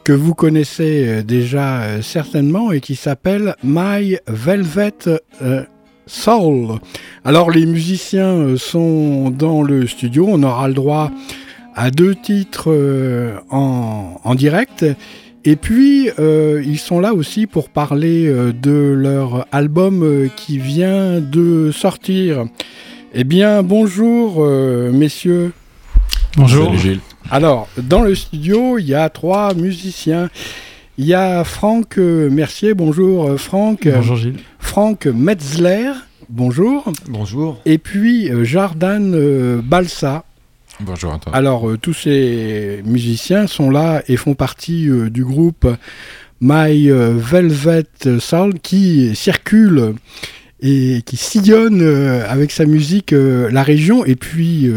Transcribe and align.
que 0.05 0.13
vous 0.13 0.35
connaissez 0.35 1.23
déjà 1.23 2.03
certainement 2.03 2.71
et 2.71 2.81
qui 2.81 2.97
s'appelle 2.97 3.57
My 3.65 4.19
Velvet 4.29 4.93
Soul. 6.07 6.79
Alors 7.25 7.51
les 7.51 7.67
musiciens 7.67 8.35
euh, 8.35 8.57
sont 8.57 9.31
dans 9.31 9.63
le 9.63 9.87
studio, 9.89 10.27
on 10.29 10.43
aura 10.45 10.69
le 10.69 10.75
droit 10.75 11.11
à 11.75 11.91
deux 11.91 12.15
titres 12.15 12.69
euh, 12.69 13.37
en, 13.51 14.35
direct. 14.37 14.87
Et 15.45 15.57
puis, 15.57 16.11
euh, 16.19 16.63
ils 16.65 16.79
sont 16.79 17.01
là 17.01 17.13
aussi 17.15 17.47
pour 17.47 17.69
parler 17.69 18.27
de 18.27 18.95
leur 18.97 19.47
album 19.53 20.29
qui 20.35 20.59
vient 20.59 21.21
de 21.21 21.71
sortir. 21.71 22.47
Eh 23.15 23.23
bien, 23.23 23.63
bonjour, 23.63 24.45
messieurs. 24.93 25.53
Bonjour. 26.37 26.75
Gilles. 26.75 27.01
Alors, 27.31 27.69
dans 27.77 28.03
le 28.03 28.15
studio, 28.15 28.79
il 28.79 28.87
y 28.87 28.95
a 28.95 29.09
trois 29.09 29.55
musiciens. 29.55 30.31
Il 30.99 31.05
y 31.05 31.13
a 31.13 31.45
Franck 31.45 31.99
Mercier, 31.99 32.73
bonjour 32.73 33.39
Franck. 33.39 33.87
Bonjour 33.87 34.17
Gilles. 34.17 34.39
Franck 34.59 35.05
Metzler, 35.05 35.93
bonjour. 36.31 36.91
Bonjour. 37.07 37.61
Et 37.67 37.77
puis 37.77 38.31
euh, 38.31 38.45
Jordan 38.45 39.13
euh, 39.15 39.61
Balsa. 39.63 40.25
Bonjour 40.81 41.13
à 41.13 41.19
toi. 41.19 41.35
Alors, 41.37 41.69
euh, 41.69 41.77
tous 41.77 41.93
ces 41.93 42.83
musiciens 42.87 43.47
sont 43.47 43.69
là 43.69 44.03
et 44.09 44.17
font 44.17 44.35
partie 44.35 44.89
du 45.11 45.23
groupe 45.23 45.67
My 46.41 46.89
Velvet 46.89 47.85
Soul 48.19 48.59
qui 48.61 49.15
circule 49.15 49.95
et 50.61 51.03
qui 51.05 51.19
sillonne 51.19 51.83
avec 52.27 52.53
sa 52.53 52.65
musique 52.65 53.13
la 53.13 53.63
région 53.63 54.05
et 54.07 54.17
puis 54.17 54.71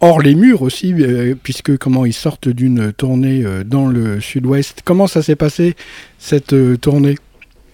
hors 0.00 0.20
les 0.20 0.34
murs 0.34 0.62
aussi, 0.62 0.94
puisque 1.42 1.76
comment 1.78 2.04
ils 2.04 2.12
sortent 2.12 2.48
d'une 2.48 2.92
tournée 2.92 3.44
dans 3.64 3.86
le 3.88 4.20
sud-ouest. 4.20 4.82
Comment 4.84 5.06
ça 5.06 5.22
s'est 5.22 5.36
passé 5.36 5.74
cette 6.18 6.54
tournée? 6.80 7.16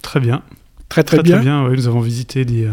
Très 0.02 0.20
bien. 0.20 0.42
Très 0.88 1.02
très, 1.02 1.22
bien. 1.22 1.68
nous 1.68 1.88
avons 1.88 2.00
visité 2.00 2.44
des. 2.44 2.66
Euh, 2.66 2.70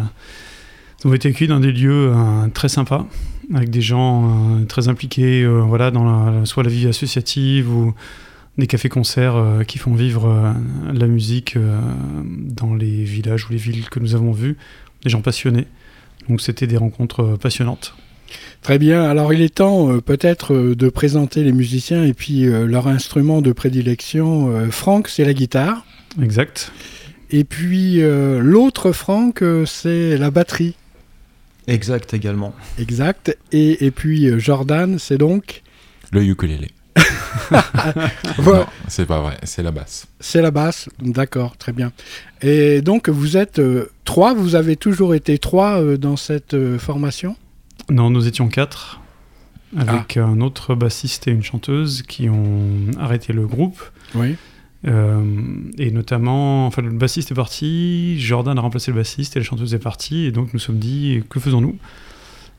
nous 1.03 1.07
avons 1.07 1.15
été 1.15 1.29
accueillis 1.29 1.47
dans 1.47 1.59
des 1.59 1.71
lieux 1.71 2.11
euh, 2.13 2.47
très 2.53 2.69
sympas, 2.69 3.07
avec 3.51 3.71
des 3.71 3.81
gens 3.81 4.59
euh, 4.59 4.65
très 4.65 4.89
impliqués, 4.89 5.47
voilà, 5.47 5.89
dans 5.89 6.03
la, 6.03 6.45
soit 6.45 6.61
la 6.61 6.69
vie 6.69 6.87
associative 6.87 7.73
ou 7.73 7.95
des 8.59 8.67
cafés-concerts 8.67 9.63
qui 9.65 9.79
font 9.79 9.95
vivre 9.95 10.53
la 10.93 11.07
musique 11.07 11.57
dans 12.27 12.75
les 12.75 13.03
villages 13.03 13.47
ou 13.47 13.53
les 13.53 13.57
villes 13.57 13.89
que 13.89 13.99
nous 13.99 14.13
avons 14.13 14.33
vus, 14.33 14.57
des 15.03 15.09
gens 15.09 15.21
passionnés. 15.21 15.65
Donc 16.29 16.41
c'était 16.41 16.67
des 16.67 16.77
rencontres 16.77 17.37
passionnantes. 17.41 17.95
Très 18.61 18.77
bien. 18.77 19.03
Alors 19.03 19.33
il 19.33 19.41
est 19.41 19.55
temps 19.55 19.99
peut-être 19.99 20.55
de 20.55 20.89
présenter 20.89 21.43
les 21.43 21.51
musiciens 21.51 22.03
et 22.03 22.13
puis 22.13 22.43
leur 22.43 22.87
instrument 22.87 23.41
de 23.41 23.51
prédilection. 23.51 24.69
Franck, 24.71 25.07
c'est 25.07 25.25
la 25.25 25.33
guitare. 25.33 25.85
Exact. 26.21 26.71
Et 27.31 27.45
puis 27.45 28.01
euh, 28.01 28.39
l'autre, 28.41 28.91
Franck, 28.91 29.41
euh, 29.41 29.65
c'est 29.65 30.17
la 30.17 30.31
batterie. 30.31 30.75
Exact 31.67 32.13
également. 32.13 32.53
Exact. 32.77 33.37
Et, 33.53 33.85
et 33.85 33.91
puis 33.91 34.27
euh, 34.27 34.37
Jordan, 34.37 34.99
c'est 34.99 35.17
donc 35.17 35.63
Le 36.11 36.23
ukulélé. 36.23 36.69
Non, 38.45 38.65
c'est 38.87 39.05
pas 39.05 39.21
vrai, 39.21 39.37
c'est 39.43 39.63
la 39.63 39.71
basse. 39.71 40.05
C'est 40.19 40.41
la 40.41 40.51
basse, 40.51 40.89
d'accord, 40.99 41.55
très 41.57 41.71
bien. 41.71 41.91
Et 42.41 42.81
donc 42.81 43.07
vous 43.07 43.37
êtes 43.37 43.61
trois, 44.03 44.33
vous 44.33 44.55
avez 44.55 44.75
toujours 44.75 45.15
été 45.15 45.37
trois 45.37 45.81
dans 45.97 46.17
cette 46.17 46.77
formation? 46.77 47.35
Non, 47.91 48.09
nous 48.09 48.25
étions 48.25 48.47
quatre, 48.47 49.01
avec 49.75 50.15
ah. 50.15 50.23
un 50.23 50.39
autre 50.39 50.75
bassiste 50.75 51.27
et 51.27 51.31
une 51.31 51.43
chanteuse 51.43 52.03
qui 52.03 52.29
ont 52.29 52.89
arrêté 52.97 53.33
le 53.33 53.45
groupe. 53.45 53.81
Oui. 54.15 54.37
Euh, 54.87 55.21
et 55.77 55.91
notamment, 55.91 56.67
enfin, 56.67 56.81
le 56.81 56.89
bassiste 56.89 57.31
est 57.31 57.35
parti, 57.35 58.17
Jordan 58.17 58.57
a 58.57 58.61
remplacé 58.61 58.91
le 58.91 58.97
bassiste 58.97 59.35
et 59.35 59.39
la 59.39 59.43
chanteuse 59.43 59.73
est 59.73 59.79
partie, 59.79 60.23
et 60.25 60.31
donc 60.31 60.53
nous 60.53 60.59
sommes 60.59 60.79
dit, 60.79 61.21
que 61.29 61.39
faisons-nous? 61.41 61.77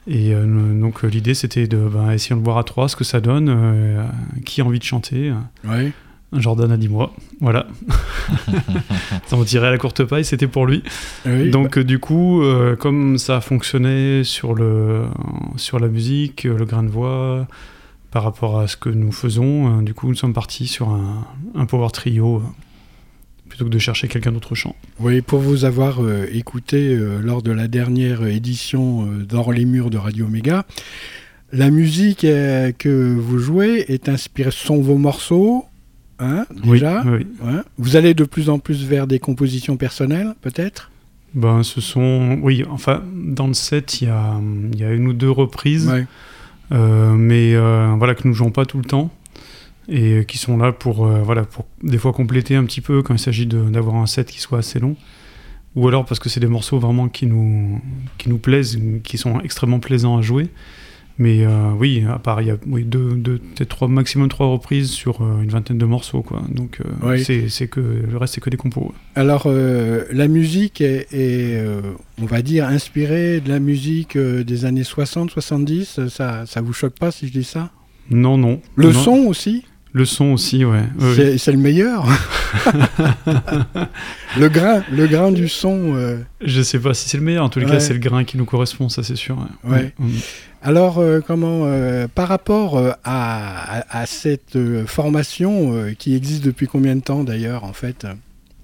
Et 0.06 0.34
euh, 0.34 0.44
donc 0.78 1.02
l'idée 1.02 1.34
c'était 1.34 1.66
de 1.66 1.78
bah, 1.78 2.12
essayer 2.14 2.36
de 2.36 2.40
voir 2.40 2.58
à 2.58 2.64
trois 2.64 2.88
ce 2.88 2.96
que 2.96 3.04
ça 3.04 3.20
donne, 3.20 3.48
euh, 3.48 4.04
qui 4.44 4.60
a 4.60 4.64
envie 4.64 4.80
de 4.80 4.84
chanter. 4.84 5.32
Oui. 5.64 5.92
Jordan 6.32 6.72
a 6.72 6.76
dit 6.76 6.88
moi, 6.88 7.12
voilà. 7.40 7.66
ça 9.26 9.36
on 9.36 9.44
tirait 9.44 9.68
à 9.68 9.70
la 9.70 9.78
courte 9.78 10.04
paille, 10.04 10.24
c'était 10.24 10.46
pour 10.46 10.66
lui. 10.66 10.82
Donc 11.26 11.76
bah. 11.76 11.82
du 11.84 11.98
coup, 11.98 12.42
comme 12.78 13.18
ça 13.18 13.40
fonctionnait 13.40 14.24
sur, 14.24 14.54
le, 14.54 15.04
sur 15.56 15.78
la 15.78 15.88
musique, 15.88 16.44
le 16.44 16.64
grain 16.64 16.82
de 16.82 16.88
voix, 16.88 17.46
par 18.12 18.22
rapport 18.22 18.60
à 18.60 18.68
ce 18.68 18.76
que 18.76 18.90
nous 18.90 19.10
faisons. 19.10 19.80
Euh, 19.80 19.82
du 19.82 19.94
coup, 19.94 20.06
nous 20.06 20.14
sommes 20.14 20.34
partis 20.34 20.68
sur 20.68 20.90
un, 20.90 21.66
power 21.66 21.88
trio 21.92 22.36
euh, 22.36 22.40
plutôt 23.48 23.64
que 23.64 23.70
de 23.70 23.78
chercher 23.78 24.06
quelqu'un 24.06 24.30
d'autre 24.30 24.54
chant. 24.54 24.76
Oui, 25.00 25.22
pour 25.22 25.40
vous 25.40 25.64
avoir 25.64 26.04
euh, 26.04 26.26
écouté 26.30 26.94
lors 27.20 27.42
de 27.42 27.50
la 27.50 27.66
dernière 27.66 28.24
édition 28.26 29.06
d'Or 29.06 29.52
les 29.52 29.64
murs 29.64 29.90
de 29.90 29.98
Radio 29.98 30.28
Méga, 30.28 30.64
la 31.52 31.70
musique 31.70 32.20
que 32.20 33.14
vous 33.18 33.38
jouez 33.38 33.84
est 33.88 34.08
inspirée, 34.08 34.50
ce 34.50 34.66
sont 34.66 34.80
vos 34.80 34.96
morceaux, 34.96 35.66
hein, 36.22 36.46
déjà. 36.64 37.04
Oui, 37.04 37.26
Vous 37.78 37.96
allez 37.96 38.14
de 38.14 38.24
plus 38.24 38.48
en 38.48 38.58
plus 38.58 38.84
vers 38.84 39.06
des 39.06 39.18
compositions 39.18 39.76
personnelles, 39.76 40.34
peut-être? 40.40 40.90
Ben, 41.34 41.62
ce 41.62 41.80
sont, 41.80 42.38
oui, 42.42 42.64
enfin, 42.70 43.02
dans 43.14 43.46
le 43.46 43.54
set, 43.54 44.00
il 44.00 44.08
y 44.08 44.10
a, 44.10 44.40
y 44.76 44.84
a 44.84 44.92
une 44.92 45.08
ou 45.08 45.12
deux 45.12 45.30
reprises. 45.30 45.90
Euh, 46.72 47.12
mais 47.14 47.54
euh, 47.54 47.94
voilà, 47.98 48.14
que 48.14 48.26
nous 48.26 48.34
jouons 48.34 48.50
pas 48.50 48.64
tout 48.64 48.78
le 48.78 48.84
temps 48.84 49.10
et 49.88 50.24
qui 50.26 50.38
sont 50.38 50.56
là 50.56 50.72
pour, 50.72 51.06
euh, 51.06 51.20
voilà, 51.22 51.42
pour 51.42 51.66
des 51.82 51.98
fois 51.98 52.12
compléter 52.12 52.54
un 52.54 52.64
petit 52.64 52.80
peu 52.80 53.02
quand 53.02 53.14
il 53.14 53.18
s'agit 53.18 53.46
d'avoir 53.46 53.96
un 53.96 54.06
set 54.06 54.30
qui 54.30 54.40
soit 54.40 54.58
assez 54.58 54.78
long 54.78 54.96
ou 55.74 55.88
alors 55.88 56.04
parce 56.04 56.20
que 56.20 56.28
c'est 56.28 56.40
des 56.40 56.46
morceaux 56.46 56.78
vraiment 56.78 57.08
qui 57.08 57.26
nous, 57.26 57.80
qui 58.18 58.28
nous 58.28 58.38
plaisent, 58.38 58.78
qui 59.04 59.18
sont 59.18 59.40
extrêmement 59.40 59.80
plaisants 59.80 60.18
à 60.18 60.22
jouer. 60.22 60.48
Mais 61.22 61.46
euh, 61.46 61.70
oui, 61.78 62.04
à 62.12 62.18
part, 62.18 62.42
il 62.42 62.48
y 62.48 62.50
a 62.50 62.56
oui, 62.66 62.82
deux, 62.82 63.14
deux 63.14 63.38
peut-être 63.38 63.68
trois, 63.68 63.86
maximum 63.86 64.28
trois 64.28 64.48
reprises 64.48 64.90
sur 64.90 65.22
euh, 65.22 65.40
une 65.40 65.50
vingtaine 65.50 65.78
de 65.78 65.84
morceaux. 65.84 66.22
Quoi. 66.22 66.42
Donc 66.48 66.80
euh, 67.04 67.16
c'est 67.48 67.68
que, 67.68 67.78
le 67.78 68.16
reste, 68.16 68.34
c'est 68.34 68.40
que 68.40 68.50
des 68.50 68.56
compos. 68.56 68.92
Alors, 69.14 69.46
la 69.46 70.26
musique 70.26 70.80
est, 70.80 71.06
on 72.20 72.26
va 72.26 72.42
dire, 72.42 72.66
inspirée 72.66 73.40
de 73.40 73.50
la 73.50 73.60
musique 73.60 74.18
des 74.18 74.64
années 74.64 74.82
60-70. 74.82 76.08
Ça, 76.08 76.44
ça 76.44 76.60
vous 76.60 76.72
choque 76.72 76.98
pas 76.98 77.12
si 77.12 77.28
je 77.28 77.32
dis 77.32 77.44
ça? 77.44 77.70
Non, 78.10 78.36
non. 78.36 78.60
Le 78.74 78.92
son 78.92 79.26
aussi? 79.28 79.64
Le 79.92 80.06
son 80.06 80.32
aussi, 80.32 80.64
ouais. 80.64 80.82
c'est 81.38 81.52
le 81.52 81.58
meilleur? 81.58 82.04
le 84.40 84.48
grain, 84.48 84.82
le 84.90 85.06
grain 85.06 85.30
du 85.30 85.46
son. 85.46 86.16
Je 86.40 86.62
sais 86.62 86.80
pas 86.80 86.94
si 86.94 87.08
c'est 87.08 87.18
le 87.18 87.22
meilleur. 87.22 87.44
En 87.44 87.48
tous 87.48 87.60
les 87.60 87.66
cas, 87.66 87.78
c'est 87.78 87.92
le 87.94 88.00
grain 88.00 88.24
qui 88.24 88.38
nous 88.38 88.44
correspond, 88.44 88.88
ça 88.88 89.04
c'est 89.04 89.14
sûr. 89.14 89.38
Ouais. 89.62 89.94
Alors, 90.64 90.98
euh, 90.98 91.20
comment, 91.20 91.64
euh, 91.64 92.06
par 92.06 92.28
rapport 92.28 92.76
euh, 92.76 92.92
à, 93.02 94.04
cette 94.06 94.56
formation 94.86 95.92
qui 95.98 96.14
existe 96.14 96.44
depuis 96.44 96.66
combien 96.66 96.94
de 96.94 97.00
temps 97.00 97.24
d'ailleurs, 97.24 97.64
en 97.64 97.72
fait, 97.72 98.06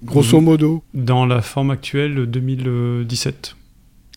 grosso 0.03 0.39
mm. 0.39 0.43
modo? 0.43 0.83
Dans 0.93 1.25
la 1.25 1.41
forme 1.41 1.71
actuelle, 1.71 2.25
2017. 2.25 3.55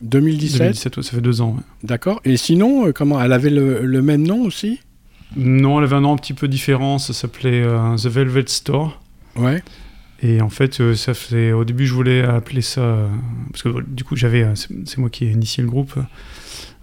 2017 0.02 0.58
2017, 0.58 1.02
ça 1.02 1.11
fait 1.11 1.20
deux 1.20 1.40
ans. 1.40 1.56
D'accord. 1.82 2.20
Et 2.25 2.37
sinon, 2.37 2.93
comment 2.93 3.20
Elle 3.20 3.32
avait 3.32 3.50
le 3.50 4.02
même 4.02 4.23
nom 4.23 4.43
aussi? 4.43 4.81
Non, 5.37 5.79
elle 5.79 5.84
avait 5.84 5.96
un 5.96 6.02
nom 6.02 6.12
un 6.12 6.17
petit 6.17 6.34
peu 6.34 6.49
différent, 6.49 6.99
ça 6.99 7.12
s'appelait 7.12 7.64
The 7.96 8.06
Velvet 8.06 8.44
Store. 8.46 9.00
Ouais. 9.37 9.62
Et 10.23 10.40
en 10.40 10.50
fait, 10.50 10.94
ça 10.94 11.14
fait, 11.14 11.52
au 11.52 11.64
début, 11.64 11.87
je 11.87 11.94
voulais 11.94 12.23
appeler 12.23 12.62
ça, 12.62 13.08
parce 13.50 13.62
que 13.62 13.81
du 13.82 14.05
coup, 14.05 14.14
j'avais, 14.14 14.46
c'est 14.55 14.99
moi 14.99 15.11
qui 15.11 15.25
ai 15.25 15.31
initié 15.31 15.62
le 15.62 15.70
groupe, 15.70 15.94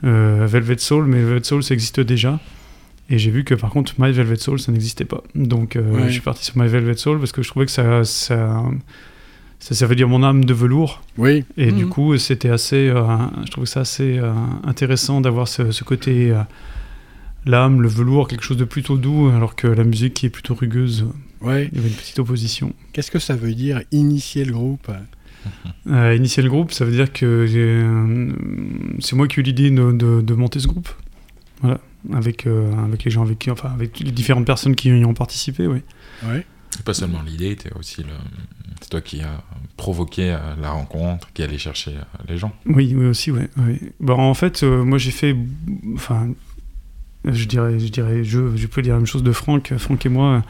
Velvet 0.03 0.77
Soul, 0.77 1.05
mais 1.05 1.21
Velvet 1.21 1.43
Soul, 1.43 1.63
ça 1.63 1.73
existe 1.73 1.99
déjà. 1.99 2.39
Et 3.09 3.17
j'ai 3.17 3.31
vu 3.31 3.43
que 3.43 3.55
par 3.55 3.71
contre, 3.71 3.95
My 3.97 4.11
Velvet 4.11 4.37
Soul, 4.37 4.59
ça 4.59 4.71
n'existait 4.71 5.05
pas. 5.05 5.23
Donc, 5.35 5.77
je 5.77 6.11
suis 6.11 6.21
parti 6.21 6.45
sur 6.45 6.57
My 6.57 6.67
Velvet 6.67 6.97
Soul 6.97 7.19
parce 7.19 7.31
que 7.31 7.41
je 7.41 7.49
trouvais 7.49 7.65
que 7.65 7.71
ça, 7.71 8.03
ça, 8.03 8.63
ça, 9.59 9.87
veut 9.87 9.95
dire 9.95 10.07
mon 10.07 10.23
âme 10.23 10.45
de 10.45 10.53
velours. 10.53 11.01
Oui. 11.17 11.43
Et 11.57 11.71
du 11.71 11.85
mhm. 11.85 11.89
coup, 11.89 12.17
c'était 12.17 12.49
assez, 12.49 12.87
je 12.87 13.51
trouve 13.51 13.65
ça 13.65 13.81
assez 13.81 14.19
intéressant 14.63 15.21
d'avoir 15.21 15.47
ce, 15.47 15.71
ce 15.71 15.83
côté 15.83 16.33
l'âme, 17.45 17.81
le 17.81 17.87
velours, 17.87 18.27
quelque 18.27 18.43
chose 18.43 18.57
de 18.57 18.65
plutôt 18.65 18.97
doux, 18.97 19.29
alors 19.29 19.55
que 19.55 19.67
la 19.67 19.83
musique 19.83 20.13
qui 20.13 20.25
est 20.25 20.29
plutôt 20.29 20.55
rugueuse, 20.55 21.05
ouais. 21.41 21.69
il 21.71 21.77
y 21.77 21.79
avait 21.79 21.89
une 21.89 21.95
petite 21.95 22.19
opposition. 22.19 22.73
Qu'est-ce 22.93 23.11
que 23.11 23.19
ça 23.19 23.35
veut 23.35 23.53
dire 23.53 23.81
initier 23.91 24.45
le 24.45 24.53
groupe? 24.53 24.91
Initier 25.85 26.43
le 26.43 26.49
groupe, 26.49 26.71
ça 26.71 26.85
veut 26.85 26.91
dire 26.91 27.11
que 27.11 27.45
c'est 28.99 29.15
moi 29.15 29.27
qui 29.27 29.39
ai 29.39 29.41
eu 29.41 29.43
l'idée 29.43 29.71
de, 29.71 30.33
monter 30.33 30.59
ce 30.59 30.67
groupe. 30.67 30.89
Voilà, 31.61 31.79
avec, 32.13 32.47
avec 32.47 33.03
les 33.03 33.11
gens 33.11 33.23
avec 33.23 33.39
qui, 33.39 33.51
enfin, 33.51 33.71
avec 33.73 33.99
les 33.99 34.11
différentes 34.11 34.45
personnes 34.45 34.75
qui 34.75 34.89
y 34.89 35.05
ont 35.05 35.13
participé, 35.13 35.67
oui. 35.67 35.81
Ouais. 36.25 36.45
Pas 36.85 36.93
seulement 36.93 37.21
l'idée, 37.21 37.57
aussi 37.77 38.03
le... 38.03 38.13
c'est 38.81 38.89
toi 38.89 39.01
qui 39.01 39.21
as 39.21 39.43
provoqué 39.75 40.37
la 40.61 40.71
rencontre, 40.71 41.31
qui 41.33 41.43
allait 41.43 41.57
chercher 41.57 41.91
les 42.27 42.37
gens. 42.37 42.53
Oui, 42.65 42.93
oui 42.95 43.07
aussi, 43.07 43.31
oui. 43.31 43.41
Bon, 43.99 44.17
en 44.17 44.33
fait, 44.33 44.63
moi 44.63 44.97
j'ai 44.97 45.11
fait, 45.11 45.35
enfin, 45.95 46.29
je 47.25 47.45
dirais, 47.45 47.79
je 47.79 47.87
dirais, 47.87 48.23
je, 48.23 48.55
je 48.55 48.67
peux 48.67 48.81
dire 48.81 48.93
la 48.93 48.99
même 48.99 49.07
chose 49.07 49.23
de 49.23 49.31
Franck. 49.31 49.73
Franck 49.77 50.05
et 50.05 50.09
moi, 50.09 50.43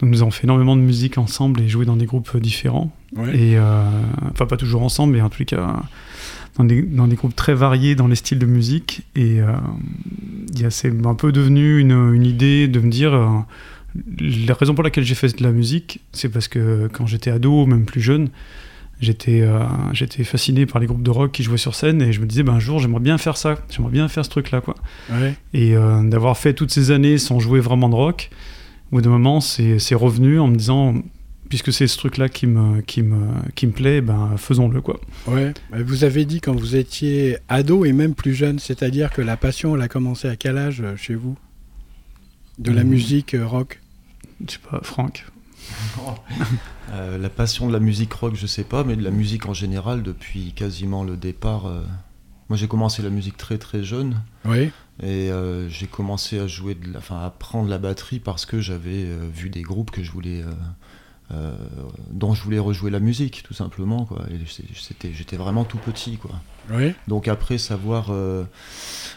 donc 0.00 0.10
nous 0.10 0.22
avons 0.22 0.30
fait 0.30 0.44
énormément 0.44 0.76
de 0.76 0.80
musique 0.80 1.18
ensemble 1.18 1.60
et 1.60 1.68
joué 1.68 1.84
dans 1.84 1.96
des 1.96 2.06
groupes 2.06 2.36
différents. 2.38 2.90
Et 3.32 3.58
euh, 3.58 3.84
enfin, 4.32 4.46
pas 4.46 4.56
toujours 4.56 4.82
ensemble, 4.82 5.14
mais 5.14 5.20
en 5.20 5.28
tout 5.28 5.44
cas 5.44 5.82
dans 6.56 6.64
des, 6.64 6.82
dans 6.82 7.06
des 7.06 7.16
groupes 7.16 7.34
très 7.34 7.54
variés 7.54 7.94
dans 7.94 8.06
les 8.06 8.16
styles 8.16 8.38
de 8.38 8.46
musique. 8.46 9.02
Et 9.16 9.40
euh, 9.40 9.56
c'est 10.70 10.92
un 11.06 11.14
peu 11.14 11.32
devenu 11.32 11.78
une, 11.78 12.14
une, 12.14 12.24
idée 12.24 12.68
de 12.68 12.80
me 12.80 12.90
dire. 12.90 13.14
Euh, 13.14 13.28
la 14.18 14.54
raison 14.54 14.74
pour 14.74 14.84
laquelle 14.84 15.04
j'ai 15.04 15.14
fait 15.14 15.36
de 15.36 15.42
la 15.42 15.52
musique, 15.52 16.00
c'est 16.12 16.30
parce 16.30 16.48
que 16.48 16.88
quand 16.90 17.06
j'étais 17.06 17.30
ado, 17.30 17.66
même 17.66 17.84
plus 17.84 18.00
jeune, 18.00 18.30
j'étais 19.02 19.42
euh, 19.42 19.60
j'étais 19.92 20.24
fasciné 20.24 20.64
par 20.64 20.80
les 20.80 20.86
groupes 20.86 21.02
de 21.02 21.10
rock 21.10 21.32
qui 21.32 21.42
jouaient 21.42 21.58
sur 21.58 21.74
scène 21.74 22.00
et 22.00 22.10
je 22.10 22.20
me 22.22 22.26
disais 22.26 22.42
ben, 22.42 22.54
un 22.54 22.58
jour 22.58 22.78
j'aimerais 22.78 23.00
bien 23.00 23.18
faire 23.18 23.36
ça 23.36 23.58
j'aimerais 23.68 23.90
bien 23.90 24.08
faire 24.08 24.24
ce 24.24 24.30
truc 24.30 24.50
là 24.52 24.60
quoi 24.60 24.76
et 25.52 25.74
d'avoir 26.04 26.38
fait 26.38 26.54
toutes 26.54 26.70
ces 26.70 26.92
années 26.92 27.18
sans 27.18 27.40
jouer 27.40 27.58
vraiment 27.58 27.88
de 27.88 27.96
rock 27.96 28.30
au 28.92 28.96
bout 28.96 29.02
d'un 29.02 29.10
moment 29.10 29.40
c'est 29.40 29.94
revenu 29.96 30.38
en 30.38 30.46
me 30.46 30.56
disant 30.56 30.94
puisque 31.52 31.70
c'est 31.70 31.86
ce 31.86 31.98
truc 31.98 32.16
là 32.16 32.30
qui 32.30 32.46
me 32.46 32.80
qui 32.80 33.02
me 33.02 33.26
qui 33.54 33.66
me 33.66 33.72
plaît 33.72 34.00
ben 34.00 34.38
faisons-le 34.38 34.80
quoi 34.80 34.98
ouais 35.26 35.52
vous 35.70 36.04
avez 36.04 36.24
dit 36.24 36.40
quand 36.40 36.54
vous 36.54 36.76
étiez 36.76 37.36
ado 37.50 37.84
et 37.84 37.92
même 37.92 38.14
plus 38.14 38.32
jeune 38.32 38.58
c'est-à-dire 38.58 39.10
que 39.10 39.20
la 39.20 39.36
passion 39.36 39.76
elle 39.76 39.82
a 39.82 39.88
commencé 39.88 40.28
à 40.28 40.36
quel 40.36 40.56
âge 40.56 40.80
euh, 40.80 40.96
chez 40.96 41.14
vous? 41.14 41.36
De 42.58 42.72
la 42.72 42.84
mmh. 42.84 42.88
musique 42.88 43.36
rock? 43.38 43.82
je 44.46 44.52
sais 44.52 44.60
pas 44.70 44.80
Franck 44.82 45.26
Euh, 46.90 47.16
la 47.16 47.30
passion 47.30 47.68
de 47.68 47.72
la 47.72 47.78
musique 47.80 48.12
rock, 48.12 48.34
je 48.34 48.46
sais 48.46 48.64
pas, 48.64 48.84
mais 48.84 48.96
de 48.96 49.02
la 49.02 49.12
musique 49.12 49.46
en 49.46 49.54
général 49.54 50.02
depuis 50.02 50.52
quasiment 50.52 51.04
le 51.04 51.16
départ. 51.16 51.64
Euh, 51.64 51.80
moi, 52.50 52.58
j'ai 52.58 52.68
commencé 52.68 53.00
la 53.00 53.08
musique 53.08 53.38
très 53.38 53.56
très 53.56 53.82
jeune. 53.82 54.20
Oui. 54.44 54.70
Et 55.02 55.30
euh, 55.30 55.70
j'ai 55.70 55.86
commencé 55.86 56.38
à 56.38 56.46
jouer, 56.46 56.74
de 56.74 56.92
la, 56.92 56.98
enfin, 56.98 57.20
à 57.20 57.26
apprendre 57.26 57.70
la 57.70 57.78
batterie 57.78 58.18
parce 58.18 58.44
que 58.44 58.60
j'avais 58.60 59.06
vu 59.32 59.48
des 59.48 59.62
groupes 59.62 59.90
que 59.90 60.02
je 60.02 60.10
voulais, 60.10 60.44
dont 62.10 62.34
je 62.34 62.42
voulais 62.42 62.58
rejouer 62.58 62.90
la 62.90 63.00
musique, 63.00 63.42
tout 63.42 63.54
simplement. 63.54 64.04
Quoi. 64.04 64.22
Et 64.30 64.38
c'était, 64.78 65.12
j'étais 65.12 65.36
vraiment 65.36 65.64
tout 65.64 65.78
petit, 65.78 66.16
quoi. 66.16 66.32
Oui. 66.70 66.92
Donc 67.08 67.26
après 67.26 67.58
savoir 67.58 68.12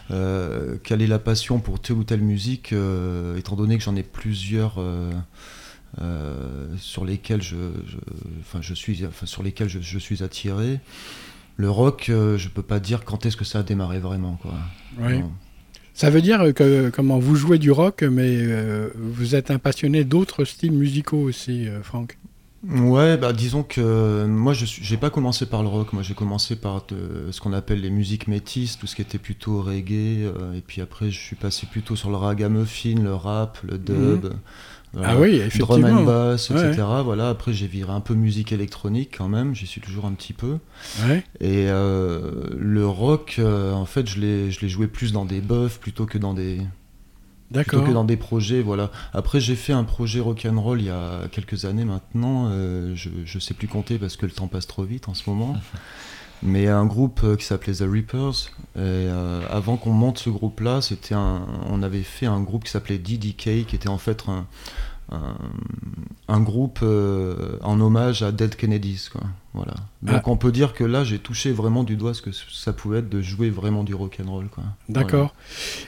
quelle 0.08 1.02
est 1.02 1.06
la 1.06 1.18
passion 1.18 1.60
pour 1.60 1.80
telle 1.80 1.96
ou 1.96 2.04
telle 2.04 2.22
musique, 2.22 2.74
étant 3.36 3.56
donné 3.56 3.78
que 3.78 3.84
j'en 3.84 3.96
ai 3.96 4.02
plusieurs 4.02 4.80
euh, 6.02 6.66
sur 6.76 7.06
lesquels 7.06 7.40
je, 7.40 7.56
enfin, 8.40 8.60
je 8.60 8.74
suis, 8.74 9.06
enfin, 9.06 9.24
sur 9.24 9.42
lesquels 9.42 9.68
je, 9.68 9.98
suis 9.98 10.22
attiré. 10.22 10.80
Le 11.56 11.70
rock, 11.70 12.10
euh, 12.10 12.36
je 12.36 12.50
peux 12.50 12.62
pas 12.62 12.80
dire 12.80 13.04
quand 13.06 13.24
est-ce 13.24 13.36
que 13.36 13.46
ça 13.46 13.60
a 13.60 13.62
démarré 13.62 13.98
vraiment. 13.98 14.38
Quoi. 14.42 14.52
Ça 15.96 16.10
veut 16.10 16.20
dire 16.20 16.52
que 16.54 16.90
comment 16.90 17.18
vous 17.18 17.36
jouez 17.36 17.58
du 17.58 17.70
rock, 17.70 18.02
mais 18.02 18.36
euh, 18.36 18.90
vous 18.96 19.34
êtes 19.34 19.50
un 19.50 19.58
passionné 19.58 20.04
d'autres 20.04 20.44
styles 20.44 20.72
musicaux 20.72 21.22
aussi, 21.22 21.66
Franck. 21.82 22.18
Ouais, 22.68 23.16
bah 23.16 23.32
disons 23.32 23.62
que 23.62 24.26
moi 24.26 24.52
je 24.52 24.66
j'ai 24.66 24.96
pas 24.96 25.08
commencé 25.08 25.46
par 25.46 25.62
le 25.62 25.68
rock, 25.68 25.92
moi 25.92 26.02
j'ai 26.02 26.14
commencé 26.14 26.56
par 26.56 26.84
ce 27.30 27.40
qu'on 27.40 27.52
appelle 27.52 27.80
les 27.80 27.90
musiques 27.90 28.26
métisses, 28.28 28.76
tout 28.76 28.86
ce 28.86 28.96
qui 28.96 29.02
était 29.02 29.18
plutôt 29.18 29.62
reggae, 29.62 30.26
et 30.54 30.62
puis 30.66 30.80
après 30.82 31.10
je 31.10 31.18
suis 31.18 31.36
passé 31.36 31.66
plutôt 31.70 31.96
sur 31.96 32.10
le 32.10 32.16
ragamuffin, 32.16 33.00
le 33.00 33.14
rap, 33.14 33.58
le 33.62 33.78
dub. 33.78 34.24
Mhm 34.24 34.32
ah 35.02 35.16
oui, 35.18 35.36
effectivement. 35.36 35.78
Drum 35.78 35.98
and 35.98 36.04
bass, 36.04 36.50
etc. 36.50 36.82
Voilà. 37.04 37.28
Après, 37.28 37.52
j'ai 37.52 37.66
viré 37.66 37.92
un 37.92 38.00
peu 38.00 38.14
musique 38.14 38.52
électronique 38.52 39.14
quand 39.18 39.28
même. 39.28 39.54
J'y 39.54 39.66
suis 39.66 39.80
toujours 39.80 40.06
un 40.06 40.12
petit 40.12 40.32
peu. 40.32 40.58
Et 41.40 41.66
euh, 41.68 42.44
le 42.56 42.86
rock, 42.86 43.36
euh, 43.38 43.72
en 43.72 43.86
fait, 43.86 44.08
je 44.08 44.20
l'ai 44.20 44.68
joué 44.68 44.86
plus 44.86 45.12
dans 45.12 45.24
des 45.24 45.40
buffs 45.40 45.78
plutôt 45.78 46.06
que 46.06 46.18
dans 46.18 46.34
des 46.34 46.60
plutôt 47.52 47.82
que 47.82 47.92
dans 47.92 48.04
des 48.04 48.16
projets. 48.16 48.62
Voilà. 48.62 48.90
Après, 49.12 49.40
j'ai 49.40 49.56
fait 49.56 49.72
un 49.72 49.84
projet 49.84 50.20
rock 50.20 50.46
and 50.50 50.60
roll 50.60 50.80
il 50.80 50.86
y 50.86 50.90
a 50.90 51.28
quelques 51.30 51.64
années 51.64 51.84
maintenant. 51.84 52.48
Euh, 52.50 52.92
je 52.94 53.10
je 53.24 53.38
sais 53.38 53.54
plus 53.54 53.68
compter 53.68 53.98
parce 53.98 54.16
que 54.16 54.26
le 54.26 54.32
temps 54.32 54.48
passe 54.48 54.66
trop 54.66 54.84
vite 54.84 55.08
en 55.08 55.14
ce 55.14 55.28
moment. 55.28 55.56
mais 56.42 56.68
un 56.68 56.84
groupe 56.84 57.36
qui 57.36 57.44
s'appelait 57.44 57.74
The 57.74 57.84
Reapers. 57.88 58.50
Et 58.78 59.08
avant 59.50 59.76
qu'on 59.76 59.92
monte 59.92 60.18
ce 60.18 60.30
groupe-là, 60.30 60.80
c'était 60.80 61.14
on 61.14 61.82
avait 61.82 62.02
fait 62.02 62.26
un 62.26 62.40
groupe 62.40 62.64
qui 62.64 62.70
s'appelait 62.70 62.98
DDK, 62.98 63.66
qui 63.66 63.74
était 63.74 63.88
en 63.88 63.98
fait 63.98 64.24
un, 64.28 64.46
un, 66.28 66.40
groupe 66.40 66.80
euh, 66.82 67.58
en 67.62 67.80
hommage 67.80 68.22
à 68.22 68.32
Dead 68.32 68.56
Kennedys. 68.56 69.08
Quoi. 69.10 69.22
Voilà. 69.54 69.74
Donc 70.02 70.22
ah. 70.24 70.30
on 70.30 70.36
peut 70.36 70.52
dire 70.52 70.74
que 70.74 70.84
là 70.84 71.04
j'ai 71.04 71.18
touché 71.18 71.52
vraiment 71.52 71.84
du 71.84 71.96
doigt 71.96 72.14
ce 72.14 72.22
que 72.22 72.30
ça 72.32 72.72
pouvait 72.72 72.98
être 72.98 73.08
de 73.08 73.22
jouer 73.22 73.50
vraiment 73.50 73.84
du 73.84 73.94
rock 73.94 74.18
and 74.24 74.30
roll. 74.30 74.48
D'accord. 74.88 75.34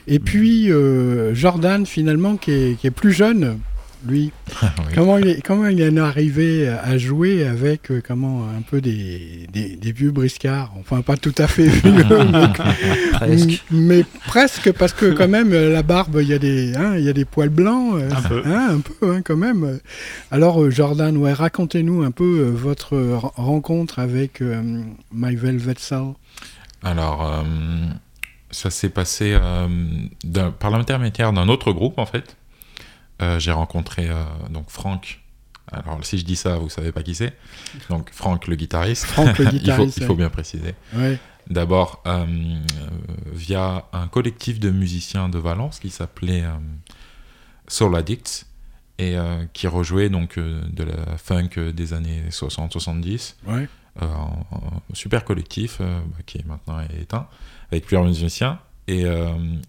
Et 0.07 0.19
puis 0.19 0.71
euh, 0.71 1.33
Jordan 1.33 1.85
finalement 1.85 2.37
qui 2.37 2.51
est, 2.51 2.79
qui 2.79 2.87
est 2.87 2.91
plus 2.91 3.11
jeune, 3.11 3.59
lui. 4.05 4.31
comment, 4.95 5.17
il 5.17 5.27
est, 5.27 5.41
comment 5.41 5.67
il 5.67 5.81
en 5.83 5.95
est 5.95 5.99
arrivé 5.99 6.67
à 6.67 6.97
jouer 6.97 7.45
avec 7.45 7.91
euh, 7.91 8.01
comment 8.05 8.43
un 8.45 8.61
peu 8.61 8.81
des, 8.81 9.47
des, 9.51 9.91
vieux 9.91 10.11
briscards? 10.11 10.73
Enfin, 10.79 11.01
pas 11.01 11.17
tout 11.17 11.33
à 11.37 11.47
fait 11.47 11.67
vieux, 11.67 11.93
mais, 11.93 12.47
presque. 13.13 13.63
mais 13.71 14.05
presque, 14.27 14.71
parce 14.73 14.93
que 14.93 15.11
quand 15.11 15.27
même, 15.27 15.53
euh, 15.53 15.71
la 15.71 15.83
barbe, 15.83 16.19
il 16.21 16.27
y, 16.27 16.33
a 16.33 16.39
des, 16.39 16.75
hein, 16.75 16.95
il 16.97 17.03
y 17.03 17.09
a 17.09 17.13
des 17.13 17.25
poils 17.25 17.49
blancs. 17.49 17.95
Euh, 17.95 18.09
un 18.11 18.21
peu. 18.21 18.41
Hein, 18.45 18.67
un 18.71 18.79
peu, 18.79 19.13
hein, 19.13 19.21
quand 19.23 19.37
même. 19.37 19.79
Alors, 20.31 20.69
Jordan, 20.71 21.15
ouais, 21.17 21.33
racontez-nous 21.33 22.03
un 22.03 22.11
peu 22.11 22.49
votre 22.49 22.97
rencontre 23.35 23.99
avec 23.99 24.41
My 25.13 25.35
Velvet 25.35 25.75
Soul. 25.77 26.13
Alors, 26.83 27.43
ça 28.51 28.69
s'est 28.69 28.89
passé 28.89 29.37
par 30.59 30.69
l'intermédiaire 30.69 31.33
d'un 31.33 31.47
autre 31.49 31.71
groupe, 31.71 31.97
en 31.97 32.05
fait 32.05 32.35
euh, 32.35 32.38
j'ai 33.39 33.51
rencontré 33.51 34.09
euh, 34.09 34.23
donc 34.49 34.69
Franck. 34.69 35.21
Alors, 35.71 36.03
si 36.03 36.17
je 36.17 36.25
dis 36.25 36.35
ça, 36.35 36.57
vous 36.57 36.69
savez 36.69 36.91
pas 36.91 37.03
qui 37.03 37.13
c'est. 37.13 37.37
Donc, 37.89 38.09
Franck, 38.11 38.47
le 38.47 38.55
guitariste. 38.55 39.05
Franck, 39.05 39.37
le 39.37 39.45
guitariste. 39.51 39.97
il, 39.97 40.05
faut, 40.05 40.15
bien 40.15 40.29
préciser. 40.29 40.73
D'abord, 41.47 42.01
euh, 42.07 42.25
via 43.31 43.85
un 43.93 44.07
collectif 44.07 44.59
de 44.59 44.71
musiciens 44.71 45.29
de 45.29 45.37
Valence 45.37 45.79
qui 45.79 45.91
s'appelait 45.91 46.43
Soul 47.67 47.95
Addicts 47.95 48.47
et 48.97 49.15
qui 49.53 49.67
rejouait 49.67 50.09
donc 50.09 50.39
de 50.39 50.83
la 50.83 51.17
funk 51.17 51.71
des 51.71 51.93
années 51.93 52.23
60-70. 52.31 53.35
Ouais. 53.45 53.69
Un, 54.01 54.29
super 54.93 55.23
collectif 55.23 55.79
bah, 55.79 56.01
qui 56.25 56.39
est 56.39 56.45
maintenant 56.47 56.79
éteint 56.99 57.27
avec 57.71 57.85
plusieurs 57.85 58.05
musiciens. 58.05 58.59
Et 58.87 59.05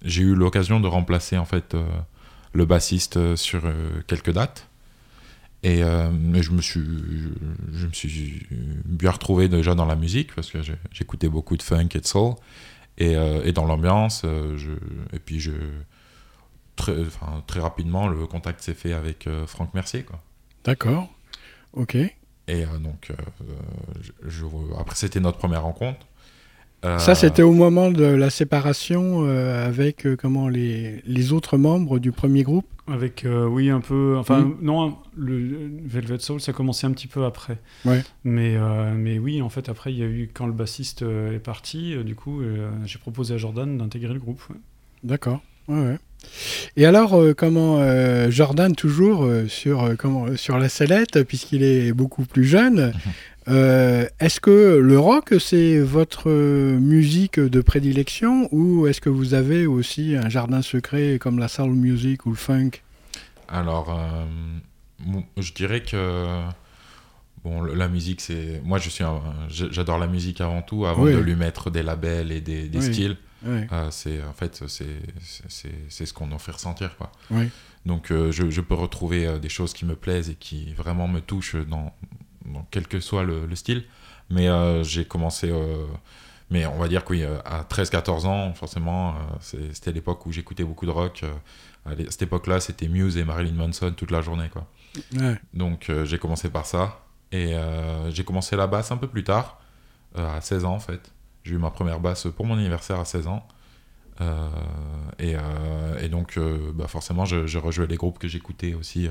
j'ai 0.02 0.22
eu 0.22 0.34
l'occasion 0.34 0.80
de 0.80 0.86
remplacer 0.86 1.36
en 1.36 1.44
fait 1.44 1.76
le 2.52 2.64
bassiste 2.64 3.16
euh, 3.16 3.36
sur 3.36 3.64
euh, 3.64 4.02
quelques 4.06 4.32
dates. 4.32 4.66
Et 5.62 5.82
euh, 5.84 6.10
je, 6.40 6.50
me 6.52 6.62
suis, 6.62 6.80
je, 7.72 7.86
me 7.86 7.92
suis 7.92 8.46
bien 8.86 9.10
retrouvé 9.10 9.48
déjà 9.48 9.74
dans 9.74 9.84
la 9.84 9.94
musique 9.94 10.34
parce 10.34 10.50
que 10.50 10.58
j'écoutais 10.90 11.28
beaucoup 11.28 11.56
de 11.58 11.62
funk 11.62 11.88
et 11.94 12.00
de 12.00 12.06
soul. 12.06 12.34
Et, 12.96 13.12
et 13.12 13.52
dans 13.52 13.64
l'ambiance, 13.64 14.24
et 14.24 15.18
puis 15.18 15.40
je, 15.40 15.52
très, 16.76 16.94
très 17.46 17.60
rapidement, 17.60 18.08
le 18.08 18.26
contact 18.26 18.62
s'est 18.62 18.74
fait 18.74 18.92
avec 18.92 19.26
Franck 19.46 19.72
Mercier. 19.72 20.04
D'accord, 20.64 21.08
ok. 21.72 21.94
Et 21.94 22.64
donc, 22.82 23.10
je, 24.26 24.44
après, 24.78 24.96
c'était 24.96 25.20
notre 25.20 25.38
première 25.38 25.62
rencontre. 25.62 26.06
Ça, 26.82 27.14
c'était 27.14 27.42
au 27.42 27.52
moment 27.52 27.90
de 27.90 28.04
la 28.04 28.30
séparation 28.30 29.26
euh, 29.26 29.66
avec 29.66 30.06
euh, 30.06 30.16
comment 30.16 30.48
les, 30.48 31.02
les, 31.04 31.32
autres 31.32 31.58
membres 31.58 31.98
du 31.98 32.10
premier 32.10 32.42
groupe? 32.42 32.66
Avec, 32.88 33.24
euh, 33.24 33.46
oui, 33.46 33.68
un 33.68 33.80
peu. 33.80 34.16
Enfin, 34.18 34.54
non, 34.62 34.96
le, 35.14 35.70
Velvet 35.84 36.18
Soul, 36.20 36.40
ça 36.40 36.52
a 36.52 36.54
commencé 36.54 36.86
un 36.86 36.92
petit 36.92 37.06
peu 37.06 37.24
après. 37.24 37.58
Ouais. 37.84 38.02
Mais, 38.24 38.56
mais 38.96 39.18
oui, 39.18 39.42
en 39.42 39.50
fait, 39.50 39.68
après, 39.68 39.92
il 39.92 39.98
y 39.98 40.02
a 40.02 40.06
eu, 40.06 40.30
quand 40.32 40.46
le 40.46 40.52
bassiste 40.52 41.02
est 41.02 41.38
parti, 41.38 41.96
du 42.04 42.14
coup, 42.14 42.40
j'ai 42.84 42.98
proposé 42.98 43.34
à 43.34 43.36
Jordan 43.36 43.76
d'intégrer 43.76 44.14
le 44.14 44.20
groupe. 44.20 44.42
D'accord. 45.04 45.40
Ouais, 45.68 45.78
ouais. 45.78 45.98
Et 46.76 46.84
alors, 46.84 47.16
comment 47.36 47.78
Jordan, 48.30 48.74
toujours 48.74 49.28
sur, 49.48 49.96
comment, 49.98 50.36
sur 50.36 50.58
la 50.58 50.68
sellette, 50.68 51.22
puisqu'il 51.24 51.62
est 51.62 51.92
beaucoup 51.92 52.24
plus 52.24 52.44
jeune. 52.44 52.92
Euh, 53.50 54.06
est-ce 54.20 54.40
que 54.40 54.76
le 54.76 54.98
rock, 54.98 55.34
c'est 55.40 55.80
votre 55.80 56.30
musique 56.30 57.40
de 57.40 57.60
prédilection 57.60 58.48
ou 58.52 58.86
est-ce 58.86 59.00
que 59.00 59.08
vous 59.08 59.34
avez 59.34 59.66
aussi 59.66 60.16
un 60.16 60.28
jardin 60.28 60.62
secret 60.62 61.18
comme 61.20 61.38
la 61.38 61.48
soul 61.48 61.72
music 61.72 62.26
ou 62.26 62.30
le 62.30 62.36
funk? 62.36 62.70
Alors, 63.48 63.98
euh, 63.98 65.20
je 65.36 65.52
dirais 65.52 65.82
que 65.82 66.42
bon, 67.44 67.62
la 67.62 67.88
musique, 67.88 68.20
c'est. 68.20 68.60
Moi, 68.64 68.78
je 68.78 68.88
suis. 68.88 69.04
J'adore 69.48 69.98
la 69.98 70.06
musique 70.06 70.40
avant 70.40 70.62
tout, 70.62 70.86
avant 70.86 71.04
de 71.04 71.18
lui 71.18 71.34
mettre 71.34 71.70
des 71.70 71.82
labels 71.82 72.30
et 72.30 72.40
des, 72.40 72.68
des 72.68 72.80
styles. 72.80 73.16
c'est 73.90 74.22
en 74.22 74.32
fait 74.32 74.62
c'est 74.68 76.06
ce 76.06 76.12
qu'on 76.12 76.30
en 76.30 76.38
fait 76.38 76.52
ressentir 76.52 76.96
quoi. 76.96 77.10
Donc 77.86 78.08
je, 78.10 78.50
je, 78.50 78.60
peux 78.60 78.74
retrouver 78.74 79.38
des 79.40 79.48
choses 79.48 79.72
qui 79.72 79.86
me 79.86 79.96
plaisent 79.96 80.28
et 80.28 80.34
qui 80.34 80.74
vraiment 80.74 81.08
me 81.08 81.20
touchent 81.20 81.56
dans, 81.56 81.94
quel 82.70 82.86
que 82.86 83.00
soit 83.00 83.22
le, 83.22 83.46
le 83.46 83.56
style. 83.56 83.84
Mais 84.30 84.48
j'ai 84.84 85.04
commencé 85.04 85.52
mais 86.52 86.66
on 86.66 86.78
va 86.78 86.88
dire 86.88 87.04
que 87.04 87.12
oui, 87.12 87.24
à 87.24 87.62
13-14 87.62 88.26
ans, 88.26 88.54
forcément, 88.54 89.14
c'était 89.40 89.92
l'époque 89.92 90.26
où 90.26 90.32
j'écoutais 90.32 90.64
beaucoup 90.64 90.86
de 90.86 90.90
rock 90.90 91.24
à 91.86 91.92
cette 92.10 92.22
époque-là, 92.22 92.60
c'était 92.60 92.88
Muse 92.88 93.16
et 93.16 93.24
Marilyn 93.24 93.54
Manson 93.54 93.92
toute 93.96 94.10
la 94.10 94.20
journée, 94.20 94.48
quoi. 94.52 94.66
Donc 95.54 95.88
euh, 95.88 96.04
j'ai 96.04 96.18
commencé 96.18 96.50
par 96.50 96.66
ça. 96.66 97.00
Et 97.32 97.54
euh, 97.54 98.10
j'ai 98.10 98.24
commencé 98.24 98.56
la 98.56 98.66
basse 98.66 98.90
un 98.90 98.96
peu 98.96 99.06
plus 99.06 99.22
tard, 99.22 99.60
euh, 100.18 100.36
à 100.36 100.40
16 100.40 100.64
ans 100.64 100.74
en 100.74 100.80
fait. 100.80 101.12
J'ai 101.44 101.54
eu 101.54 101.58
ma 101.58 101.70
première 101.70 102.00
basse 102.00 102.26
pour 102.36 102.44
mon 102.44 102.54
anniversaire 102.54 102.98
à 102.98 103.04
16 103.04 103.26
ans. 103.28 103.46
Et, 105.18 105.34
et, 106.02 106.08
donc, 106.10 106.38
bah 106.74 106.88
forcément, 106.88 107.24
je, 107.24 107.46
je, 107.46 107.56
rejouais 107.56 107.86
les 107.86 107.96
groupes 107.96 108.18
que 108.18 108.28
j'écoutais 108.28 108.74
aussi 108.74 109.08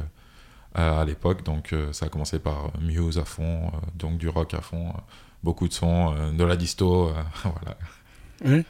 à 0.73 1.03
l'époque. 1.05 1.43
Donc, 1.43 1.73
ça 1.91 2.05
a 2.07 2.09
commencé 2.09 2.39
par 2.39 2.71
Muse 2.81 3.17
à 3.17 3.25
fond, 3.25 3.71
donc 3.95 4.17
du 4.17 4.27
rock 4.29 4.53
à 4.53 4.61
fond, 4.61 4.93
beaucoup 5.43 5.67
de 5.67 5.73
sons, 5.73 6.13
de 6.33 6.43
la 6.43 6.55
disto, 6.55 7.11
voilà. 7.43 8.63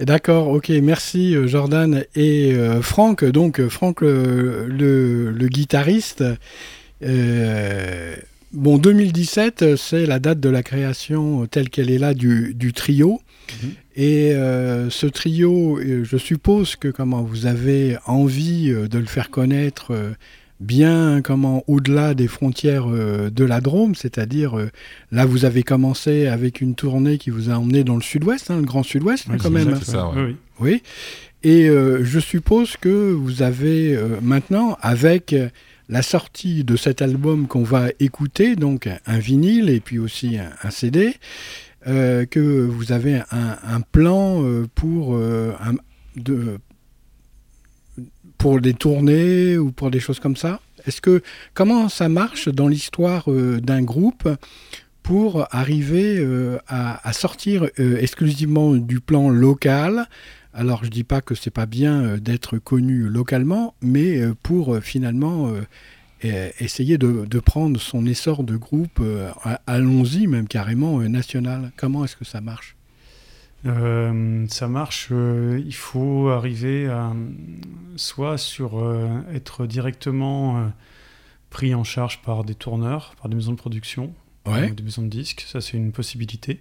D'accord, 0.00 0.48
ok, 0.48 0.70
merci 0.82 1.36
euh, 1.36 1.46
Jordan 1.46 2.04
et 2.14 2.54
euh, 2.54 2.80
Franck. 2.80 3.22
Donc 3.22 3.60
euh, 3.60 3.68
Franck, 3.68 4.00
le, 4.00 5.48
guitariste. 5.48 6.24
bon, 8.52 8.78
2017, 8.78 9.76
c'est 9.76 10.06
la 10.06 10.18
date 10.18 10.40
de 10.40 10.48
la 10.48 10.62
création 10.62 11.46
telle 11.46 11.68
qu'elle 11.68 11.90
est 11.90 11.98
là 11.98 12.14
du, 12.14 12.72
trio. 12.74 13.20
Mhm. 13.62 13.70
Et 13.96 14.30
ce 14.32 15.06
trio, 15.06 15.78
je 15.82 16.16
suppose 16.16 16.76
que 16.76 16.88
comment 16.88 17.22
vous 17.22 17.44
avez 17.44 17.98
envie 18.06 18.70
de 18.70 18.98
le 18.98 19.06
faire 19.06 19.28
connaître 19.28 19.92
bien 20.60 21.22
comment 21.22 21.64
au-delà 21.66 22.14
des 22.14 22.28
frontières 22.28 22.88
euh, 22.88 23.30
de 23.30 23.44
la 23.44 23.60
Drôme, 23.60 23.94
c'est-à-dire 23.94 24.58
euh, 24.58 24.70
là 25.10 25.24
vous 25.24 25.44
avez 25.44 25.62
commencé 25.62 26.26
avec 26.26 26.60
une 26.60 26.74
tournée 26.74 27.18
qui 27.18 27.30
vous 27.30 27.50
a 27.50 27.54
emmené 27.54 27.82
dans 27.82 27.96
le 27.96 28.02
sud-ouest, 28.02 28.50
hein, 28.50 28.56
le 28.56 28.66
grand 28.66 28.82
sud-ouest 28.82 29.26
quand 29.40 29.50
même. 29.50 29.80
Ça, 29.82 30.10
oui. 30.14 30.36
oui. 30.60 30.82
Et 31.42 31.68
euh, 31.68 32.04
je 32.04 32.20
suppose 32.20 32.76
que 32.76 33.12
vous 33.12 33.42
avez 33.42 33.98
maintenant, 34.20 34.76
avec 34.82 35.34
la 35.88 36.02
sortie 36.02 36.64
de 36.64 36.76
cet 36.76 37.00
album 37.00 37.46
qu'on 37.46 37.62
va 37.62 37.88
écouter, 37.98 38.56
donc 38.56 38.88
un 39.06 39.18
vinyle 39.18 39.70
et 39.70 39.80
puis 39.80 39.98
aussi 39.98 40.36
un, 40.36 40.70
CD, 40.70 41.14
que 41.86 42.66
vous 42.66 42.92
avez 42.92 43.22
un, 43.30 43.80
plan 43.80 44.44
pour 44.74 45.18
de, 46.16 46.58
pour 48.40 48.58
des 48.62 48.72
tournées 48.72 49.58
ou 49.58 49.70
pour 49.70 49.90
des 49.90 50.00
choses 50.00 50.18
comme 50.18 50.34
ça. 50.34 50.60
Est-ce 50.86 51.02
que 51.02 51.22
comment 51.52 51.90
ça 51.90 52.08
marche 52.08 52.48
dans 52.48 52.68
l'histoire 52.68 53.30
euh, 53.30 53.60
d'un 53.60 53.82
groupe 53.82 54.26
pour 55.02 55.46
arriver 55.54 56.16
euh, 56.18 56.58
à, 56.66 57.12
sortir 57.12 57.68
euh, 57.78 57.98
exclusivement 58.00 58.74
du 58.76 58.98
plan 58.98 59.28
local? 59.28 60.06
Alors 60.54 60.84
je 60.84 60.90
dis 60.90 61.04
pas 61.04 61.20
que 61.20 61.34
c'est 61.34 61.50
pas 61.50 61.66
bien 61.66 62.16
d'être 62.16 62.56
connu 62.56 63.10
localement, 63.10 63.74
mais 63.82 64.20
pour 64.42 64.78
finalement 64.82 65.52
essayer 66.22 66.98
de, 66.98 67.38
prendre 67.38 67.78
son 67.78 68.04
essor 68.04 68.42
de 68.42 68.56
groupe, 68.56 69.00
allons-y 69.68 70.26
même 70.26 70.48
carrément 70.48 70.98
national. 71.02 71.70
Comment 71.76 72.04
est-ce 72.04 72.16
que 72.16 72.24
ça 72.24 72.40
marche? 72.40 72.74
Euh, 73.66 74.46
ça 74.48 74.68
marche, 74.68 75.08
euh, 75.10 75.62
il 75.64 75.74
faut 75.74 76.28
arriver 76.30 76.88
à 76.88 77.12
soit 77.96 78.38
sur 78.38 78.78
euh, 78.78 79.20
être 79.34 79.66
directement 79.66 80.70
pris 81.50 81.74
en 81.74 81.84
charge 81.84 82.22
par 82.22 82.44
des 82.44 82.54
tourneurs, 82.54 83.14
par 83.20 83.28
des 83.28 83.36
maisons 83.36 83.52
de 83.52 83.58
production, 83.58 84.14
des 84.46 84.82
maisons 84.82 85.02
de 85.02 85.08
disques, 85.08 85.44
ça 85.46 85.60
c'est 85.60 85.76
une 85.76 85.92
possibilité. 85.92 86.60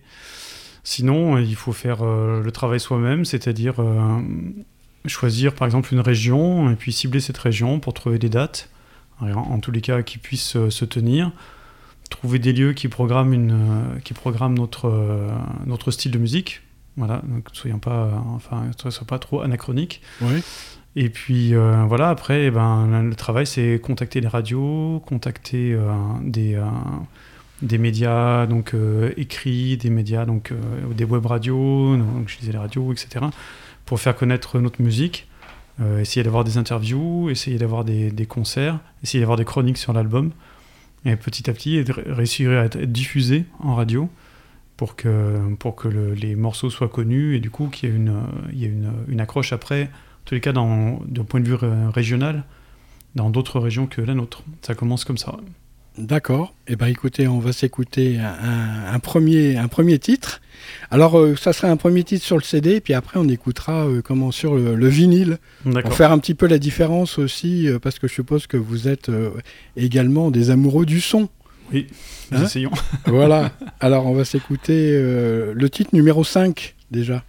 Sinon, 0.84 1.38
il 1.38 1.56
faut 1.56 1.74
faire 1.74 2.04
le 2.04 2.50
travail 2.52 2.80
soi-même, 2.80 3.26
c'est-à-dire 3.26 3.76
choisir 5.06 5.54
par 5.54 5.66
exemple 5.66 5.94
une 5.94 6.00
région 6.00 6.72
et 6.72 6.76
puis 6.76 6.92
cibler 6.92 7.20
cette 7.20 7.38
région 7.38 7.80
pour 7.80 7.94
trouver 7.94 8.18
des 8.18 8.30
dates, 8.30 8.70
en 9.22 9.60
tous 9.60 9.72
les 9.72 9.82
cas 9.82 10.02
qui 10.02 10.18
puissent 10.18 10.58
se 10.70 10.86
tenir. 10.86 11.32
Trouver 12.10 12.40
des 12.40 12.54
lieux 12.54 12.74
qui 12.74 12.88
programment, 12.88 13.34
une, 13.34 14.02
qui 14.04 14.16
programment 14.16 14.58
notre, 14.58 14.92
notre 15.68 15.92
style 15.92 16.12
de 16.12 16.18
musique, 16.18 16.64
voilà, 17.00 17.22
donc 17.24 17.48
soyons 17.54 17.80
pas, 17.80 18.12
enfin, 18.36 18.70
pas 19.08 19.20
trop 19.20 19.42
anachronique. 19.42 20.02
Et 20.96 21.10
puis 21.10 21.54
euh, 21.54 21.86
voilà, 21.88 22.10
après, 22.10 22.46
eh 22.46 22.52
ben, 22.52 23.04
le 23.04 23.16
travail, 23.16 23.48
c'est 23.48 23.80
contacter 23.82 24.22
les 24.22 24.28
radios, 24.28 25.02
contacter 25.06 25.74
euh, 25.74 25.94
des, 26.22 26.56
euh, 26.56 26.66
des 27.62 27.78
médias 27.78 28.46
donc 28.48 28.76
écrits, 29.16 29.78
des 29.78 29.90
médias 29.90 30.26
donc 30.26 30.54
des 30.96 31.06
web 31.06 31.26
radios, 31.26 31.96
donc 31.96 32.28
je 32.28 32.38
disais 32.38 32.52
les 32.52 32.58
radios, 32.58 32.92
etc. 32.92 33.26
Pour 33.86 34.00
faire 34.00 34.16
connaître 34.16 34.60
notre 34.60 34.82
musique, 34.82 35.28
essayer 36.00 36.24
d'avoir 36.24 36.44
des 36.44 36.58
interviews, 36.58 37.30
essayer 37.30 37.58
d'avoir 37.58 37.86
des, 37.86 38.12
des, 38.12 38.26
concerts, 38.26 38.80
essayer 39.02 39.22
d'avoir 39.22 39.38
des 39.38 39.46
chroniques 39.46 39.78
sur 39.78 39.94
l'album, 39.94 40.32
et 41.06 41.16
petit 41.16 41.50
à 41.50 41.54
petit 41.54 41.82
réussir 42.08 42.52
à 42.52 42.66
être 42.66 42.78
diffusé 42.78 43.46
en 43.60 43.76
radio 43.76 44.10
pour 44.80 44.96
que, 44.96 45.54
pour 45.60 45.76
que 45.76 45.90
les 45.90 46.36
morceaux 46.36 46.70
soient 46.70 46.88
connus 46.88 47.36
et 47.36 47.42
du 47.42 47.50
coup 47.50 47.68
qu'il 47.68 47.90
y 47.90 47.92
ait 47.92 47.96
une, 47.98 48.22
il 48.54 48.60
y 48.60 48.64
ait 48.64 48.70
une, 48.70 48.94
une, 49.10 49.20
accroche 49.20 49.52
après, 49.52 49.84
en 49.84 49.88
tous 50.24 50.36
les 50.36 50.40
cas 50.40 50.54
d'un 50.54 51.02
point 51.28 51.42
de 51.42 51.50
vue 51.50 51.58
régional, 51.94 52.46
dans 53.14 53.30
d'autres 53.30 53.60
régions 53.60 53.88
que 53.88 54.00
la 54.00 54.14
nôtre. 54.14 54.42
Ça 54.62 54.76
commence 54.76 55.04
comme 55.04 55.18
ça. 55.18 55.36
D'accord. 55.98 56.54
Et 56.70 56.74
eh 56.74 56.76
ben 56.78 56.86
écoutez, 56.86 57.28
on 57.28 57.40
va 57.40 57.52
s'écouter 57.52 58.20
un, 58.20 58.94
un, 58.94 59.00
premier, 59.00 59.58
un 59.58 59.68
premier 59.68 60.00
titre. 60.00 60.40
Alors, 60.92 61.20
euh, 61.20 61.36
ça 61.36 61.52
serait 61.52 61.68
un 61.68 61.76
premier 61.76 62.06
titre 62.06 62.24
sur 62.24 62.38
le 62.38 62.44
CD, 62.44 62.80
puis 62.80 62.94
après 62.94 63.20
on 63.20 63.28
écoutera 63.28 63.86
euh, 63.86 64.02
comment 64.02 64.32
sur 64.32 64.56
le, 64.56 64.88
vinyle, 64.88 65.40
pour 65.66 65.94
faire 65.94 66.14
un 66.14 66.20
petit 66.20 66.36
peu 66.36 66.48
la 66.48 66.58
différence 66.58 67.20
aussi, 67.20 67.68
euh, 67.68 67.80
parce 67.80 68.00
que 68.00 68.08
je 68.08 68.14
suppose 68.14 68.48
que 68.48 68.56
vous 68.56 68.88
êtes 68.88 69.12
également 69.76 70.32
des 70.32 70.52
amoureux 70.52 70.86
du 70.86 71.02
son. 71.02 71.28
Oui, 71.72 71.88
nous 72.32 72.38
hein 72.38 72.44
essayons. 72.44 72.72
voilà. 73.06 73.52
Alors, 73.80 74.06
on 74.06 74.14
va 74.14 74.26
s'écouter 74.26 74.92
euh, 74.94 75.54
le 75.56 75.70
titre 75.70 75.92
numéro 75.94 76.24
5 76.24 76.76
déjà. 76.92 77.24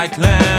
like 0.00 0.16
land. 0.16 0.49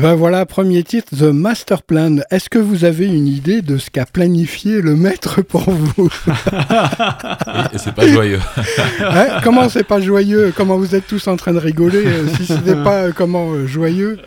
Et 0.00 0.02
ben 0.02 0.14
voilà, 0.14 0.46
premier 0.46 0.82
titre, 0.82 1.14
The 1.14 1.24
Master 1.24 1.82
Plan. 1.82 2.20
Est-ce 2.30 2.48
que 2.48 2.58
vous 2.58 2.86
avez 2.86 3.04
une 3.04 3.28
idée 3.28 3.60
de 3.60 3.76
ce 3.76 3.90
qu'a 3.90 4.06
planifié 4.06 4.80
le 4.80 4.96
maître 4.96 5.42
pour 5.42 5.70
vous 5.70 6.08
Et 7.74 7.76
c'est 7.76 7.94
pas 7.94 8.08
joyeux. 8.08 8.40
Hein 9.02 9.40
Comment 9.44 9.68
c'est 9.68 9.84
pas 9.84 10.00
joyeux? 10.00 10.54
Comment 10.56 10.78
vous 10.78 10.94
êtes 10.94 11.06
tous 11.06 11.28
en 11.28 11.36
train 11.36 11.52
de 11.52 11.58
rigoler 11.58 12.06
euh, 12.06 12.26
Si 12.28 12.46
ce 12.46 12.54
n'est 12.54 12.82
pas 12.82 13.02
euh, 13.08 13.12
comment 13.14 13.50
euh, 13.52 13.66
joyeux? 13.66 14.18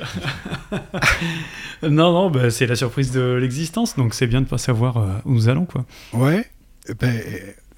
Non, 1.82 2.14
non, 2.14 2.30
bah, 2.30 2.52
c'est 2.52 2.68
la 2.68 2.76
surprise 2.76 3.12
de 3.12 3.34
l'existence, 3.42 3.96
donc 3.96 4.14
c'est 4.14 4.28
bien 4.28 4.42
de 4.42 4.46
pas 4.46 4.60
savoir 4.60 4.98
euh, 4.98 5.08
où 5.26 5.34
nous 5.34 5.50
allons, 5.50 5.66
quoi. 5.66 5.86
Ouais. 6.14 6.46
Eh 6.88 6.94
Ben, 6.94 7.20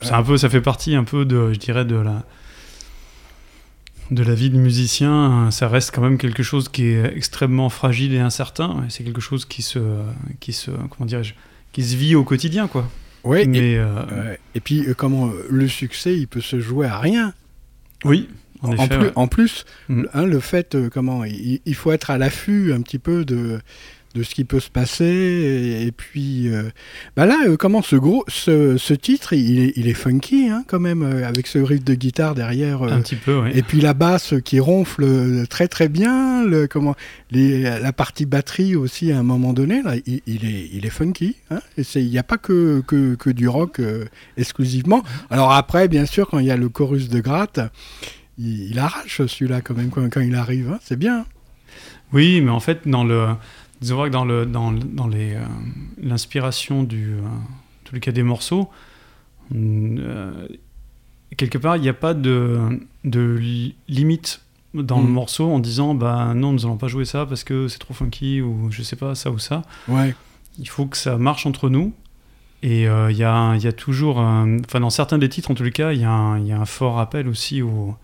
C'est 0.02 0.12
un 0.12 0.22
peu, 0.22 0.36
ça 0.36 0.50
fait 0.50 0.60
partie 0.60 0.98
un 0.98 1.06
peu 1.06 1.24
de, 1.24 1.54
je 1.54 1.60
dirais, 1.60 1.86
de 1.86 1.96
la 1.96 2.26
de 4.12 4.24
la 4.24 4.36
vie 4.36 4.50
de 4.50 4.58
musicien. 4.58 5.50
Ça 5.52 5.68
reste 5.68 5.92
quand 5.94 6.02
même 6.02 6.18
quelque 6.18 6.44
chose 6.44 6.70
qui 6.70 6.86
est 6.86 7.16
extrêmement 7.16 7.70
fragile 7.70 8.14
et 8.14 8.20
incertain. 8.20 8.84
C'est 8.90 9.04
quelque 9.04 9.22
chose 9.22 9.46
qui 9.46 9.62
se, 9.62 9.80
qui 10.40 10.54
se, 10.54 10.72
comment 10.72 11.06
dirais-je, 11.06 11.34
qui 11.72 11.84
se 11.84 11.96
vit 11.96 12.16
au 12.16 12.24
quotidien, 12.24 12.68
quoi. 12.68 12.90
ouais, 13.24 13.44
et, 13.44 13.48
Mais 13.48 13.76
euh. 13.78 14.36
Et 14.54 14.60
puis, 14.60 14.88
euh, 14.88 14.94
comment 14.94 15.28
euh, 15.28 15.46
le 15.50 15.68
succès, 15.68 16.16
il 16.18 16.28
peut 16.28 16.42
se 16.42 16.60
jouer 16.60 16.88
à 16.88 17.00
rien. 17.00 17.34
oui, 18.04 18.30
en, 18.62 18.72
effet. 18.72 18.88
plus, 18.88 19.06
ouais. 19.08 19.12
en 19.16 19.28
plus, 19.28 19.66
Mm. 19.90 20.04
hein, 20.14 20.26
le 20.26 20.40
fait, 20.40 20.76
euh, 20.76 20.90
comment, 20.90 21.24
il, 21.24 21.60
il 21.66 21.76
faut 21.76 21.92
être 21.92 22.10
à 22.10 22.18
l'affût 22.18 22.74
un 22.74 22.82
petit 22.82 23.00
peu 23.00 23.26
de, 23.26 23.60
de 24.16 24.24
ce 24.24 24.34
qui 24.34 24.46
peut 24.46 24.60
se 24.60 24.70
passer. 24.70 25.06
Et, 25.06 25.86
et 25.88 25.92
puis, 25.92 26.48
euh, 26.48 26.64
bah 27.16 27.26
là, 27.26 27.38
euh, 27.48 27.58
comment 27.58 27.82
ce 27.82 27.96
gros, 27.96 28.24
ce, 28.28 28.78
ce 28.78 28.94
titre, 28.94 29.34
il 29.34 29.60
est, 29.60 29.74
il 29.76 29.88
est 29.88 29.94
funky, 29.94 30.48
hein, 30.48 30.64
quand 30.68 30.80
même, 30.80 31.04
euh, 31.04 31.28
avec 31.28 31.48
ce 31.48 31.60
riff 31.60 31.84
de 31.84 31.94
guitare 31.94 32.34
derrière. 32.34 32.82
un 32.84 33.02
petit 33.02 33.16
peu, 33.18 33.38
oui. 33.42 33.50
Et 33.54 33.62
puis 33.62 33.82
la 33.82 33.94
basse 33.94 34.34
qui 34.44 34.60
ronfle 34.60 35.46
très 35.48 35.68
très 35.68 35.90
bien, 35.90 36.44
le, 36.46 36.68
comment, 36.68 36.96
les, 37.32 37.62
la 37.64 37.94
partie 37.94 38.26
batterie 38.26 38.76
aussi 38.76 39.12
à 39.12 39.20
un 39.20 39.24
moment 39.24 39.54
donné, 39.54 39.84
là, 39.84 39.96
il, 40.06 40.22
il 40.26 40.46
est, 40.46 40.70
il 40.74 40.86
est 40.86 40.90
funky. 40.90 41.36
Hein 41.52 41.60
et 41.78 41.84
il 41.96 42.10
n'y 42.10 42.18
a 42.18 42.24
pas 42.24 42.38
que, 42.38 42.82
que, 42.88 43.16
que 43.16 43.30
du 43.30 43.48
rock 43.48 43.82
exclusivement. 44.38 45.04
Alors 45.30 45.52
après, 45.52 45.88
bien 45.88 46.06
sûr, 46.06 46.28
quand 46.28 46.40
il 46.40 46.46
y 46.46 46.52
a 46.52 46.58
le 46.58 46.70
chorus 46.70 47.10
de 47.10 47.20
gratte, 47.20 47.60
il, 48.38 48.70
il 48.72 48.80
arrache 48.80 49.22
celui-là 49.26 49.62
quand 49.62 49.76
même 49.76 49.90
quand, 49.90 50.08
quand 50.10 50.22
il 50.22 50.36
arrive. 50.36 50.72
hein. 50.72 50.80
c'est 50.84 50.98
bien. 50.98 51.26
Oui, 52.14 52.40
mais 52.42 52.52
en 52.52 52.60
fait, 52.60 52.88
dans 52.88 53.04
le, 53.04 53.28
disons 53.82 54.04
que 54.04 54.10
dans 54.10 54.26
le, 54.26 54.46
dans, 54.46 54.72
dans 54.72 55.08
les, 55.08 55.34
euh, 55.36 55.42
l'inspiration 56.02 56.84
du, 56.84 57.14
euh, 57.14 57.20
les 57.94 58.00
cas 58.00 58.12
des 58.12 58.24
morceaux, 58.24 58.70
mm, 59.52 59.98
euh, 60.00 60.48
quelque 61.38 61.58
part, 61.58 61.76
il 61.78 61.82
n'y 61.82 61.90
a 61.90 61.94
pas 61.94 62.14
de, 62.14 62.60
de 63.04 63.36
li- 63.36 63.76
limite 63.88 64.42
dans 64.74 65.00
le 65.00 65.08
Mm. 65.08 65.12
morceau 65.12 65.52
en 65.52 65.60
disant, 65.60 65.94
bah 65.94 66.34
non, 66.36 66.52
nous 66.52 66.66
allons 66.66 66.78
pas 66.78 66.88
jouer 66.88 67.06
ça 67.06 67.26
parce 67.26 67.44
que 67.44 67.68
c'est 67.68 67.80
trop 67.80 67.94
funky 67.94 68.42
ou 68.42 68.70
je 68.72 68.82
sais 68.84 68.96
pas 68.98 69.16
ça 69.16 69.32
ou 69.32 69.40
ça. 69.40 69.62
Ouais. 69.88 70.14
Il 70.60 70.68
faut 70.70 70.86
que 70.86 70.98
ça 70.98 71.18
marche 71.18 71.46
entre 71.46 71.70
nous. 71.70 71.94
Et 72.64 72.88
euh, 72.88 73.12
il 73.12 73.18
y, 73.18 73.24
a, 73.24 73.56
il 73.56 73.62
y 73.64 73.68
a 73.68 73.74
toujours, 73.74 74.18
enfin 74.18 74.80
dans 74.80 74.90
certains 74.90 75.18
des 75.20 75.30
titres 75.30 75.52
en 75.52 75.54
tous 75.54 75.64
les 75.64 75.72
cas, 75.72 75.92
il 75.94 76.00
y, 76.00 76.04
a 76.04 76.10
un- 76.12 76.40
il 76.40 76.48
y 76.48 76.52
a 76.52 76.60
un 76.60 76.66
fort 76.66 76.96
rappel 76.96 77.28
aussi 77.28 77.62
au, 77.62 77.96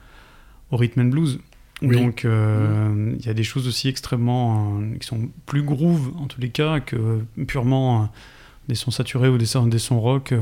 au 0.69 0.77
rhythm 0.77 1.01
and 1.01 1.05
blues. 1.05 1.39
Oui. 1.81 1.95
Donc 1.95 2.25
euh, 2.25 3.15
il 3.19 3.25
y 3.25 3.29
a 3.29 3.33
des 3.33 3.43
choses 3.43 3.67
aussi 3.67 3.87
extrêmement 3.87 4.79
euh, 4.81 4.97
qui 4.99 5.07
sont 5.07 5.29
plus 5.45 5.63
groove 5.63 6.11
en 6.19 6.27
tous 6.27 6.39
les 6.39 6.49
cas 6.49 6.79
que 6.79 7.21
purement 7.47 8.03
euh, 8.03 8.05
des 8.67 8.75
sons 8.75 8.91
saturés 8.91 9.29
ou 9.29 9.37
des, 9.37 9.45
sons- 9.47 9.65
des 9.67 9.79
sons 9.79 9.99
rock. 9.99 10.33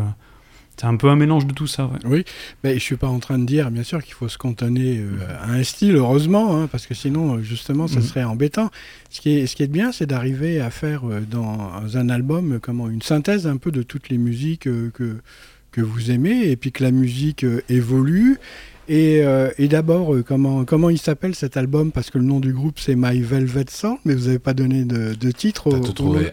c'est 0.78 0.86
un 0.86 0.95
peu 0.97 1.10
un 1.10 1.15
mélange 1.15 1.45
de 1.47 1.54
tout 1.54 1.65
ça. 1.67 1.86
ouais. 1.88 1.99
Oui, 2.06 2.23
mais 2.63 2.73
je 2.75 2.80
suis 2.80 2.95
pas 2.97 3.08
en 3.08 3.19
train 3.19 3.39
de 3.39 3.45
dire, 3.45 3.71
bien 3.71 3.84
sûr, 3.84 4.04
qu'il 4.04 4.13
faut 4.13 4.28
se 4.30 4.38
cantonner 4.38 5.02
à 5.41 5.52
un 5.52 5.63
style, 5.63 5.95
heureusement, 5.95 6.56
hein, 6.58 6.67
parce 6.67 6.88
que 6.88 6.93
sinon, 6.93 7.41
justement, 7.41 7.88
ça 7.88 7.99
Mhm. 7.99 8.06
serait 8.06 8.23
embêtant. 8.23 8.69
Ce 9.10 9.19
qui 9.21 9.32
est, 9.32 9.47
ce 9.47 9.56
qui 9.56 9.63
est 9.63 9.67
bien, 9.67 9.91
c'est 9.91 10.06
d'arriver 10.06 10.60
à 10.62 10.69
faire 10.69 11.04
dans 11.30 11.71
un 11.95 12.10
album 12.10 12.60
comment, 12.62 12.89
une 12.89 13.02
synthèse 13.02 13.47
un 13.47 13.58
peu 13.58 13.71
de 13.71 13.82
toutes 13.84 14.10
les 14.10 14.17
musiques 14.17 14.63
que, 14.63 15.17
que 15.71 15.82
vous 15.82 16.12
aimez, 16.12 16.49
et 16.49 16.56
puis 16.58 16.71
que 16.71 16.84
la 16.84 16.91
musique 16.91 17.45
évolue. 17.69 18.38
Et, 18.89 19.21
euh, 19.23 19.52
et 19.60 19.67
d'abord, 19.67 20.15
euh, 20.15 20.23
comment, 20.23 20.65
comment 20.65 20.89
il 20.89 20.97
s'appelle 20.97 21.36
cet 21.36 21.58
album? 21.58 21.91
Parce 21.91 22.10
que 22.10 22.17
le 22.17 22.23
nom 22.23 22.39
du 22.39 22.52
groupe, 22.54 22.80
c'est 22.80 22.95
My 22.97 23.21
Velvet 23.21 23.65
Soul, 23.69 23.97
mais 24.04 24.15
vous 24.15 24.25
n'avez 24.25 24.39
pas 24.39 24.54
donné 24.56 24.84
de, 24.84 25.13
de 25.13 25.32
titre. 25.32 25.67
Au- 25.67 25.80
tout 25.80 25.89
au- 25.89 25.93
trouvé. 25.93 26.32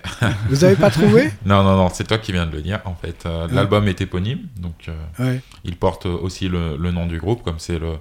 Vous 0.48 0.56
n'avez 0.56 0.76
pas 0.76 0.90
trouvé? 0.90 1.30
Non, 1.44 1.62
non, 1.62 1.76
non, 1.76 1.90
c'est 1.92 2.04
toi 2.04 2.16
qui 2.18 2.32
viens 2.32 2.46
de 2.46 2.52
le 2.56 2.62
dire. 2.62 2.80
En 2.86 2.94
fait, 2.94 3.24
Euh, 3.26 3.46
Ouais. 3.46 3.54
l'album 3.54 3.86
est 3.88 4.00
éponyme, 4.00 4.40
donc 4.58 4.88
ouais. 5.18 5.40
il 5.64 5.76
porte 5.76 6.06
aussi 6.06 6.48
le, 6.48 6.76
le 6.76 6.90
nom 6.92 7.06
du 7.06 7.18
groupe, 7.18 7.42
comme 7.42 7.58
c'est 7.58 7.78
le, 7.78 7.92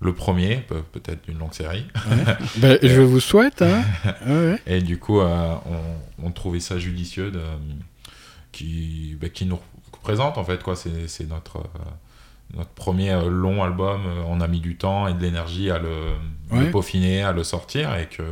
le 0.00 0.14
premier, 0.14 0.64
peut- 0.66 0.82
peut-être 0.92 1.24
d'une 1.28 1.38
longue 1.38 1.52
série. 1.52 1.84
Ben, 2.56 2.78
je 2.82 3.02
vous 3.02 3.20
souhaite. 3.20 3.60
Hein. 3.62 3.82
Et 4.66 4.80
du 4.80 4.98
coup, 4.98 5.20
on, 5.20 5.60
on 6.24 6.30
trouvait 6.30 6.60
ça 6.60 6.78
judicieux 6.78 7.30
de, 7.30 7.42
qui, 8.52 9.16
bah, 9.20 9.28
qui 9.28 9.44
nous 9.46 9.58
représente 9.92 10.38
en 10.38 10.44
fait 10.44 10.62
quoi. 10.62 10.74
C'est, 10.76 11.28
notre 11.28 11.58
notre 12.56 12.70
premier 12.70 13.10
euh, 13.12 13.28
long 13.28 13.62
album. 13.62 14.00
euh, 14.06 14.22
On 14.28 14.40
a 14.40 14.48
mis 14.48 14.60
du 14.60 14.76
temps 14.76 15.06
et 15.08 15.14
de 15.14 15.20
l'énergie 15.22 15.70
à 15.70 15.78
le, 15.78 15.88
le 16.52 16.56
Ouais. 16.58 16.70
peaufiner, 16.70 17.22
à 17.22 17.32
le 17.32 17.44
sortir 17.44 17.94
et 17.96 18.06
que 18.06 18.22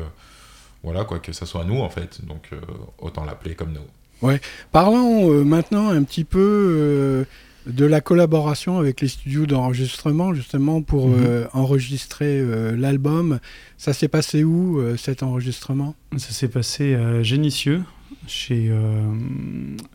voilà 0.82 1.04
quoi, 1.04 1.18
que 1.18 1.32
ça 1.32 1.46
soit 1.46 1.64
nous 1.64 1.78
en 1.80 1.88
fait. 1.88 2.24
Donc 2.26 2.48
euh, 2.52 2.60
autant 2.98 3.24
l'appeler 3.24 3.54
comme 3.54 3.72
nous. 3.72 4.28
Parlons 4.72 5.30
euh, 5.32 5.44
maintenant 5.44 5.88
un 5.90 6.02
petit 6.02 6.24
peu 6.24 6.38
euh, 6.40 7.24
de 7.66 7.84
la 7.84 8.00
collaboration 8.00 8.78
avec 8.78 9.00
les 9.00 9.08
studios 9.08 9.46
d'enregistrement, 9.46 10.34
justement, 10.34 10.82
pour 10.82 11.08
Mhm. 11.08 11.24
euh, 11.24 11.44
enregistrer 11.52 12.40
euh, 12.40 12.74
l'album. 12.76 13.38
Ça 13.76 13.92
s'est 13.92 14.08
passé 14.08 14.42
où, 14.42 14.78
euh, 14.80 14.96
cet 14.96 15.22
enregistrement? 15.22 15.94
Ça 16.16 16.30
s'est 16.32 16.48
passé 16.48 16.94
à 16.94 17.22
Génissieux, 17.22 17.82
chez 18.28 18.68
euh, 18.70 19.02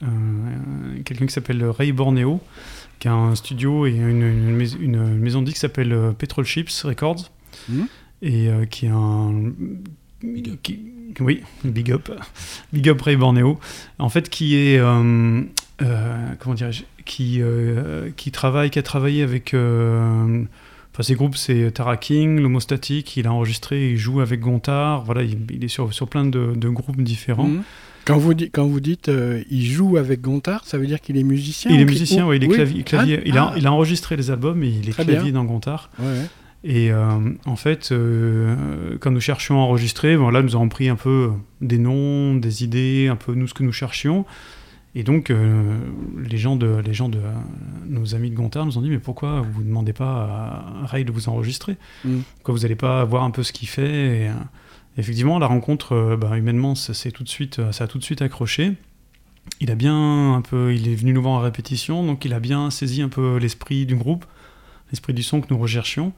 un- 0.02 1.02
quelqu'un 1.04 1.26
qui 1.26 1.34
s'appelle 1.34 1.64
Ray 1.66 1.92
Borneo, 1.92 2.42
qui 3.00 3.08
a 3.08 3.14
un 3.14 3.36
studio 3.36 3.86
et 3.86 3.92
une, 3.96 4.22
une 4.24 4.56
mais- 4.56 4.72
une 4.72 5.18
maison 5.18 5.42
de 5.42 5.46
disques 5.46 5.56
qui 5.58 5.62
s'appelle 5.62 5.94
euh, 5.94 6.12
Petrol 6.12 6.46
Chips 6.46 6.82
Records, 6.84 7.32
Mhm. 7.70 7.88
et 8.22 8.50
euh, 8.50 8.66
qui 8.66 8.86
est 8.88 8.90
un, 8.90 9.52
oui, 11.20 11.42
big 11.64 11.92
up, 11.92 12.10
big 12.74 12.90
up 12.90 13.02
Ray 13.02 13.16
Borneo, 13.16 13.60
en 14.00 14.10
fait, 14.10 14.30
qui 14.30 14.56
est, 14.56 14.80
euh, 14.80 15.42
euh, 15.82 16.28
comment 16.40 16.56
dirais-je, 16.56 16.84
qui, 17.06 17.42
euh, 17.42 18.10
qui 18.16 18.32
travaille, 18.32 18.70
qui 18.70 18.80
a 18.80 18.84
travaillé 18.84 19.22
avec, 19.24 19.54
enfin, 19.54 21.04
ses 21.04 21.16
groupes, 21.16 21.36
c'est 21.36 21.72
Tara 21.72 21.98
King, 21.98 22.40
l'Homostatic, 22.40 23.18
il 23.18 23.28
a 23.28 23.34
enregistré, 23.34 23.92
il 23.92 23.98
joue 23.98 24.22
avec 24.22 24.40
Gontard, 24.40 25.04
voilà, 25.04 25.24
il, 25.24 25.64
est 25.64 25.68
sur, 25.68 25.94
sur 25.94 26.08
plein 26.08 26.26
de, 26.26 26.54
de 26.56 26.70
groupes 26.70 27.02
différents. 27.02 27.48
Mhm. 27.48 27.64
Quand 28.06 28.18
vous, 28.18 28.34
dites, 28.34 28.52
quand 28.54 28.66
vous 28.66 28.80
dites 28.80 29.10
il 29.50 29.66
joue 29.66 29.98
avec 29.98 30.22
Gontard, 30.22 30.66
ça 30.66 30.78
veut 30.78 30.88
dire 30.88 31.00
qu'il 31.00 31.18
est 31.18 31.24
musicien 31.24 31.72
Il 31.72 31.80
est 31.80 31.86
musicien, 31.86 32.28
oui, 32.28 32.38
il 32.38 32.44
est 32.44 32.48
clavier. 32.48 32.84
clavier 32.84 33.20
ah, 33.20 33.26
il, 33.26 33.38
a, 33.38 33.44
ah. 33.44 33.54
il, 33.58 33.68
a, 33.68 33.72
enregistré 33.72 34.18
les 34.18 34.30
albums 34.30 34.62
et 34.64 34.70
il 34.70 34.90
est 34.90 34.94
clavier 34.94 35.32
dans 35.32 35.46
Gontard. 35.46 35.90
Ouais. 36.00 36.28
Et 36.64 36.92
euh, 36.92 37.20
en 37.46 37.56
fait, 37.56 37.92
euh, 37.92 38.98
quand 39.00 39.12
nous 39.12 39.20
cherchions 39.20 39.60
à 39.60 39.64
enregistrer, 39.64 40.16
bon, 40.16 40.30
là, 40.30 40.42
nous 40.42 40.56
avons 40.56 40.70
pris 40.70 40.88
un 40.88 40.96
peu 40.96 41.32
des 41.62 41.78
noms, 41.78 42.36
des 42.36 42.64
idées, 42.64 43.10
un 43.10 43.18
peu 43.18 43.34
nous 43.34 43.48
ce 43.48 43.54
que 43.54 43.64
nous 43.64 43.74
cherchions. 43.74 44.26
Et 44.96 45.04
donc, 45.04 45.30
euh, 45.30 45.78
les 46.24 46.38
gens, 46.38 46.56
de, 46.56 46.78
les 46.78 46.94
gens 46.94 47.10
de 47.10 47.20
nos 47.88 48.16
amis 48.16 48.30
de 48.30 48.36
Gontard 48.36 48.66
nous 48.66 48.78
ont 48.78 48.82
dit 48.82 48.90
Mais 48.90 49.00
pourquoi 49.00 49.42
vous 49.42 49.62
ne 49.62 49.68
demandez 49.68 49.92
pas 49.92 50.84
à 50.84 50.86
Ray 50.86 51.04
de 51.04 51.12
vous 51.12 51.28
enregistrer? 51.28 51.76
Mm. 52.06 52.20
Pourquoi 52.36 52.54
vous 52.54 52.62
n'allez 52.62 52.76
pas 52.76 53.04
voir 53.04 53.24
un 53.24 53.32
peu 53.32 53.44
ce 53.44 53.52
qu'il 53.52 53.68
fait 53.68 54.28
et, 54.28 54.32
Effectivement, 54.98 55.40
la 55.40 55.48
rencontre, 55.48 56.18
bah, 56.20 56.38
humainement, 56.38 56.76
ça, 56.76 56.94
tout 57.12 57.26
ça 57.72 57.84
a 57.84 57.88
tout 57.88 57.98
de 57.98 58.04
suite 58.04 58.22
accroché. 58.22 58.74
Il 59.60 59.72
a 59.72 59.76
bien 59.76 60.34
un 60.34 60.42
peu, 60.42 60.74
il 60.74 60.88
est 60.88 60.96
venu 60.96 61.14
nous 61.14 61.22
voir 61.22 61.36
en 61.36 61.40
répétition, 61.40 62.06
donc 62.06 62.26
il 62.26 62.34
a 62.34 62.40
bien 62.40 62.70
saisi 62.70 63.02
un 63.02 63.10
peu 63.10 63.38
l'esprit 63.38 63.86
du 63.86 63.96
groupe, 63.96 64.26
l'esprit 64.92 65.14
du 65.14 65.24
son 65.24 65.42
que 65.42 65.48
nous 65.50 65.58
recherchions. 65.58 66.14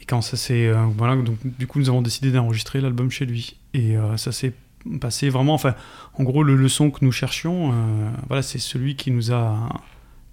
Et 0.00 0.04
quand 0.04 0.20
ça 0.20 0.36
s'est. 0.36 0.66
Euh, 0.66 0.84
voilà, 0.96 1.16
donc 1.16 1.38
du 1.42 1.66
coup, 1.66 1.78
nous 1.78 1.88
avons 1.88 2.02
décidé 2.02 2.30
d'enregistrer 2.30 2.80
l'album 2.80 3.10
chez 3.10 3.26
lui. 3.26 3.56
Et 3.72 3.96
euh, 3.96 4.16
ça 4.16 4.32
s'est 4.32 4.52
passé 5.00 5.28
vraiment. 5.28 5.54
Enfin, 5.54 5.74
en 6.14 6.24
gros, 6.24 6.42
le, 6.42 6.68
son 6.68 6.90
que 6.90 7.04
nous 7.04 7.12
cherchions, 7.12 7.72
euh, 7.72 8.10
voilà, 8.28 8.42
c'est 8.42 8.58
celui 8.58 8.96
qui 8.96 9.10
nous 9.10 9.32
a 9.32 9.68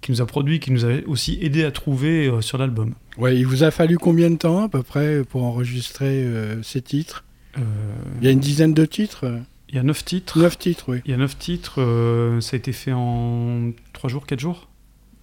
qui 0.00 0.10
nous 0.10 0.20
a 0.20 0.26
produit, 0.26 0.58
qui 0.58 0.72
nous 0.72 0.84
a 0.84 0.94
aussi 1.06 1.38
aidé 1.42 1.62
à 1.62 1.70
trouver 1.70 2.28
sur 2.40 2.58
l'album. 2.58 2.94
Ouais, 3.18 3.36
il 3.36 3.46
vous 3.46 3.62
a 3.62 3.70
fallu 3.70 3.98
combien 3.98 4.30
de 4.30 4.36
temps 4.36 4.64
à 4.64 4.68
peu 4.68 4.82
près 4.82 5.22
pour 5.22 5.44
enregistrer 5.44 6.26
ces 6.64 6.82
titres? 6.82 7.22
Il 7.56 8.24
y 8.24 8.28
a 8.28 8.30
une 8.30 8.40
dizaine 8.40 8.74
de 8.74 8.84
titres 8.86 9.40
Il 9.68 9.76
y 9.76 9.78
a 9.78 9.82
neuf 9.82 10.04
titres. 10.04 10.38
Neuf 10.38 10.58
titres, 10.58 10.84
oui. 10.88 11.00
Il 11.04 11.10
y 11.10 11.14
a 11.14 11.16
neuf 11.16 11.38
titres. 11.38 11.76
ça 12.40 12.54
a 12.54 12.58
été 12.58 12.72
fait 12.72 12.92
en 12.92 13.72
trois 13.92 14.08
jours, 14.10 14.26
quatre 14.26 14.40
jours? 14.40 14.68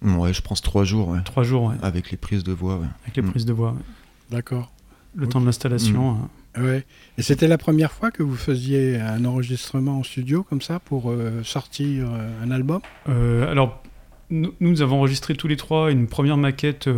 Ouais, 0.02 0.32
je 0.32 0.40
pense 0.40 0.62
trois 0.62 0.84
jours. 0.84 1.08
Ouais. 1.08 1.18
Trois 1.24 1.42
jours, 1.42 1.64
ouais. 1.64 1.76
Avec 1.82 2.10
les 2.10 2.16
prises 2.16 2.44
de 2.44 2.52
voix, 2.52 2.76
ouais. 2.76 2.86
Avec 3.02 3.16
les 3.16 3.22
mm. 3.22 3.30
prises 3.30 3.46
de 3.46 3.52
voix, 3.52 3.72
ouais. 3.72 3.84
D'accord. 4.30 4.70
Le 5.16 5.26
temps 5.26 5.40
de 5.40 5.46
l'installation. 5.46 6.12
Mmh. 6.12 6.28
Ouais. 6.58 6.84
Et 7.18 7.22
c'était 7.22 7.48
la 7.48 7.58
première 7.58 7.92
fois 7.92 8.10
que 8.10 8.22
vous 8.22 8.36
faisiez 8.36 9.00
un 9.00 9.24
enregistrement 9.24 9.98
en 9.98 10.02
studio 10.02 10.42
comme 10.42 10.60
ça 10.60 10.78
pour 10.80 11.10
euh, 11.10 11.42
sortir 11.44 12.08
euh, 12.10 12.44
un 12.44 12.50
album? 12.50 12.80
Euh, 13.08 13.50
Alors, 13.50 13.82
nous, 14.30 14.54
nous, 14.60 14.82
avons 14.82 14.98
enregistré 14.98 15.34
tous 15.34 15.48
les 15.48 15.56
trois 15.56 15.90
une 15.90 16.06
première 16.06 16.36
maquette 16.36 16.88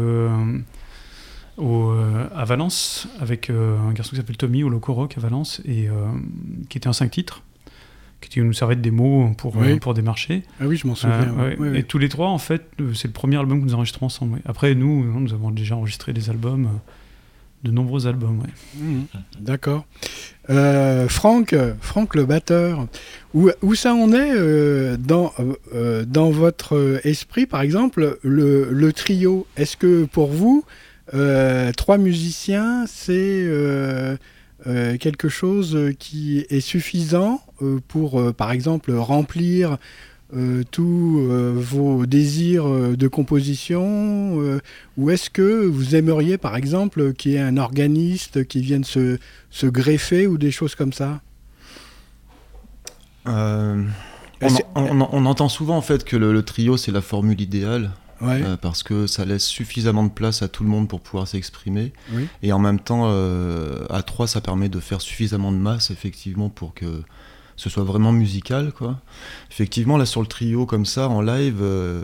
au, 1.59 1.93
à 2.35 2.45
Valence 2.45 3.09
avec 3.21 3.51
un 3.51 3.93
garçon 3.93 4.11
qui 4.11 4.17
s'appelle 4.17 4.37
Tommy 4.37 4.65
au 4.65 4.69
Loco 4.69 4.95
Rock 4.95 5.17
à 5.17 5.21
Valence 5.21 5.61
et 5.65 5.89
qui 6.69 6.79
était 6.79 6.89
en 6.89 6.93
cinq 6.93 7.11
titres 7.11 7.43
qui 8.29 8.41
nous 8.41 8.53
servait 8.53 8.77
de 8.77 8.81
démo 8.81 9.33
pour, 9.37 9.55
pour 9.81 9.95
démarcher. 9.95 10.43
Ah 10.61 10.65
oui, 10.67 10.77
je 10.77 10.87
m'en 10.87 10.95
souviens. 10.95 11.51
et 11.75 11.83
tous 11.83 11.99
les 11.99 12.09
trois, 12.09 12.29
en 12.29 12.39
fait, 12.39 12.63
c'est 12.95 13.09
le 13.09 13.13
premier 13.13 13.37
album 13.37 13.61
que 13.61 13.67
nous 13.67 13.75
enregistrons 13.75 14.07
ensemble. 14.07 14.41
Après, 14.47 14.75
nous, 14.75 15.21
nous 15.21 15.33
avons 15.35 15.51
déjà 15.51 15.77
enregistré 15.77 16.13
des 16.13 16.31
albums 16.31 16.69
de 17.63 17.71
nombreux 17.71 18.07
albums. 18.07 18.43
Mmh. 18.77 19.03
D'accord. 19.39 19.85
Euh, 20.51 21.09
Franck, 21.09 21.55
Franck 21.81 22.15
le 22.17 22.25
batteur, 22.25 22.87
où, 23.35 23.51
où 23.63 23.75
ça 23.75 23.95
en 23.95 24.13
est 24.13 24.33
euh, 24.35 24.97
dans, 24.97 25.33
euh, 25.73 26.05
dans 26.05 26.31
votre 26.31 27.01
esprit, 27.05 27.47
par 27.47 27.61
exemple, 27.61 28.19
le, 28.23 28.69
le 28.71 28.93
trio? 28.93 29.47
Est-ce 29.57 29.77
que 29.77 30.05
pour 30.07 30.33
vous, 30.33 30.65
trois 31.77 31.99
musiciens, 31.99 32.87
c'est 32.87 33.47
quelque 34.65 35.29
chose 35.29 35.93
qui 35.99 36.47
est 36.49 36.61
suffisant 36.61 37.43
pour, 37.89 38.33
par 38.35 38.53
exemple, 38.53 38.93
remplir 38.93 39.79
euh, 40.35 40.63
tous 40.71 41.19
euh, 41.19 41.53
vos 41.55 42.07
désirs 42.07 42.67
euh, 42.67 42.97
de 42.97 43.07
composition 43.07 44.59
Ou 44.97 45.11
est-ce 45.11 45.29
que 45.29 45.67
vous 45.67 45.95
aimeriez, 45.95 46.39
par 46.39 46.57
exemple, 46.57 47.13
qu'il 47.13 47.33
y 47.33 47.35
ait 47.35 47.41
un 47.41 47.59
organiste 47.59 48.47
qui 48.47 48.63
vienne 48.63 48.85
se, 48.85 49.19
se 49.51 49.67
greffer 49.67 50.27
ou 50.27 50.39
des 50.39 50.51
choses 50.51 50.75
comme 50.75 50.95
ça? 50.95 51.21
On, 53.27 55.27
entend 55.27 55.49
souvent 55.49 55.77
en 55.77 55.83
fait 55.83 56.03
que 56.03 56.17
le, 56.17 56.43
trio 56.43 56.77
c'est 56.77 56.93
la 56.93 57.03
formule 57.03 57.41
idéale. 57.41 57.91
Parce 58.61 58.83
que 58.83 59.07
ça 59.07 59.25
laisse 59.25 59.45
suffisamment 59.45 60.05
de 60.05 60.11
place 60.11 60.43
à 60.43 60.49
tout 60.49 60.65
le 60.65 60.71
monde 60.71 60.89
pour 60.89 61.01
pouvoir 61.01 61.29
s'exprimer. 61.29 61.93
Et 62.43 62.53
en 62.53 62.59
même 62.59 62.81
temps, 62.81 63.11
à 63.91 64.03
trois, 64.03 64.27
ça 64.27 64.41
permet 64.41 64.69
de 64.69 64.81
faire 64.81 65.01
suffisamment 65.01 65.53
de 65.53 65.59
masse, 65.59 65.91
effectivement, 65.91 66.49
pour 66.49 66.75
que 66.75 67.03
ce 67.57 67.71
soit 67.71 67.85
vraiment 67.85 68.13
musical 68.13 68.73
quoi. 68.73 69.01
Effectivement 69.51 69.97
là 69.97 70.07
sur 70.07 70.21
le 70.21 70.27
trio 70.27 70.67
comme 70.67 70.87
ça 70.87 71.09
en 71.09 71.21
live 71.21 71.59
euh, 71.61 72.03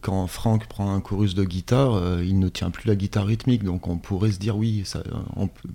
quand 0.00 0.26
Franck 0.26 0.66
prend 0.66 0.94
un 0.94 1.00
chorus 1.00 1.34
de 1.34 1.44
guitare, 1.44 1.94
euh, 1.94 2.22
il 2.24 2.38
ne 2.38 2.48
tient 2.48 2.70
plus 2.70 2.86
la 2.86 2.94
guitare 2.94 3.26
rythmique 3.26 3.64
donc 3.64 3.88
on 3.88 3.98
pourrait 3.98 4.32
se 4.32 4.38
dire 4.38 4.56
oui 4.56 4.84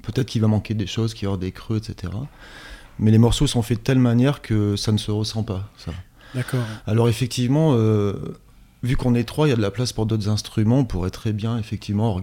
peut-être 0.04 0.28
qu'il 0.28 0.42
va 0.42 0.48
manquer 0.48 0.74
des 0.74 0.88
choses, 0.88 1.14
qu'il 1.14 1.26
y 1.26 1.28
aura 1.28 1.38
des 1.38 1.52
creux 1.52 1.78
etc. 1.78 2.14
Mais 3.00 3.12
les 3.12 3.18
morceaux 3.18 3.48
sont 3.48 3.62
faits 3.62 3.80
de 3.80 3.84
telle 3.84 4.00
manière 4.00 4.42
que 4.42 4.76
ça 4.76 4.92
ne 4.92 4.98
se 4.98 5.12
ressent 5.12 5.44
pas 5.44 5.70
ça. 5.78 5.92
D'accord. 6.36 6.64
Alors 6.86 7.10
effectivement 7.10 7.74
euh, 7.74 8.14
vu 8.84 8.96
qu'on 8.96 9.16
est 9.16 9.24
trois, 9.24 9.48
il 9.48 9.50
y 9.50 9.54
a 9.54 9.56
de 9.56 9.62
la 9.62 9.72
place 9.72 9.94
pour 9.94 10.06
d'autres 10.06 10.30
instruments. 10.30 10.80
On 10.80 10.86
pourrait 10.86 11.10
très 11.10 11.34
bien, 11.34 11.58
effectivement, 11.58 12.22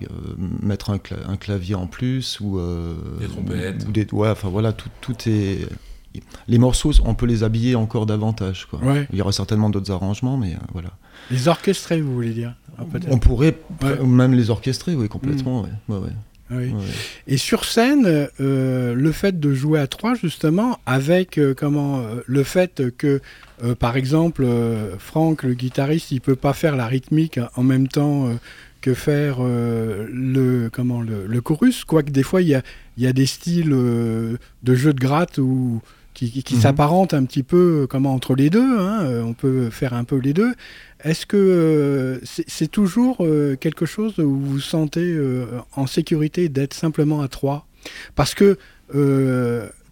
mettre 0.62 0.90
un, 0.90 1.36
clavier 1.36 1.74
en 1.74 1.86
plus 1.86 2.40
ou 2.40 2.60
des 3.20 3.26
trompettes. 3.26 3.90
des, 3.90 4.06
ouais, 4.12 4.30
enfin 4.30 4.48
voilà, 4.48 4.72
tout, 4.72 4.90
tout 5.00 5.16
est 5.26 5.68
les 6.48 6.58
morceaux, 6.58 6.92
on 7.04 7.14
peut 7.14 7.26
les 7.26 7.42
habiller 7.42 7.74
encore 7.74 8.06
davantage. 8.06 8.66
Quoi. 8.66 8.80
Il 9.12 9.18
y 9.18 9.22
aura 9.22 9.32
certainement 9.32 9.70
d'autres 9.70 9.90
arrangements, 9.90 10.36
mais 10.36 10.52
euh, 10.52 10.58
voilà. 10.72 10.90
Les 11.30 11.48
orchestrer, 11.48 12.00
vous 12.00 12.14
voulez 12.14 12.32
dire 12.32 12.54
On 13.10 13.18
pourrait 13.18 13.56
même 14.04 14.34
les 14.34 14.50
orchestrer, 14.50 14.94
oui, 14.94 15.08
complètement. 15.08 15.66
Mmh. 15.88 16.08
Et 17.26 17.36
sur 17.36 17.64
scène, 17.64 18.28
euh, 18.40 18.94
le 18.94 19.12
fait 19.12 19.40
de 19.40 19.54
jouer 19.54 19.80
à 19.80 19.86
trois, 19.86 20.14
justement, 20.14 20.78
avec 20.86 21.38
euh, 21.38 21.54
comment 21.54 22.02
le 22.26 22.42
fait 22.42 22.82
que, 22.96 23.20
par 23.78 23.96
exemple, 23.96 24.46
Franck, 24.98 25.42
le 25.42 25.54
guitariste, 25.54 26.10
il 26.10 26.20
peut 26.20 26.36
pas 26.36 26.52
faire 26.52 26.76
la 26.76 26.86
rythmique 26.86 27.38
en 27.56 27.62
même 27.62 27.88
temps 27.88 28.28
que 28.80 28.94
faire 28.94 29.38
le 29.42 30.68
comment 30.70 31.00
le, 31.00 31.40
chorus, 31.40 31.84
quoique 31.84 32.10
des 32.10 32.22
fois 32.24 32.42
il 32.42 32.48
y 32.48 32.54
a, 32.54 32.62
y 32.98 33.06
a 33.06 33.12
des 33.12 33.26
styles 33.26 33.70
de 33.70 34.74
jeu 34.74 34.92
de 34.92 35.00
gratte 35.00 35.38
où 35.38 35.80
qui, 36.14 36.30
qui, 36.42 36.54
mhm. 36.54 36.60
s'apparente 36.60 37.12
un 37.12 37.24
petit 37.24 37.42
peu 37.42 37.82
euh, 37.82 37.86
comment 37.86 38.14
entre 38.14 38.34
les 38.34 38.48
deux. 38.48 38.78
Hein, 38.78 39.02
euh, 39.02 39.22
on 39.22 39.34
peut 39.34 39.68
faire 39.70 39.92
un 39.94 40.04
peu 40.04 40.16
les 40.16 40.32
deux. 40.32 40.54
Est-ce 41.02 41.26
que 41.26 41.36
euh, 41.36 42.18
c'est 42.24 42.70
toujours 42.70 43.18
quelque 43.60 43.84
chose 43.84 44.18
où 44.18 44.22
vous 44.22 44.52
vous 44.52 44.60
sentez 44.60 45.14
en 45.76 45.86
sécurité 45.86 46.48
d'être 46.48 46.72
simplement 46.72 47.20
à 47.20 47.28
trois? 47.28 47.66
Parce 48.14 48.34
que 48.34 48.56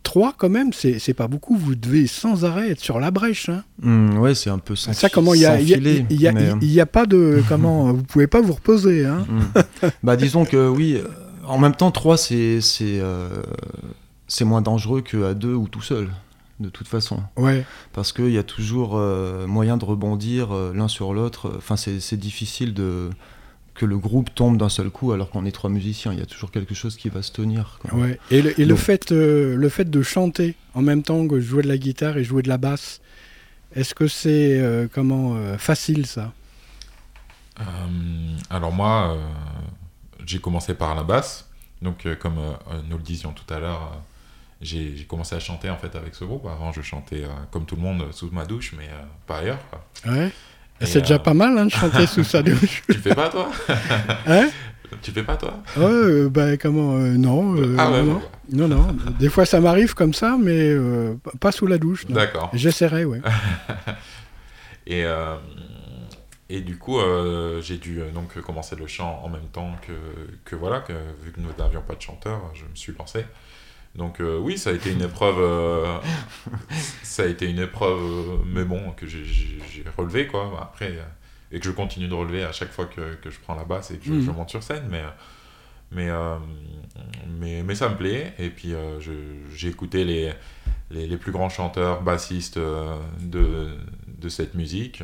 trois, 0.03 0.33
quand 0.35 0.49
même, 0.49 0.73
c'est 0.73 1.13
pas 1.13 1.29
beaucoup. 1.29 1.55
Vous 1.55 1.75
devez 1.75 2.07
sans 2.07 2.47
arrêt 2.47 2.71
être 2.71 2.81
sur 2.81 2.99
la 2.99 3.11
brèche. 3.11 3.51
Hein. 3.51 3.63
Mmh, 3.83 4.17
ouais, 4.21 4.35
c'est 4.35 4.49
un 4.49 4.59
peu 4.59 4.75
sans 4.75 4.95
Ça, 4.95 5.11
comment 5.11 5.35
il 5.35 5.43
y 5.43 5.47
a, 5.47 5.61
il 5.61 5.69
y, 5.69 6.81
a, 6.81 6.87
pas 6.87 7.05
de 7.05 7.43
comment 7.49 7.93
vous 7.93 8.05
pouvez 8.05 8.27
pas 8.27 8.41
vous 8.41 8.55
reposer. 8.55 9.05
Hein. 9.05 9.27
Mmh. 9.29 9.89
bah 10.03 10.17
disons 10.17 10.47
que 10.47 10.67
oui. 10.67 10.99
En 11.47 11.59
même 11.59 11.75
temps, 11.75 11.91
trois, 11.91 12.17
c'est 12.17 12.61
c'est 14.33 14.47
moins 14.47 14.63
dangereux 14.63 15.03
qu'à 15.03 15.35
deux 15.35 15.53
ou 15.53 15.69
tout 15.69 15.83
seul, 15.83 16.09
de 16.59 16.71
toute 16.71 16.89
façon. 16.89 17.23
Ouais. 17.37 17.67
Parce 17.93 18.13
qu'il 18.13 18.31
y 18.31 18.39
a 18.39 18.43
toujours 18.43 18.97
euh, 18.97 19.47
moyen 19.47 19.77
de 19.77 19.85
rebondir 19.85 20.53
euh, 20.53 20.73
l'un 20.75 20.89
sur 20.89 21.13
l'autre. 21.13 21.53
Enfin, 21.59 21.77
c'est 21.77 22.17
difficile 22.17 22.73
de 22.73 23.11
que 23.75 23.87
le 23.87 23.97
groupe 23.97 24.35
tombe 24.35 24.59
d'un 24.59 24.69
seul 24.69 24.91
coup 24.91 25.13
alors 25.13 25.31
qu'on 25.31 25.45
est 25.45 25.53
trois 25.53 25.69
musiciens. 25.69 26.13
Il 26.13 26.19
y 26.19 26.23
a 26.23 26.27
toujours 26.27 26.51
quelque 26.51 26.75
chose 26.75 26.97
qui 26.97 27.11
va 27.11 27.23
se 27.23 27.33
tenir. 27.33 27.79
Ouais. 27.93 28.19
Et, 28.31 28.43
le, 28.43 28.77
fait, 28.77 29.13
euh, 29.13 29.55
le 29.55 29.69
fait 29.69 29.91
de 29.91 30.03
chanter 30.03 30.57
en 30.75 30.83
même 30.83 31.03
temps 31.03 31.27
que 31.27 31.39
jouer 31.41 31.63
de 31.63 31.69
la 31.69 31.79
guitare 31.79 32.17
et 32.17 32.25
jouer 32.25 32.43
de 32.43 32.49
la 32.49 32.59
basse, 32.59 33.01
est-ce 33.75 33.95
que 33.95 34.09
c'est 34.09 34.89
comment 34.93 35.37
facile 35.57 36.05
ça? 36.05 36.33
Alors 38.51 38.73
moi, 38.73 39.17
j'ai 40.27 40.39
commencé 40.39 40.75
par 40.75 40.95
la 40.95 41.03
basse. 41.03 41.49
Donc 41.81 42.07
comme 42.19 42.39
nous 42.91 42.99
le 42.99 43.03
disions 43.03 43.33
tout 43.33 43.53
à 43.53 43.59
l'heure 43.59 44.03
j'ai 44.63 45.05
commencé 45.09 45.35
à 45.35 45.41
chanter 45.41 45.69
en 45.69 45.77
fait 45.77 45.95
avec 45.97 46.15
ce 46.15 46.25
groupe. 46.25 46.47
Avant, 46.47 46.73
je 46.73 46.83
chantais 46.83 47.25
euh, 47.25 47.29
comme 47.51 47.67
tout 47.67 47.77
le 47.77 47.83
monde 47.83 48.07
sous 48.13 48.31
ma 48.31 48.45
douche, 48.45 48.75
mais 48.79 48.85
euh, 48.85 49.03
pas 49.27 49.39
ailleurs. 49.39 49.59
Ouais. 50.07 50.31
C'est 50.81 51.01
déjà 51.01 51.17
euh, 51.17 51.19
pas 51.19 51.35
mal 51.35 51.59
hein, 51.59 51.67
de 51.67 51.71
chanter 51.71 52.07
sous 52.07 52.25
sa 52.25 52.43
douche. 52.43 52.83
tu 52.89 52.95
fais 52.95 53.15
pas 53.15 53.29
toi? 53.29 53.51
Hein? 54.27 54.49
Tu 55.01 55.11
fais 55.11 55.23
pas 55.23 55.37
toi? 55.37 55.55
Euh, 55.79 56.29
bah, 56.29 56.57
comment 56.59 56.99
Non. 56.99 57.57
ah 57.79 57.91
ouais, 57.91 58.03
non, 58.03 58.21
non, 58.51 58.69
non, 58.69 58.97
Des 59.19 59.31
fois, 59.31 59.47
ça 59.47 59.59
m'arrive 59.59 59.95
comme 59.95 60.13
ça, 60.13 60.37
mais 60.39 60.77
pas 61.41 61.51
sous 61.51 61.67
la 61.67 61.79
douche. 61.79 62.07
D'accord. 62.07 62.51
J'essaierai, 62.53 63.07
ouais. 63.07 63.23
et 64.87 65.05
et 66.51 66.61
du 66.61 66.77
coup, 66.77 66.99
j'ai 67.63 67.79
dû 67.79 68.03
donc 68.13 68.39
commencer 68.43 68.77
le 68.77 68.87
chant 68.87 69.23
en 69.25 69.31
même 69.31 69.49
temps 69.51 69.75
que, 69.87 69.93
que 70.45 70.57
voilà, 70.57 70.81
que, 70.81 70.93
vu 71.25 71.33
que 71.33 71.41
nous 71.41 71.49
n'avions 71.59 71.81
pas 71.81 71.95
de 71.95 72.03
chanteur, 72.03 72.51
je 72.53 72.65
me 72.65 72.75
suis 72.75 72.93
lancé. 72.99 73.25
Donc 73.95 74.21
euh, 74.21 74.39
oui, 74.39 74.57
ça 74.57 74.71
a 74.71 74.73
été 74.73 74.91
une 74.91 75.03
épreuve, 75.03 75.37
euh, 75.39 75.99
ça 77.03 77.25
a 77.25 77.27
été 77.27 77.49
une 77.49 77.59
épreuve, 77.59 78.01
euh, 78.01 78.37
mais 78.47 78.65
bon, 78.65 78.93
que 78.93 79.07
j'ai 79.07 79.25
relevé 79.97 80.27
quoi. 80.27 80.59
Après, 80.61 80.99
et 81.51 81.61
que 81.61 81.67
je 81.67 81.73
continue 81.73 82.09
de 82.09 82.15
relever 82.15 82.43
à 82.43 82.53
chaque 82.53 82.73
fois 82.73 82.87
que, 82.87 83.15
que 83.17 83.31
je 83.31 83.39
prends 83.41 83.55
la 83.55 83.65
basse 83.65 83.91
et 83.91 83.99
que 83.99 84.07
je, 84.07 84.13
mhm. 84.13 84.33
monte 84.35 84.51
sur 84.51 84.63
scène, 84.63 84.85
mais 84.91 85.03
mais, 85.95 86.09
mais, 87.39 87.63
mais 87.63 87.75
ça 87.75 87.91
me 87.91 87.97
plaît. 87.97 88.33
Et 88.39 88.49
puis 88.49 88.73
j'ai 89.55 89.69
écouté 89.69 90.07
les, 90.07 90.33
les, 90.91 91.07
les, 91.07 91.17
plus 91.19 91.33
grands 91.33 91.51
chanteurs, 91.51 92.01
bassistes 92.01 92.59
de, 92.59 93.77
de 94.07 94.29
cette 94.31 94.55
musique, 94.55 95.03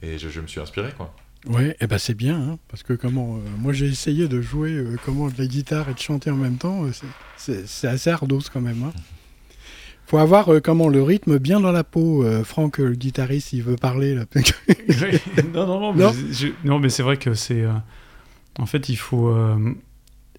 et 0.00 0.16
je, 0.16 0.30
je, 0.30 0.40
me 0.40 0.46
suis 0.46 0.60
inspiré 0.60 0.92
quoi. 0.96 1.14
Ouais, 1.46 1.70
et 1.70 1.76
eh 1.80 1.86
ben 1.88 1.98
c'est 1.98 2.14
bien, 2.14 2.36
hein, 2.36 2.58
parce 2.68 2.84
que 2.84 2.92
comment, 2.92 3.40
moi 3.58 3.72
j'ai 3.72 3.86
essayé 3.86 4.28
de 4.28 4.40
jouer 4.40 4.84
comment 5.04 5.28
de 5.28 5.34
la 5.38 5.46
guitare 5.46 5.88
et 5.88 5.94
de 5.94 5.98
chanter 5.98 6.30
en 6.30 6.36
même 6.36 6.56
temps, 6.56 6.86
c'est 7.36 7.88
assez 7.88 8.10
ardos 8.10 8.42
quand 8.52 8.60
même. 8.60 8.84
Hein. 8.84 8.92
Faut 10.12 10.18
avoir 10.18 10.52
euh, 10.52 10.60
comment 10.60 10.88
le 10.88 11.02
rythme 11.02 11.38
bien 11.38 11.58
dans 11.58 11.72
la 11.72 11.84
peau. 11.84 12.22
Euh, 12.22 12.44
Franck, 12.44 12.76
le 12.76 12.92
guitariste, 12.92 13.54
il 13.54 13.62
veut 13.62 13.76
parler 13.76 14.14
là. 14.14 14.26
non, 15.54 15.66
non, 15.66 15.80
non, 15.80 15.92
mais, 15.94 16.04
non, 16.64 16.78
mais 16.78 16.90
c'est 16.90 17.02
vrai 17.02 17.16
que 17.16 17.32
c'est. 17.32 17.62
Euh, 17.62 17.72
en 18.58 18.66
fait, 18.66 18.90
il 18.90 18.96
faut, 18.96 19.34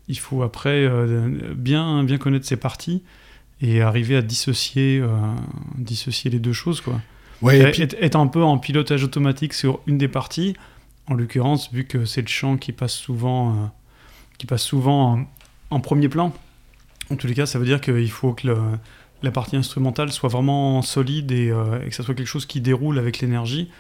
il 0.08 0.20
faut 0.20 0.44
après 0.44 0.88
bien, 1.56 2.04
bien 2.04 2.20
connaître 2.20 2.46
ses 2.46 2.58
parties 2.58 3.02
et 3.60 3.82
arriver 3.82 4.16
à 4.16 4.22
dissocier, 4.22 5.04
dissocier 5.80 6.30
les 6.30 6.38
deux 6.38 6.54
choses, 6.54 6.80
quoi. 6.80 7.02
Ouais, 7.42 7.58
et 7.58 7.82
être, 7.82 8.16
un 8.16 8.28
peu 8.28 8.44
en 8.44 8.60
pilotage 8.60 9.04
automatique 9.04 9.56
sur 9.56 9.80
une 9.88 9.98
des 9.98 10.08
parties. 10.08 10.56
En 11.08 11.16
l'occurrence, 11.16 11.72
vu 11.72 11.86
que 11.86 12.06
c'est 12.06 12.22
le 12.22 12.28
chant 12.28 12.58
qui 12.58 12.72
passe 12.72 12.94
souvent, 12.94 13.72
qui 14.38 14.46
passe 14.46 14.63
souvent 14.63 15.26
en 15.70 15.80
premier 15.80 16.08
plan. 16.08 16.34
En 17.10 17.16
tous 17.18 17.28
les 17.28 17.34
cas, 17.34 17.46
ça 17.46 17.60
veut 17.60 17.66
dire 17.66 17.82
qu'il 17.82 18.10
faut 18.10 18.34
que 18.34 18.48
la 19.24 19.32
partie 19.32 19.56
instrumentale 19.56 20.12
soit 20.12 20.30
vraiment 20.30 20.82
solide 20.82 21.32
euh, 21.32 21.82
et, 21.82 21.89
que 21.89 21.96
ça 21.96 22.04
soit 22.04 22.13
quelque 22.13 22.28
chose 22.28 22.46
qui 22.46 22.62
déroule 22.62 23.00
avec 23.00 23.20
l'énergie 23.20 23.72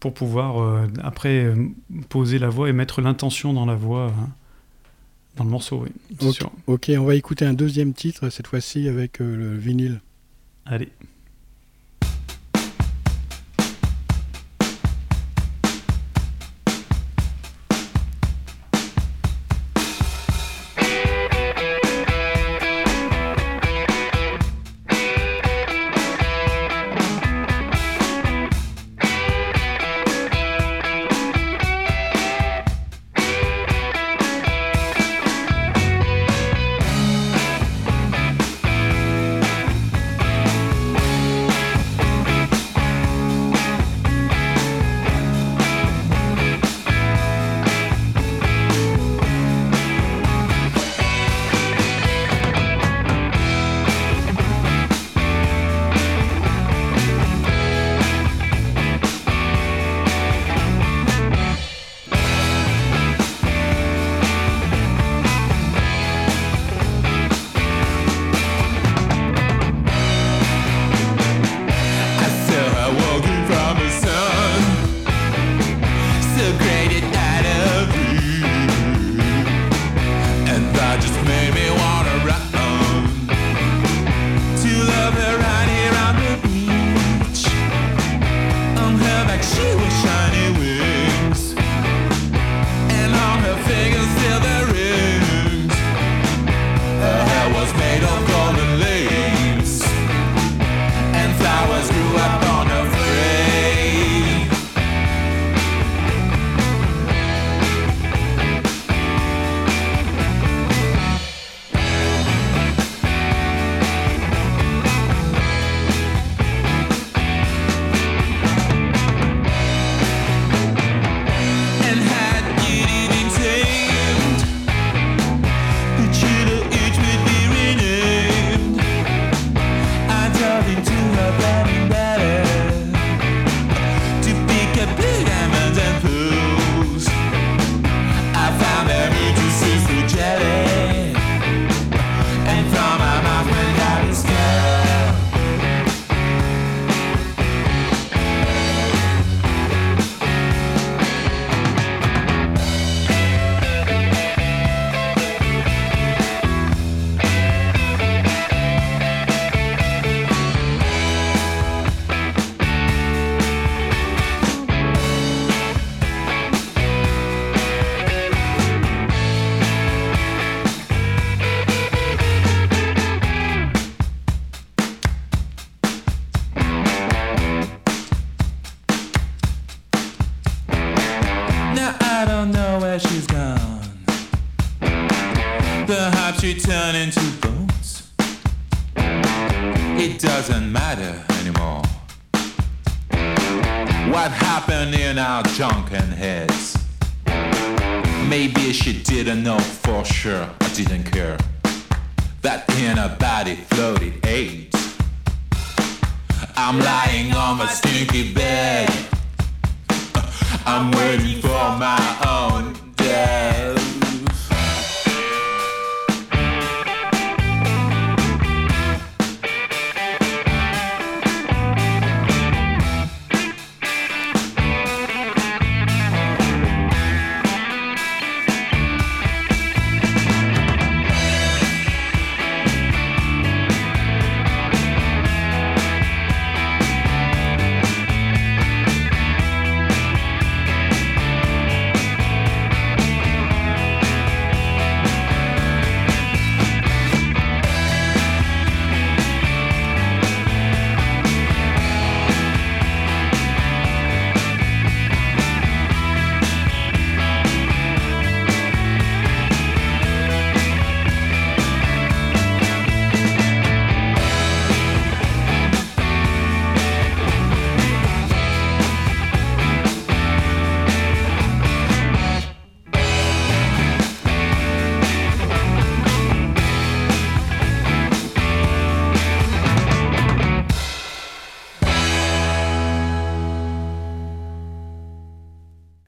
pour 0.00 0.12
pouvoir 0.12 0.60
euh, 0.60 0.86
après 1.02 1.44
euh, 1.44 1.68
poser 2.08 2.38
la 2.38 2.48
voix 2.48 2.68
et 2.68 2.72
mettre 2.72 3.00
l'intention 3.00 3.52
dans 3.52 3.66
la 3.66 3.76
voix 3.76 4.12
dans 5.36 5.44
le 5.44 5.50
morceau. 5.50 5.84
Oui, 6.20 6.38
ok, 6.66 6.90
on 6.98 7.04
va 7.04 7.14
écouter 7.14 7.46
un 7.46 7.54
deuxième 7.54 7.94
titre 7.94 8.30
cette 8.30 8.48
fois-ci 8.48 8.88
avec 8.88 9.20
le 9.20 9.56
vinyle. 9.56 10.00
Allez. 10.66 10.88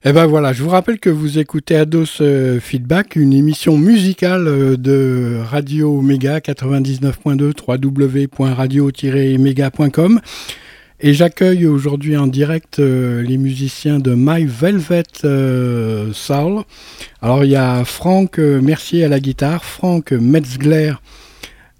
Eh 0.05 0.11
ben 0.11 0.25
voilà, 0.25 0.51
je 0.51 0.63
vous 0.63 0.69
rappelle 0.69 0.99
que 0.99 1.09
vous 1.09 1.39
écoutez 1.39 1.77
Ados 1.77 2.17
euh, 2.19 2.59
Feedback, 2.59 3.15
une 3.15 3.31
émission 3.31 3.77
musicale 3.77 4.49
euh, 4.49 4.75
de 4.75 5.37
Radio 5.41 6.01
Méga 6.01 6.39
99.2 6.39 7.53
www.radio-méga.com. 7.65 10.19
Et 10.99 11.13
j'accueille 11.13 11.67
aujourd'hui 11.67 12.17
en 12.17 12.27
direct 12.27 12.79
euh, 12.79 13.21
les 13.21 13.37
musiciens 13.37 13.99
de 13.99 14.13
My 14.13 14.43
Velvet 14.43 15.03
Soul. 16.11 16.63
Alors 17.21 17.45
il 17.45 17.51
y 17.51 17.55
a 17.55 17.85
Franck 17.85 18.39
Mercier 18.39 19.05
à 19.05 19.07
la 19.07 19.21
guitare, 19.21 19.63
Franck 19.63 20.11
Metzgler 20.11 20.95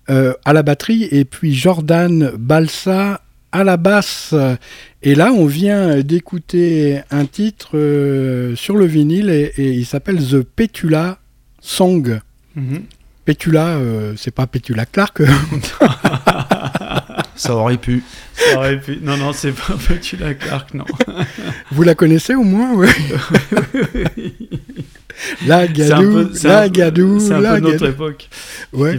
à 0.07 0.53
la 0.53 0.63
batterie 0.63 1.09
et 1.12 1.25
puis 1.25 1.53
Jordan 1.53 2.31
Balsa 2.38 3.22
à 3.54 3.63
la 3.63 3.78
basse. 3.78 4.36
Et 5.02 5.16
là, 5.16 5.32
on 5.32 5.46
vient 5.46 6.02
d'écouter 6.02 7.02
un 7.12 7.26
titre 7.26 7.78
euh, 7.78 8.56
sur 8.56 8.76
le 8.76 8.86
vinyle 8.86 9.30
et, 9.30 9.54
il 9.58 9.86
s'appelle 9.86 10.18
The 10.18 10.42
Petula 10.42 11.20
Song. 11.62 12.20
Mhm. 12.56 12.84
Petula, 13.26 13.78
euh, 13.78 14.13
c'est 14.18 14.32
pas 14.32 14.48
Petula 14.48 14.86
Clark. 14.86 15.22
Ça 17.36 17.56
aurait 17.56 17.78
pu. 17.78 18.04
Ça 18.34 18.58
aurait 18.58 18.80
pu. 18.80 19.00
Non, 19.02 19.18
non, 19.18 19.34
c'est 19.34 19.52
pas 19.52 19.74
Petula 19.88 20.34
Clark, 20.36 20.74
non. 20.74 20.86
Vous 21.72 21.84
la 21.84 21.96
connaissez 21.96 22.36
au 22.36 22.44
moins, 22.44 22.74
oui. 22.76 22.88
la 25.48 25.68
Gadou, 25.68 26.30
la 26.44 26.70
Gadou, 26.70 27.20
C'est 27.20 27.34
un 27.34 27.42
peu 27.42 27.60
notre 27.60 27.88
époque. 27.88 28.30
Ouais. 28.72 28.98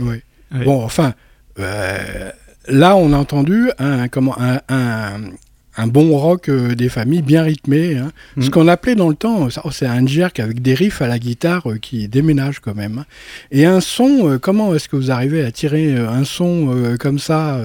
ouais. 0.00 0.22
Bon, 0.64 0.82
enfin. 0.82 1.14
Euh, 1.58 2.30
Là, 2.68 2.96
on 2.96 3.12
a 3.12 3.16
entendu 3.16 3.70
un, 3.78 4.08
comment, 4.08 4.36
un, 4.38 5.86
bon 5.86 6.16
rock 6.16 6.48
euh, 6.48 6.74
des 6.74 6.88
familles 6.88 7.22
bien 7.22 7.42
rythmé. 7.42 7.96
Hein. 7.96 8.12
Ce 8.40 8.46
mm. 8.46 8.50
qu'on 8.50 8.68
appelait 8.68 8.94
dans 8.94 9.08
le 9.08 9.14
temps, 9.14 9.48
c'est 9.70 9.86
un 9.86 10.06
jerk 10.06 10.40
avec 10.40 10.62
des 10.62 10.74
riffs 10.74 11.02
à 11.02 11.08
la 11.08 11.18
guitare 11.18 11.70
euh, 11.70 11.78
qui 11.78 12.08
déménage 12.08 12.60
quand 12.60 12.74
même. 12.74 12.98
Hein. 12.98 13.06
Et 13.50 13.66
un 13.66 13.80
son, 13.80 14.30
euh, 14.30 14.38
comment 14.38 14.74
est-ce 14.74 14.88
que 14.88 14.96
vous 14.96 15.10
arrivez 15.10 15.44
à 15.44 15.52
tirer 15.52 15.96
un 15.96 16.24
son 16.24 16.96
comme 16.98 17.18
ça, 17.18 17.60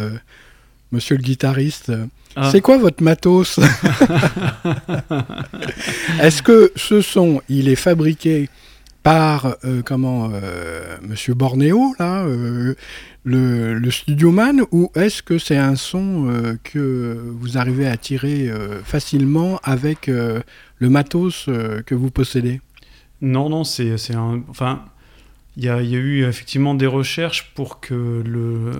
monsieur 0.91 1.15
le 1.15 1.21
guitariste 1.21 1.91
ah. 2.35 2.49
C'est 2.51 2.61
quoi 2.61 2.77
votre 2.77 3.03
matos? 3.03 3.59
Est-ce 6.21 6.43
que 6.43 6.71
ce 6.75 7.01
son, 7.01 7.41
il 7.49 7.69
est 7.69 7.75
fabriqué 7.75 8.49
par 9.01 9.55
comment 9.85 10.29
Monsieur 11.01 11.33
Bornéo 11.33 11.95
là 11.97 12.25
le, 13.23 13.89
Studio 13.91 14.31
Man 14.31 14.61
ou 14.71 14.91
est-ce 14.95 15.21
que 15.21 15.37
c'est 15.37 15.57
un 15.57 15.75
son 15.75 16.29
euh, 16.29 16.55
que 16.63 17.17
vous 17.39 17.57
arrivez 17.57 17.87
à 17.87 17.97
tirer 17.97 18.49
euh, 18.49 18.81
facilement 18.83 19.59
avec 19.63 20.09
euh, 20.09 20.41
le 20.77 20.89
matos 20.89 21.49
que 21.85 21.95
vous 21.95 22.11
possédez? 22.11 22.61
Non, 23.21 23.49
non, 23.49 23.63
c'est 23.63 24.15
un. 24.15 24.43
Enfin, 24.47 24.85
il 25.57 25.65
y, 25.65 25.69
a, 25.69 25.81
eu 25.81 26.23
effectivement 26.23 26.73
des 26.73 26.87
recherches 26.87 27.51
pour 27.53 27.81
que 27.81 28.23
le. 28.25 28.71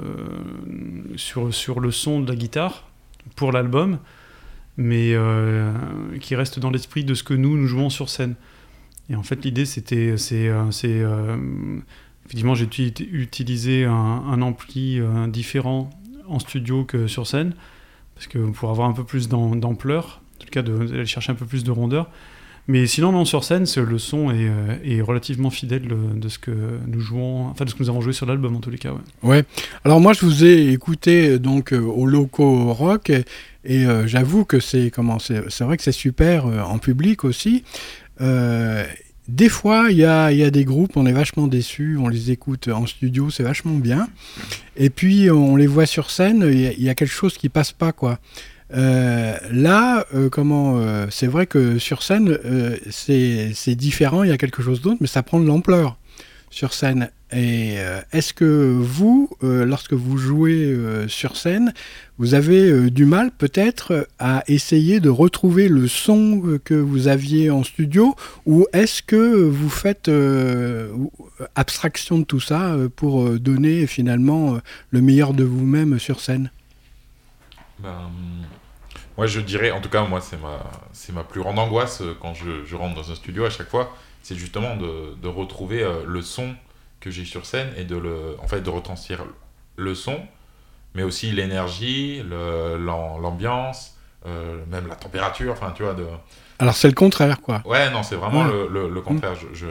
sur, 1.18 1.54
sur 1.54 1.82
le 1.82 1.92
son 1.92 2.22
de 2.22 2.30
la 2.30 2.36
guitare 2.38 2.88
pour 3.36 3.52
l'album, 3.52 4.00
mais 4.78 5.14
qui 6.22 6.36
reste 6.36 6.60
dans 6.60 6.70
l'esprit 6.70 7.04
de 7.04 7.14
ce 7.14 7.24
que 7.24 7.34
nous, 7.34 7.58
nous 7.58 7.68
jouons 7.68 7.90
sur 7.90 8.10
scène. 8.10 8.36
Et 9.10 9.16
en 9.16 9.24
fait, 9.24 9.44
l'idée, 9.44 9.66
c'était. 9.66 10.16
Effectivement, 12.30 12.54
j'ai 12.54 12.70
utilisé 13.12 13.86
un, 13.86 14.42
ampli 14.44 15.00
euh, 15.00 15.26
différent 15.26 15.90
en 16.28 16.38
studio 16.38 16.84
que 16.84 17.08
sur 17.08 17.26
scène, 17.26 17.56
parce 18.14 18.28
que 18.28 18.38
pour 18.38 18.70
avoir 18.70 18.88
un 18.88 18.94
peu 18.94 19.04
plus 19.04 19.30
d'ampleur, 19.30 20.22
en 20.36 20.44
tout 20.44 20.50
cas 20.52 20.62
d'aller 20.62 21.08
chercher 21.08 21.32
un 21.32 21.36
peu 21.36 21.48
plus 21.48 21.64
de 21.64 21.72
rondeur. 21.72 22.08
Mais 22.68 22.86
sinon, 22.86 23.12
non, 23.12 23.26
sur 23.26 23.44
scène, 23.44 23.66
le 23.76 23.98
son 23.98 24.30
est, 24.30 24.48
euh, 24.48 25.04
relativement 25.04 25.50
fidèle 25.50 25.88
de 25.88 26.30
ce 26.30 26.38
que 26.38 26.52
nous 26.86 27.00
jouons, 27.00 27.48
enfin 27.48 27.66
de 27.66 27.72
ce 27.72 27.74
que 27.74 27.82
nous 27.82 27.90
avons 27.90 28.02
joué 28.02 28.14
sur 28.14 28.28
l'album 28.28 28.56
en 28.56 28.60
tous 28.60 28.70
les 28.70 28.78
cas. 28.78 28.94
Ouais. 29.24 29.44
Alors 29.84 30.00
moi, 30.00 30.14
je 30.14 30.24
vous 30.24 30.46
ai 30.46 30.72
écouté 30.72 31.40
donc 31.40 31.74
euh, 31.74 31.80
au 31.80 32.06
Loco 32.06 32.72
Rock 32.74 33.12
et, 33.66 33.86
j'avoue 34.06 34.46
que 34.46 34.60
c'est 34.60 34.92
comment 34.92 35.18
c'est 35.18 35.62
vrai 35.62 35.78
que 35.78 35.84
c'est 35.84 35.92
super 35.92 36.46
en 36.46 36.78
public 36.78 37.24
aussi. 37.24 37.64
Des 39.30 39.48
fois, 39.48 39.92
il 39.92 39.98
y 39.98 40.06
a, 40.06 40.50
des 40.50 40.66
groupes, 40.66 40.98
on 40.98 41.06
est 41.06 41.12
vachement 41.12 41.46
déçus, 41.46 41.98
on 42.02 42.08
les 42.08 42.32
écoute 42.32 42.68
en 42.68 42.88
studio, 42.88 43.30
c'est 43.30 43.44
vachement 43.44 43.76
bien. 43.76 44.08
Et 44.76 44.90
puis, 44.90 45.30
on 45.30 45.56
les 45.56 45.68
voit 45.68 45.86
sur 45.86 46.10
scène, 46.10 46.50
il 46.52 46.84
y, 46.84 46.90
a 46.90 46.96
quelque 46.96 47.14
chose 47.14 47.38
qui 47.38 47.48
passe 47.48 47.72
pas, 47.72 47.92
quoi. 47.92 48.18
Euh, 48.74 49.38
là, 49.52 50.06
euh, 50.16 50.30
comment 50.30 50.80
euh, 50.80 51.06
c'est 51.12 51.28
vrai 51.28 51.46
que 51.46 51.78
sur 51.78 52.02
scène, 52.02 52.40
c'est 52.90 53.76
différent, 53.76 54.24
il 54.24 54.30
y 54.30 54.34
a 54.34 54.38
quelque 54.38 54.64
chose 54.64 54.82
d'autre, 54.82 54.98
mais 55.00 55.08
ça 55.08 55.22
prend 55.22 55.40
de 55.40 55.46
l'ampleur 55.46 55.98
sur 56.50 56.74
scène. 56.74 57.12
Et 57.32 57.76
euh, 57.78 58.02
est-ce 58.12 58.34
que 58.34 58.76
vous, 58.80 59.30
euh, 59.44 59.64
lorsque 59.64 59.94
vous 59.94 60.18
jouez 60.18 60.64
euh, 60.64 61.08
sur 61.08 61.38
scène, 61.38 61.74
vous 62.18 62.34
avez 62.34 62.90
du 62.90 63.06
mal 63.06 63.32
peut-être 63.32 64.08
à 64.18 64.44
essayer 64.48 65.00
de 65.00 65.10
retrouver 65.10 65.68
le 65.68 65.88
son 65.88 66.60
que 66.66 66.74
vous 66.74 67.08
aviez 67.08 67.52
en 67.52 67.64
studio 67.64 68.16
ou 68.46 68.66
est-ce 68.74 69.02
que 69.02 69.46
vous 69.46 69.70
faites 69.70 70.12
abstraction 71.56 72.18
de 72.18 72.26
tout 72.26 72.42
ça 72.42 72.76
pour 72.98 73.30
donner 73.40 73.88
finalement 73.88 74.60
le 74.90 75.02
meilleur 75.02 75.34
de 75.34 75.46
vous-même 75.46 75.98
sur 75.98 76.20
scène? 76.20 76.52
Ben, 77.80 78.12
Moi 79.16 79.28
je 79.28 79.40
dirais, 79.40 79.72
en 79.72 79.80
tout 79.80 79.88
cas 79.90 80.04
moi 80.06 80.20
c'est 80.20 80.42
ma, 80.42 80.70
ma 81.14 81.24
plus 81.24 81.40
grande 81.40 81.58
angoisse 81.58 82.04
quand 82.20 82.34
je, 82.34 82.76
rentre 82.76 82.96
dans 82.96 83.12
un 83.12 83.16
studio 83.16 83.46
à 83.46 83.50
chaque 83.50 83.70
fois, 83.70 83.96
c'est 84.24 84.36
justement 84.36 84.76
de 84.76 85.28
retrouver 85.30 85.88
le 86.06 86.22
son 86.22 86.54
que 87.00 87.12
j'ai 87.12 87.26
sur 87.26 87.46
scène 87.46 87.70
et 87.78 87.86
de 87.86 87.96
le, 87.96 88.36
en 88.42 88.48
fait, 88.48 88.62
de 88.62 88.70
retranscrire 88.70 89.24
le 89.76 89.96
son, 89.96 90.20
mais 90.94 91.04
aussi 91.04 91.32
l'énergie, 91.32 92.22
l'ambiance, 92.24 93.98
euh, 94.26 94.64
même 94.70 94.88
la 94.88 94.96
température, 94.96 95.54
enfin, 95.54 95.72
tu 95.76 95.84
vois. 95.84 95.94
De... 95.94 96.06
Alors, 96.60 96.76
c'est 96.76 96.88
le 96.88 96.94
contraire, 96.94 97.42
quoi. 97.42 97.62
Ouais, 97.66 97.90
non, 97.92 98.04
c'est 98.04 98.16
vraiment 98.16 98.44
le, 98.44 98.68
le, 98.68 99.02
contraire. 99.02 99.34
Je, 99.54 99.68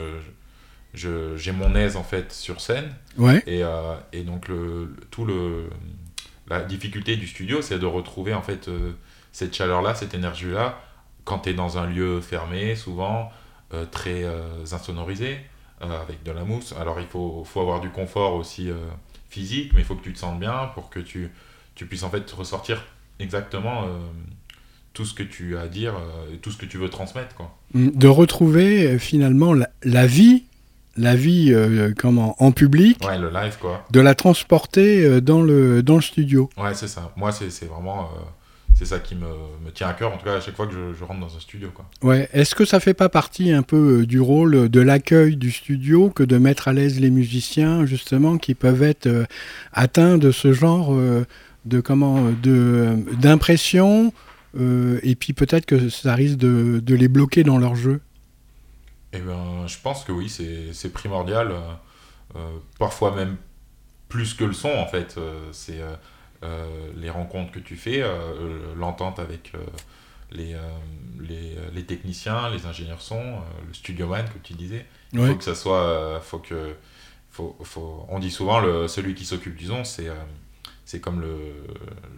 je, 0.95 1.37
j'ai 1.37 1.53
mon 1.53 1.74
aise, 1.74 1.97
en 1.97 2.03
fait, 2.03 2.33
sur 2.33 2.61
scène. 2.61 2.95
Ouais. 3.18 3.43
Et, 3.47 3.62
euh, 3.62 3.95
et 4.12 4.22
donc, 4.22 4.49
le, 4.49 4.95
tout 5.11 5.24
le, 5.24 5.68
la 6.49 6.62
difficulté 6.62 7.16
du 7.16 7.26
studio, 7.26 7.61
c'est 7.61 7.79
de 7.79 7.87
retrouver, 7.87 8.33
en 8.33 8.43
fait, 8.43 8.68
euh, 8.68 8.93
cette 9.33 9.55
chaleur-là, 9.55 9.95
cette 9.95 10.14
énergie-là, 10.14 10.81
quand 11.24 11.41
tu 11.41 11.51
es 11.51 11.55
dans 11.55 11.76
un 11.76 11.87
lieu 11.87 12.20
fermé, 12.22 12.74
souvent, 12.74 13.31
très 13.91 14.24
insonorisé. 14.72 15.39
Euh, 15.81 16.03
avec 16.03 16.24
de 16.24 16.33
la 16.33 16.43
mousse. 16.43 16.74
Alors 16.81 16.99
il 16.99 17.07
faut, 17.07 17.45
faut 17.45 17.61
avoir 17.61 17.79
du 17.79 17.89
confort 17.91 18.35
aussi 18.35 18.68
euh, 18.68 18.74
physique, 19.31 19.70
mais 19.74 19.83
il 19.83 19.85
faut 19.85 19.95
que 19.95 20.03
tu 20.03 20.12
te 20.12 20.18
sentes 20.18 20.41
bien 20.41 20.72
pour 20.74 20.91
que 20.91 20.99
tu, 20.99 21.31
tu 21.76 21.87
puisses 21.87 22.03
en 22.03 22.11
fait 22.11 22.29
ressortir 22.33 22.85
exactement 23.20 23.85
euh, 23.85 23.99
tout 24.93 25.05
ce 25.05 25.14
que 25.14 25.22
tu 25.22 25.57
as 25.57 25.61
à 25.61 25.68
dire 25.68 25.95
et 26.35 26.39
tout 26.39 26.51
ce 26.51 26.57
que 26.57 26.66
tu 26.66 26.79
veux 26.79 26.89
transmettre. 26.89 27.37
Quoi. 27.37 27.57
De 27.74 28.09
retrouver 28.09 28.99
finalement 28.99 29.55
la, 29.85 30.07
vie 30.09 30.47
la 30.97 31.14
vie 31.14 31.55
comment 31.97 32.35
en 32.43 32.51
public 32.51 32.99
ouais, 33.07 33.16
le 33.16 33.31
live 33.31 33.57
quoi 33.61 33.87
de 33.93 34.01
la 34.01 34.16
transporter 34.16 35.20
dans 35.20 35.43
le 35.43 35.85
dans 35.85 35.95
le 35.95 36.01
studio 36.03 36.51
ouais 36.57 36.74
c'est 36.74 36.89
ça 36.89 37.12
moi 37.14 37.31
c'est 37.31 37.66
vraiment 37.66 38.11
c'est 38.79 38.85
ça 38.85 39.01
qui 39.01 39.16
me, 39.16 39.26
me, 39.64 39.72
tient 39.72 39.89
à 39.89 39.93
cœur, 39.93 40.14
en 40.14 40.18
tout 40.18 40.24
cas 40.24 40.37
à 40.37 40.41
chaque 40.41 40.55
fois 40.55 40.68
que 40.68 40.72
je, 40.72 41.05
rentre 41.05 41.18
dans 41.18 41.37
un 41.37 41.41
studio. 41.41 41.70
Quoi. 41.74 41.85
Ouais. 42.03 42.29
Est-ce 42.33 42.55
que 42.55 42.64
ça 42.64 42.79
fait 42.79 42.95
pas 42.95 43.09
partie 43.09 43.51
un 43.51 43.62
peu 43.62 44.03
euh, 44.03 44.07
du 44.07 44.20
rôle 44.20 44.68
de 44.68 44.81
l'accueil 44.81 45.37
du 45.37 45.51
studio 45.51 46.11
que 46.11 46.22
de 46.22 46.39
mettre 46.39 46.68
à 46.68 46.72
l'aise 46.72 47.01
les 47.01 47.11
musiciens, 47.11 47.87
justement, 47.87 48.39
qui 48.39 48.55
peuvent 48.55 48.85
être 48.85 49.09
euh, 49.09 49.24
atteints 49.72 50.16
de 50.16 50.31
ce 50.31 50.53
genre 50.53 50.95
euh, 50.95 51.26
de 51.64 51.81
comment 51.81 52.31
de 52.31 53.05
d'impression 53.20 54.12
et 54.57 55.14
puis 55.14 55.35
peut-être 55.35 55.66
que 55.66 55.89
ça 55.89 56.16
risque 56.16 56.39
de, 56.39 56.81
de, 56.81 56.95
les 56.97 57.07
bloquer 57.07 57.45
dans 57.45 57.59
leur 57.59 57.76
jeu? 57.76 58.01
Eh 59.12 59.20
ben, 59.20 59.68
je 59.68 59.76
pense 59.81 60.03
que 60.03 60.11
oui, 60.11 60.29
c'est 60.29 60.93
primordial. 60.93 61.53
parfois 62.76 63.14
même 63.14 63.37
plus 64.09 64.35
que 64.35 64.43
le 64.43 64.53
son, 64.53 64.70
en 64.70 64.87
fait. 64.87 65.16
c'est 65.53 65.81
les 66.97 67.11
rencontres 67.11 67.53
que 67.53 67.59
tu 67.59 67.76
fais, 67.76 68.03
euh, 68.03 68.74
l'entente 68.76 69.18
avec 69.18 69.53
euh, 69.55 69.59
les, 70.30 70.57
les, 71.20 71.57
les, 71.72 71.84
techniciens, 71.84 72.51
les 72.51 72.66
ingénieurs 72.66 73.01
son, 73.01 73.41
le 73.66 73.72
studio 73.72 74.07
man 74.09 74.26
que 74.26 74.39
tu 74.39 74.55
disais. 74.55 74.86
Il 75.12 75.26
faut 75.26 75.34
que 75.34 75.45
ça 75.45 75.55
soit. 75.55 76.20
faut 76.22 76.39
que, 76.39 76.74
faut, 77.30 77.57
faut, 77.62 78.07
on 78.09 78.18
dit 78.18 78.30
souvent 78.30 78.61
le, 78.61 78.89
celui 78.89 79.14
qui 79.14 79.24
s'occupe 79.24 79.57
du 79.57 79.66
son, 79.66 79.84
c'est 79.84 80.09
c'est 80.84 81.01
comme 81.01 81.20
le, 81.20 81.36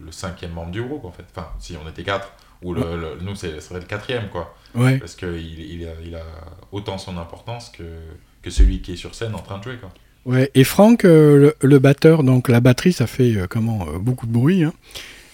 le, 0.05 0.11
cinquième 0.13 0.53
membre 0.53 0.71
du 0.71 0.81
groupe 0.81 1.03
en 1.03 1.11
fait. 1.11 1.25
Enfin, 1.31 1.49
si 1.59 1.75
on 1.75 1.87
était 1.89 2.03
quatre, 2.03 2.31
ou 2.61 2.73
le, 2.73 3.17
nous 3.21 3.35
c'est 3.35 3.59
serait 3.59 3.79
le 3.79 3.85
quatrième 3.85 4.29
quoi. 4.29 4.55
Parce 4.73 5.15
qu'il 5.15 5.59
il 5.59 5.87
a, 5.87 5.93
il 6.05 6.15
a 6.15 6.23
autant 6.71 6.97
son 6.97 7.17
importance 7.17 7.69
que, 7.69 7.83
que 8.41 8.49
celui 8.49 8.81
qui 8.81 8.93
est 8.93 8.97
sur 8.97 9.15
scène 9.15 9.35
en 9.35 9.41
train 9.41 9.57
de 9.57 9.63
jouer 9.63 9.77
quoi. 9.77 9.89
Ouais, 10.25 10.51
et 10.53 10.63
Franck, 10.63 11.03
euh, 11.03 11.51
le, 11.61 11.79
batteur, 11.79 12.23
donc 12.23 12.47
la 12.47 12.59
batterie, 12.59 12.93
ça 12.93 13.07
fait 13.07 13.35
euh, 13.35 13.47
comment 13.49 13.87
euh, 13.87 13.97
beaucoup 13.97 14.27
de 14.27 14.31
bruit. 14.31 14.63
Hein. 14.63 14.73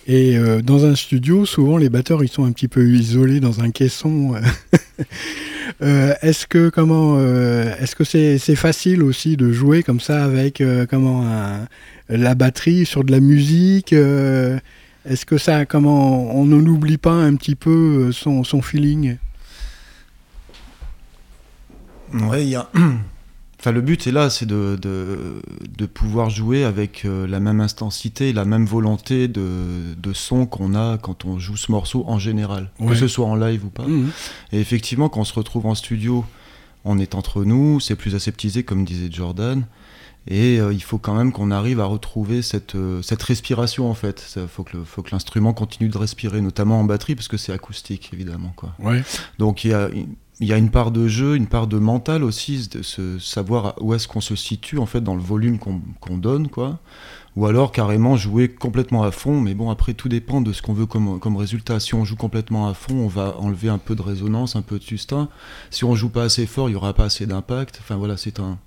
Et 0.10 0.38
dans 0.64 0.86
un 0.86 0.96
studio, 0.96 1.46
souvent 1.46 1.76
les 1.76 1.90
batteurs 1.90 2.24
ils 2.24 2.30
sont 2.30 2.46
un 2.46 2.54
petit 2.54 2.70
peu 2.70 2.88
isolés 2.88 3.42
dans 3.42 3.60
un 3.60 3.72
caisson. 3.72 4.36
Est-ce 5.82 6.48
que 6.48 6.70
comment 6.70 7.20
est-ce 7.20 7.94
que 7.94 8.06
c'est 8.06 8.56
facile 8.56 9.04
aussi 9.04 9.36
de 9.36 9.52
jouer 9.52 9.84
comme 9.84 10.00
ça 10.00 10.24
avec 10.24 10.64
comment 10.90 11.26
la 12.08 12.36
batterie 12.36 12.86
sur 12.86 13.04
de 13.04 13.12
la 13.12 13.20
musique 13.20 13.92
Est-ce 13.92 15.26
que 15.26 15.38
ça 15.38 15.66
comment 15.66 16.34
on 16.34 16.46
n'oublie 16.46 16.98
pas 16.98 17.12
un 17.12 17.36
petit 17.36 17.56
peu 17.56 18.14
son, 18.14 18.46
son 18.46 18.62
feeling? 18.62 19.18
Ouais, 22.14 22.44
il 22.44 22.50
y 22.52 22.56
a 22.56 22.70
Enfin, 23.68 23.74
le 23.74 23.82
but 23.82 24.07
est 24.07 24.13
là, 24.13 24.30
c'est 24.30 24.45
de, 24.45 24.80
de, 24.82 25.86
pouvoir 25.88 26.30
jouer 26.30 26.63
avec 26.63 27.03
euh, 27.03 27.28
la 27.28 27.41
même 27.41 27.59
intensité, 27.59 28.32
la 28.32 28.45
même 28.45 28.65
volonté 28.65 29.28
de, 29.28 29.93
de 30.01 30.13
son 30.13 30.45
qu'on 30.45 30.74
a 30.74 30.97
quand 30.97 31.26
on 31.26 31.38
joue 31.38 31.57
ce 31.57 31.70
morceau 31.70 32.05
en 32.07 32.18
général, 32.18 32.70
que 32.80 32.95
ce 32.95 33.09
soit 33.09 33.26
en 33.26 33.36
live 33.36 33.65
ou 33.65 33.70
pas. 33.70 33.86
Mhm. 33.86 34.09
Et 34.53 34.61
effectivement, 34.61 35.09
quand 35.09 35.20
on 35.20 35.26
se 35.26 35.34
retrouve 35.34 35.65
en 35.65 35.76
studio, 35.76 36.24
on 36.86 36.97
est 36.97 37.13
entre 37.13 37.43
nous, 37.43 37.82
c'est 37.82 37.97
plus 37.97 38.15
aseptisé, 38.15 38.63
comme 38.63 38.86
disait 38.86 39.09
Jordan. 39.11 39.65
Et 40.28 40.60
euh, 40.60 40.74
il 40.74 40.84
faut 40.84 40.98
quand 40.98 41.16
même 41.16 41.32
qu'on 41.32 41.52
arrive 41.52 41.80
à 41.80 41.86
retrouver 41.86 42.42
cette, 42.42 42.76
euh, 42.76 43.02
cette 43.02 43.24
respiration 43.24 43.90
en 43.90 43.94
fait. 43.94 44.36
Il 44.36 44.48
faut 44.48 44.64
que 44.64 45.12
l'instrument 45.12 45.54
continue 45.54 45.90
de 45.90 45.98
respirer, 45.98 46.42
notamment 46.42 46.80
en 46.80 46.84
batterie, 46.84 47.16
parce 47.16 47.28
que 47.28 47.38
c'est 47.38 47.54
acoustique 47.54 48.10
évidemment. 48.14 48.52
Quoi. 48.56 48.74
Ouais. 48.80 49.04
Donc 49.40 49.64
il 49.64 49.72
y 49.72 49.74
a 49.74 49.90
y 50.40 50.54
a 50.54 50.58
une 50.58 50.70
part 50.70 50.92
de 50.92 51.08
jeu, 51.08 51.36
une 51.36 51.48
part 51.48 51.68
de 51.68 51.80
mental 51.80 52.24
aussi, 52.24 52.68
de 52.68 52.84
se 52.84 53.18
savoir 53.18 53.74
où 53.82 53.94
est-ce 53.94 54.08
qu'on 54.08 54.22
se 54.22 54.36
situe 54.36 54.78
en 54.78 54.86
fait 54.86 55.02
dans 55.02 55.16
le 55.16 55.22
volume 55.22 55.58
qu'on 55.58 56.18
donne, 56.18 56.48
quoi. 56.48 56.80
Ou 57.36 57.46
alors 57.46 57.72
carrément 57.72 58.18
jouer 58.18 58.50
complètement 58.50 59.04
à 59.04 59.12
fond, 59.12 59.40
mais 59.40 59.54
bon 59.54 59.70
après 59.70 59.94
tout 59.94 60.10
dépend 60.10 60.42
de 60.42 60.54
ce 60.54 60.64
qu'on 60.64 60.74
veut 60.74 60.88
comme, 60.88 61.20
comme 61.20 61.38
résultat. 61.38 61.80
Si 61.80 61.94
on 61.94 62.04
joue 62.04 62.16
complètement 62.16 62.68
à 62.68 62.74
fond, 62.74 62.96
on 62.96 63.08
va 63.08 63.36
enlever 63.38 63.70
un 63.70 63.78
peu 63.78 63.96
de 63.96 64.02
résonance, 64.02 64.56
un 64.56 64.64
peu 64.64 64.80
de 64.80 64.84
sustain. 64.84 65.30
Si 65.70 65.86
on 65.86 65.94
joue 65.96 66.10
pas 66.10 66.24
assez 66.24 66.48
fort, 66.48 66.70
il 66.70 66.74
y 66.74 66.76
aura 66.76 66.94
pas 66.94 67.06
assez 67.06 67.28
d'impact. 67.28 67.78
Enfin 67.80 67.96
voilà, 67.96 68.18
c'est 68.18 68.40
un, 68.40 68.58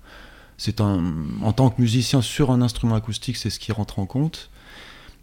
c'est 0.61 0.79
un, 0.79 1.03
en 1.41 1.53
tant 1.53 1.71
que 1.71 1.81
musicien 1.81 2.21
sur 2.21 2.51
un 2.51 2.61
instrument 2.61 2.93
acoustique, 2.93 3.35
c'est 3.35 3.49
ce 3.49 3.57
qui 3.57 3.71
rentre 3.71 3.97
en 3.97 4.05
compte. 4.05 4.51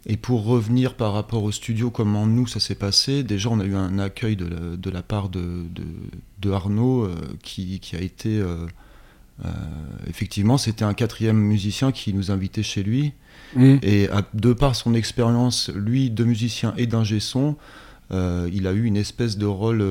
Et 0.05 0.17
pour 0.17 0.43
revenir 0.43 0.95
par 0.95 1.13
rapport 1.13 1.43
au 1.43 1.51
studio, 1.53 1.91
comment 1.91 2.27
nous 2.27 2.45
ça 2.45 2.59
s'est 2.59 2.75
passé, 2.75 3.23
déjà 3.23 3.49
on 3.49 3.61
a 3.61 3.63
eu 3.63 3.73
un 3.73 3.99
accueil 3.99 4.35
de 4.35 4.89
la, 4.89 5.01
part 5.01 5.29
de, 5.29 5.63
de, 6.41 6.51
Arnaud 6.51 7.05
euh, 7.05 7.15
qui, 7.41 7.79
qui, 7.79 7.95
a 7.95 8.01
été. 8.01 8.37
Euh, 8.37 8.67
euh, 9.45 9.49
effectivement, 10.09 10.57
c'était 10.57 10.83
un 10.83 10.93
quatrième 10.93 11.37
musicien 11.37 11.93
qui 11.93 12.13
nous 12.13 12.31
invitait 12.31 12.63
chez 12.63 12.83
lui. 12.83 13.13
Mmh. 13.55 13.77
Et 13.81 14.09
de 14.33 14.51
par 14.51 14.75
son 14.75 14.93
expérience, 14.93 15.71
lui, 15.73 16.09
de 16.09 16.25
musicien 16.25 16.73
et 16.75 16.85
d'ingé 16.85 17.21
son, 17.21 17.55
il 18.11 18.67
a 18.67 18.73
eu 18.73 18.83
une 18.83 18.97
espèce 18.97 19.37
de 19.37 19.45
rôle. 19.45 19.85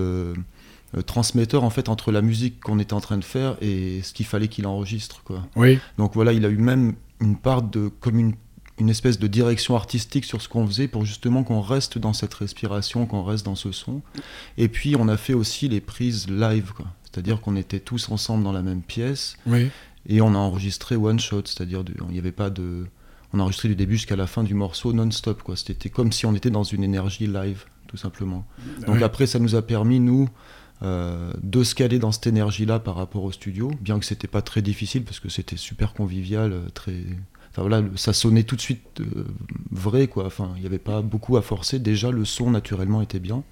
Transmetteur 1.06 1.64
en 1.64 1.70
fait 1.70 1.88
entre 1.88 2.12
la 2.12 2.22
musique 2.22 2.60
qu'on 2.60 2.78
était 2.78 2.94
en 2.94 3.00
train 3.00 3.18
de 3.18 3.24
faire 3.24 3.56
et 3.60 4.00
ce 4.02 4.12
qu'il 4.12 4.26
fallait 4.26 4.48
qu'il 4.48 4.66
enregistre 4.66 5.22
quoi. 5.22 5.46
Oui. 5.56 5.78
Donc 5.98 6.14
voilà, 6.14 6.32
il 6.32 6.44
a 6.44 6.48
eu 6.48 6.56
même 6.58 6.94
une 7.20 7.36
part 7.36 7.62
de 7.62 7.88
comme 8.00 8.18
une 8.18 8.34
une 8.80 8.88
espèce 8.88 9.18
de 9.18 9.26
direction 9.26 9.74
artistique 9.76 10.24
sur 10.24 10.40
ce 10.40 10.48
qu'on 10.48 10.66
faisait 10.66 10.88
pour 10.88 11.04
justement 11.04 11.42
qu'on 11.42 11.60
reste 11.60 11.98
dans 11.98 12.12
cette 12.12 12.32
respiration, 12.34 13.06
qu'on 13.06 13.24
reste 13.24 13.44
dans 13.44 13.54
ce 13.54 13.72
son. 13.72 14.02
Et 14.56 14.68
puis 14.68 14.96
on 14.96 15.08
a 15.08 15.16
fait 15.16 15.34
aussi 15.34 15.68
les 15.68 15.80
prises 15.80 16.28
live, 16.28 16.72
quoi. 16.74 16.86
C'est-à-dire 17.04 17.40
qu'on 17.40 17.56
était 17.56 17.80
tous 17.80 18.10
ensemble 18.10 18.44
dans 18.44 18.52
la 18.52 18.62
même 18.62 18.82
pièce 18.82 19.36
et 20.06 20.20
on 20.20 20.34
a 20.34 20.38
enregistré 20.38 20.94
one 20.94 21.18
shot, 21.18 21.42
c'est-à-dire 21.46 21.82
il 22.08 22.12
n'y 22.12 22.18
avait 22.18 22.32
pas 22.32 22.50
de, 22.50 22.86
on 23.32 23.40
a 23.40 23.42
enregistré 23.42 23.68
du 23.68 23.76
début 23.76 23.96
jusqu'à 23.96 24.16
la 24.16 24.26
fin 24.26 24.44
du 24.44 24.54
morceau 24.54 24.92
non-stop, 24.92 25.42
quoi. 25.42 25.56
C'était 25.56 25.88
comme 25.88 26.12
si 26.12 26.26
on 26.26 26.34
était 26.34 26.50
dans 26.50 26.64
une 26.64 26.84
énergie 26.84 27.26
live, 27.26 27.64
tout 27.88 27.96
simplement. 27.96 28.46
Donc 28.86 29.02
après, 29.02 29.26
ça 29.26 29.38
nous 29.38 29.54
a 29.54 29.62
permis 29.62 30.00
nous. 30.00 30.28
Euh, 30.82 31.32
de 31.42 31.64
se 31.64 31.74
caler 31.74 31.98
dans 31.98 32.12
cette 32.12 32.28
énergie-là 32.28 32.78
par 32.78 32.94
rapport 32.94 33.24
au 33.24 33.32
studio, 33.32 33.72
bien 33.80 33.98
que 33.98 34.04
c'était 34.04 34.28
pas 34.28 34.42
très 34.42 34.62
difficile 34.62 35.02
parce 35.02 35.18
que 35.18 35.28
c'était 35.28 35.56
super 35.56 35.92
convivial, 35.92 36.52
euh, 36.52 36.68
très 36.72 36.94
voilà, 37.62 37.82
ça 37.96 38.12
sonnait 38.12 38.44
tout 38.44 38.56
de 38.56 38.60
suite 38.60 39.00
euh, 39.00 39.24
vrai, 39.70 40.06
quoi. 40.06 40.26
Enfin, 40.26 40.52
il 40.56 40.60
n'y 40.60 40.66
avait 40.66 40.78
pas 40.78 41.02
beaucoup 41.02 41.36
à 41.36 41.42
forcer. 41.42 41.78
Déjà, 41.78 42.10
le 42.10 42.24
son 42.24 42.50
naturellement 42.50 43.02
était 43.02 43.18
bien. 43.18 43.42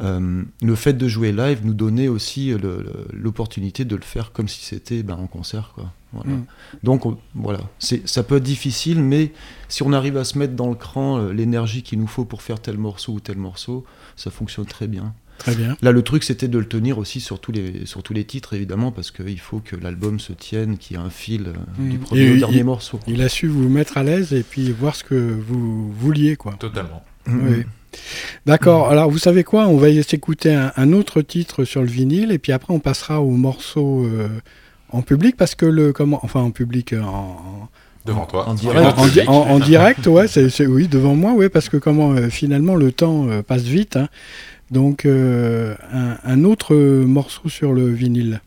Euh, 0.00 0.42
le 0.60 0.74
fait 0.74 0.94
de 0.94 1.06
jouer 1.06 1.30
live 1.30 1.60
nous 1.64 1.74
donnait 1.74 2.08
aussi 2.08 2.52
l'opportunité 3.12 3.84
de 3.84 3.94
le 3.94 4.02
faire 4.02 4.32
comme 4.32 4.48
si 4.48 4.64
c'était 4.64 5.02
ben, 5.02 5.14
en 5.14 5.26
concert. 5.26 5.72
Quoi. 5.74 5.92
Mm. 6.24 6.44
Donc 6.82 7.02
voilà, 7.34 7.60
ça 7.78 8.22
peut 8.22 8.36
être 8.36 8.42
difficile, 8.42 9.02
mais 9.02 9.32
si 9.68 9.82
on 9.82 9.92
arrive 9.92 10.16
à 10.16 10.24
se 10.24 10.38
mettre 10.38 10.54
dans 10.54 10.68
le 10.68 10.74
cran 10.74 11.18
euh, 11.18 11.32
l'énergie 11.32 11.82
qu'il 11.82 12.00
nous 12.00 12.06
faut 12.06 12.24
pour 12.24 12.42
faire 12.42 12.60
tel 12.60 12.78
morceau 12.78 13.14
ou 13.14 13.20
tel 13.20 13.36
morceau, 13.36 13.84
ça 14.16 14.30
fonctionne 14.30 14.66
très 14.66 14.86
bien. 14.86 15.14
Très 15.44 15.54
bien. 15.56 15.76
Là, 15.82 15.92
le 15.92 16.00
truc, 16.00 16.24
c'était 16.24 16.48
de 16.48 16.58
le 16.58 16.64
tenir 16.64 16.96
aussi 16.96 17.20
sur 17.20 17.38
tous 17.38 17.52
les, 17.52 17.84
sur 17.84 18.02
tous 18.02 18.14
les 18.14 18.24
titres, 18.24 18.54
évidemment, 18.54 18.92
parce 18.92 19.10
qu'il 19.10 19.38
faut 19.38 19.60
que 19.60 19.76
l'album 19.76 20.18
se 20.18 20.32
tienne, 20.32 20.78
qu'il 20.78 20.96
y 20.96 21.00
ait 21.00 21.02
un 21.02 21.10
fil 21.10 21.48
euh, 21.48 21.52
du 21.78 21.98
mmh. 21.98 22.00
premier 22.00 22.30
au 22.30 22.36
dernier 22.36 22.62
morceau. 22.62 22.98
Il 23.06 23.20
a 23.20 23.28
su 23.28 23.46
vous 23.46 23.68
mettre 23.68 23.98
à 23.98 24.02
l'aise 24.02 24.32
et 24.32 24.42
puis 24.42 24.72
voir 24.72 24.96
ce 24.96 25.04
que 25.04 25.14
vous 25.14 25.92
vouliez, 25.92 26.36
quoi. 26.36 26.54
Totalement. 26.54 27.04
Mmh. 27.26 27.40
Oui. 27.46 27.62
D'accord. 28.46 28.88
Alors, 28.88 29.10
vous 29.10 29.18
savez 29.18 29.44
quoi? 29.44 29.66
On 29.68 29.76
va 29.76 30.02
s'écouter 30.02 30.54
un, 30.54 30.72
un, 30.76 30.92
autre 30.94 31.20
titre 31.20 31.64
sur 31.64 31.82
le 31.82 31.88
vinyle 31.88 32.32
et 32.32 32.38
puis 32.38 32.52
après, 32.52 32.72
on 32.72 32.80
passera 32.80 33.20
au 33.20 33.30
morceau 33.30 34.06
euh, 34.06 34.28
en 34.88 35.02
public 35.02 35.36
parce 35.36 35.54
que 35.54 35.66
le 35.66 35.92
comment, 35.92 36.20
enfin 36.22 36.40
en 36.40 36.52
public 36.52 36.94
euh, 36.94 37.02
en, 37.02 37.68
Devant 38.06 38.26
toi. 38.26 38.46
En 38.48 38.54
direct, 38.54 39.28
en, 39.28 39.58
direct 39.58 40.06
ouais, 40.06 40.26
c'est, 40.28 40.66
oui, 40.66 40.88
devant 40.88 41.14
moi, 41.14 41.32
ouais, 41.32 41.48
parce 41.48 41.70
que 41.70 41.78
comment 41.78 42.14
finalement 42.28 42.74
le 42.74 42.92
temps 42.92 43.26
passe 43.46 43.62
vite. 43.62 43.96
Hein. 43.96 44.08
Donc 44.70 45.04
euh, 45.04 45.74
un, 46.24 46.44
autre 46.44 46.74
morceau 46.74 47.48
sur 47.48 47.72
le 47.72 47.88
vinyle. 47.88 48.40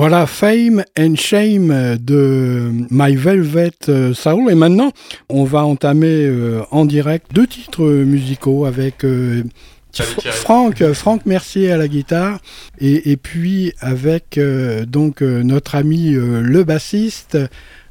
Voilà, 0.00 0.26
Fame 0.26 0.82
and 0.98 1.16
Shame 1.16 1.98
de 2.00 2.70
My 2.90 3.14
Velvet 3.16 3.70
euh, 3.90 4.14
Soul. 4.14 4.50
Et 4.50 4.54
maintenant, 4.54 4.92
on 5.28 5.44
va 5.44 5.66
entamer 5.66 6.24
euh, 6.24 6.62
en 6.70 6.86
direct 6.86 7.26
deux 7.34 7.46
titres 7.46 7.84
musicaux 7.84 8.64
avec 8.64 9.04
euh, 9.04 9.42
Franck, 9.92 10.82
Franck 10.94 11.26
Mercier 11.26 11.70
à 11.70 11.76
la 11.76 11.86
guitare 11.86 12.38
et, 12.80 13.18
puis 13.18 13.74
avec 13.80 14.40
donc 14.88 15.20
notre 15.20 15.74
ami 15.74 16.12
le 16.12 16.64
bassiste 16.64 17.36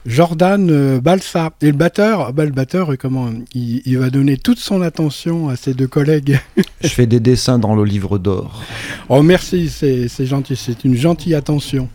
Jordan 0.05 0.99
Balsa. 0.99 1.51
Et 1.61 1.67
le 1.67 1.77
batteur, 1.77 2.33
bah, 2.33 2.45
le 2.45 2.51
batteur 2.51 2.97
comment 2.97 3.29
il, 3.53 3.81
il, 3.85 3.97
va 3.97 4.09
donner 4.09 4.37
toute 4.37 4.59
son 4.59 4.81
attention 4.81 5.49
à 5.49 5.55
ses 5.55 5.73
deux 5.73 5.87
collègues. 5.87 6.39
Je 6.81 6.87
fais 6.87 7.07
des 7.07 7.19
dessins 7.19 7.59
dans 7.59 7.75
le 7.75 7.83
livre 7.83 8.17
d'or. 8.17 8.63
Oh 9.09 9.21
merci, 9.21 9.69
c'est 9.69 10.25
gentil, 10.25 10.55
c'est 10.55 10.85
une 10.85 10.95
gentille 10.95 11.35
attention. 11.35 11.89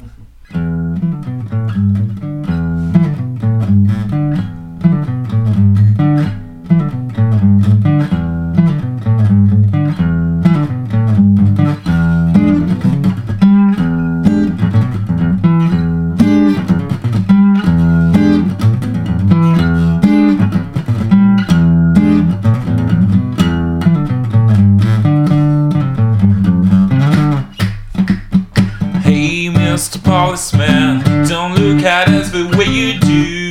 Policeman. 29.75 31.03
Don't 31.27 31.57
look 31.57 31.83
at 31.83 32.09
us 32.09 32.31
the 32.31 32.47
way 32.57 32.67
you 32.67 33.01
do. 33.01 33.44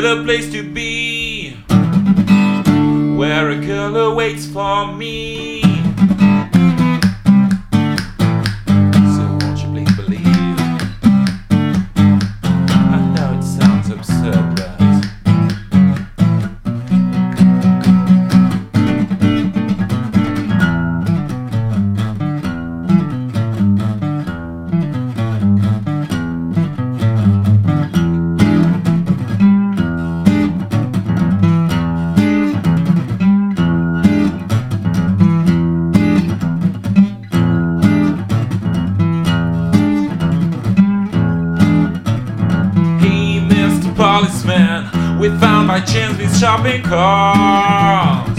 Better 0.00 0.24
place 0.24 0.50
to 0.50 0.62
be 0.62 1.50
where 3.18 3.50
a 3.50 3.56
girl 3.56 4.14
waits 4.14 4.46
for 4.46 4.90
me. 4.94 5.69
Shopping 46.40 46.82
carts. 46.82 48.38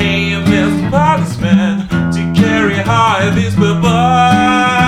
Hey, 0.00 0.30
Mr. 0.46 0.88
Policeman, 0.88 1.88
to 2.12 2.40
carry 2.40 2.76
high 2.76 3.28
these 3.30 3.56
weapons. 3.56 4.83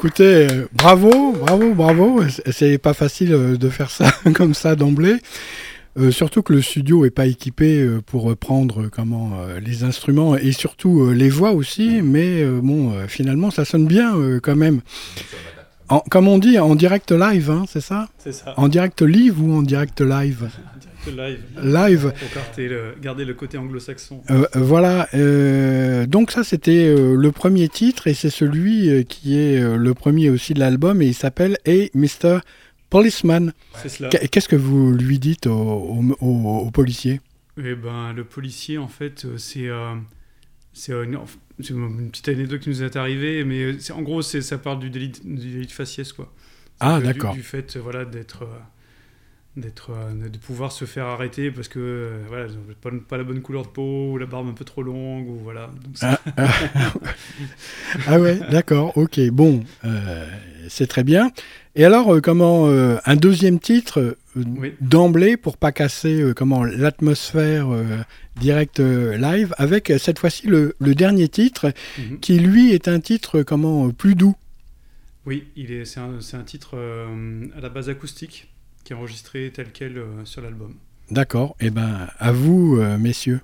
Écoutez, 0.00 0.46
euh, 0.50 0.66
bravo, 0.74 1.32
bravo, 1.32 1.72
bravo. 1.74 2.20
C'est 2.50 2.76
pas 2.76 2.92
facile 2.92 3.32
euh, 3.32 3.56
de 3.56 3.68
faire 3.70 3.90
ça 3.90 4.10
comme 4.34 4.52
ça 4.52 4.76
d'emblée. 4.76 5.16
Euh, 5.98 6.10
surtout 6.10 6.42
que 6.42 6.52
le 6.52 6.60
studio 6.60 7.06
est 7.06 7.10
pas 7.10 7.24
équipé 7.26 7.80
euh, 7.80 8.02
pour 8.04 8.36
prendre 8.36 8.88
comment 8.88 9.32
les 9.64 9.84
instruments 9.84 10.36
et 10.36 10.52
surtout 10.52 11.10
les 11.12 11.30
voix 11.30 11.52
aussi, 11.52 12.02
mais 12.02 12.44
bon, 12.44 12.92
finalement 13.08 13.50
ça 13.50 13.64
sonne 13.64 13.86
bien 13.86 14.12
quand 14.42 14.56
même. 14.56 14.80
En- 15.88 16.00
comme 16.10 16.28
on 16.28 16.38
dit, 16.38 16.58
en 16.58 16.74
direct 16.74 17.12
live, 17.12 17.50
hein, 17.50 17.64
c'est 17.68 17.80
ça? 17.80 18.08
C'est 18.18 18.32
ça. 18.32 18.52
En 18.58 18.68
direct 18.68 19.00
live 19.02 19.40
ou 19.42 19.54
en 19.56 19.62
direct 19.62 20.00
live? 20.02 20.48
Live. 21.10 21.40
Live. 21.62 22.12
Pour 22.18 22.28
garder 22.34 22.68
le, 22.68 22.94
garder 23.00 23.24
le 23.24 23.34
côté 23.34 23.58
anglo-saxon. 23.58 24.22
Euh, 24.30 24.46
euh, 24.56 24.60
voilà, 24.60 25.08
euh, 25.14 26.06
donc 26.06 26.30
ça 26.30 26.44
c'était 26.44 26.94
le 26.96 27.32
premier 27.32 27.68
titre 27.68 28.06
et 28.06 28.14
c'est 28.14 28.30
celui 28.30 29.04
qui 29.06 29.38
est 29.38 29.60
le 29.76 29.94
premier 29.94 30.30
aussi 30.30 30.54
de 30.54 30.60
l'album 30.60 31.02
et 31.02 31.06
il 31.06 31.14
s'appelle 31.14 31.58
Hey 31.64 31.90
Mr. 31.94 32.38
Policeman. 32.90 33.52
C'est 33.82 33.88
cela. 33.88 34.08
Qu- 34.08 34.28
Qu'est-ce 34.28 34.48
que 34.48 34.56
vous 34.56 34.92
lui 34.92 35.18
dites 35.18 35.46
au, 35.46 35.52
au, 35.52 36.16
au- 36.20 36.58
au 36.66 36.70
policier? 36.70 37.20
Eh 37.58 37.74
ben, 37.74 38.12
le 38.12 38.24
policier, 38.24 38.78
en 38.78 38.86
fait, 38.88 39.26
c'est 39.38 39.68
euh, 39.68 39.94
c'est 40.72 40.92
une, 40.92 41.18
une 41.70 42.10
petite 42.10 42.28
anecdote 42.28 42.60
qui 42.60 42.68
nous 42.68 42.82
est 42.82 42.96
arrivée, 42.96 43.44
mais 43.44 43.72
en 43.92 44.02
gros, 44.02 44.20
ça 44.22 44.58
part 44.58 44.78
du 44.78 44.90
délit, 44.90 45.08
de- 45.08 45.36
du 45.40 45.50
délit 45.52 45.66
de 45.66 45.72
faciès, 45.72 46.12
quoi. 46.12 46.32
Ah, 46.80 46.98
C'est-à-dire 47.00 47.12
du- 47.14 47.18
d'accord. 47.18 47.34
Du, 47.34 47.42
fait, 47.42 47.76
voilà, 47.78 48.04
d'être, 48.04 48.44
d'être, 49.56 49.90
euh, 49.90 50.28
de 50.28 50.36
pouvoir 50.38 50.70
se 50.70 50.84
faire 50.84 51.06
arrêter 51.06 51.50
parce 51.50 51.68
que, 51.68 51.78
euh, 51.78 52.22
voilà, 52.28 52.46
pas, 52.82 52.90
pas 53.08 53.16
la 53.16 53.24
bonne 53.24 53.40
couleur 53.40 53.62
de 53.62 53.68
peau 53.68 54.12
ou 54.12 54.18
la 54.18 54.26
barbe 54.26 54.48
un 54.48 54.52
peu 54.52 54.64
trop 54.64 54.82
longue 54.82 55.28
ou 55.28 55.36
voilà. 55.42 55.70
Donc, 55.82 55.94
c'est- 55.96 56.06
Ah, 56.06 56.20
ah, 56.36 56.92
ah 58.06 58.20
ouais, 58.20 58.38
d'accord, 58.50 58.96
ok, 58.96 59.18
bon, 59.30 59.64
euh, 59.84 60.26
c'est 60.68 60.86
très 60.86 61.04
bien. 61.04 61.30
Et 61.74 61.84
alors, 61.84 62.20
comment 62.22 62.68
euh, 62.68 62.96
un 63.06 63.16
deuxième 63.16 63.58
titre 63.58 64.00
euh, 64.00 64.18
Oui. 64.36 64.74
d'emblée 64.80 65.36
pour 65.36 65.56
pas 65.56 65.72
casser 65.72 66.32
comment 66.36 66.62
l'atmosphère 66.64 67.68
direct 68.38 68.78
live 68.80 69.54
avec 69.56 69.92
cette 69.98 70.18
fois-ci 70.18 70.46
le, 70.46 70.74
le 70.78 70.94
dernier 70.94 71.28
titre 71.28 71.72
Mhm. 71.98 72.18
qui 72.20 72.38
lui 72.38 72.72
est 72.72 72.88
un 72.88 73.00
titre 73.00 73.42
comment 73.42 73.90
plus 73.90 74.14
doux? 74.14 74.36
Oui, 75.24 75.44
il 75.56 75.72
est, 75.72 75.84
c'est, 75.86 76.00
un, 76.00 76.42
titre 76.44 76.76
à 77.56 77.60
la 77.60 77.68
base 77.70 77.88
acoustique 77.88 78.48
qui 78.86 78.92
est 78.92 78.96
enregistré 78.96 79.50
tel 79.52 79.72
quel 79.72 79.98
euh, 79.98 80.24
sur 80.24 80.42
l'album. 80.42 80.76
D'accord, 81.10 81.56
et 81.58 81.70
ben 81.70 82.08
à 82.18 82.30
vous 82.30 82.78
euh, 82.78 82.96
messieurs. 82.96 83.40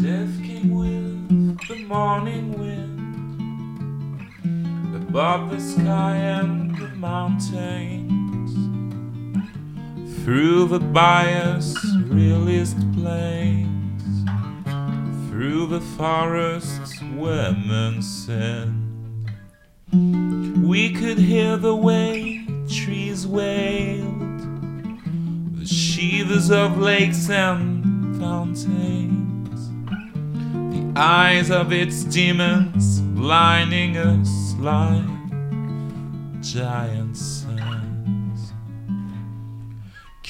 Death 0.00 0.34
came 0.44 0.70
with 0.70 1.58
the 1.66 1.84
morning 1.88 2.52
wind 2.56 3.00
above 4.94 5.50
the 5.50 5.58
sky 5.58 6.16
and 6.16 6.76
the 6.76 6.94
mountains, 6.96 8.01
through 10.24 10.66
the 10.66 10.78
bias 10.78 11.74
realist 12.04 12.76
plains, 12.92 14.24
through 15.28 15.66
the 15.66 15.80
forests 15.96 17.02
where 17.16 17.50
men 17.52 18.00
sin. 18.00 19.26
We 20.62 20.92
could 20.92 21.18
hear 21.18 21.56
the 21.56 21.74
way 21.74 22.46
trees 22.68 23.26
wailed, 23.26 24.38
the 25.58 25.66
sheathers 25.66 26.52
of 26.52 26.78
lakes 26.78 27.28
and 27.28 28.16
fountains. 28.20 29.70
The 30.52 31.00
eyes 31.00 31.50
of 31.50 31.72
its 31.72 32.04
demons 32.04 33.00
blinding 33.00 33.96
us 33.96 34.54
like 34.60 35.04
giant 36.40 37.16
suns 37.16 37.91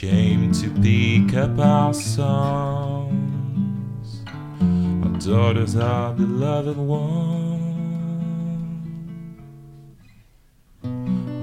came 0.03 0.51
to 0.51 0.69
pick 0.83 1.37
up 1.37 1.57
our 1.61 1.95
songs 1.95 3.13
our 5.05 5.19
daughters 5.21 5.77
our 5.77 6.13
beloved 6.15 6.77
one 6.77 7.61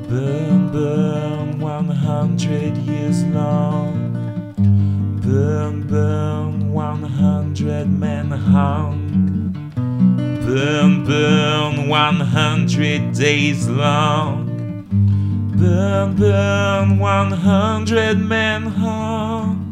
burn 0.09 0.69
burn 0.73 1.57
100 1.59 2.77
years 2.79 3.23
long 3.27 4.09
Burn, 5.21 5.87
burn, 5.87 6.73
100 6.73 7.87
men 7.87 8.31
hung. 8.31 9.71
Burn, 10.43 11.05
burn, 11.05 11.87
100 11.87 13.13
days 13.13 13.67
long. 13.69 14.38
Burn, 15.59 16.15
burn, 16.15 16.99
100 16.99 18.17
men 18.17 18.65
hung. 18.67 19.65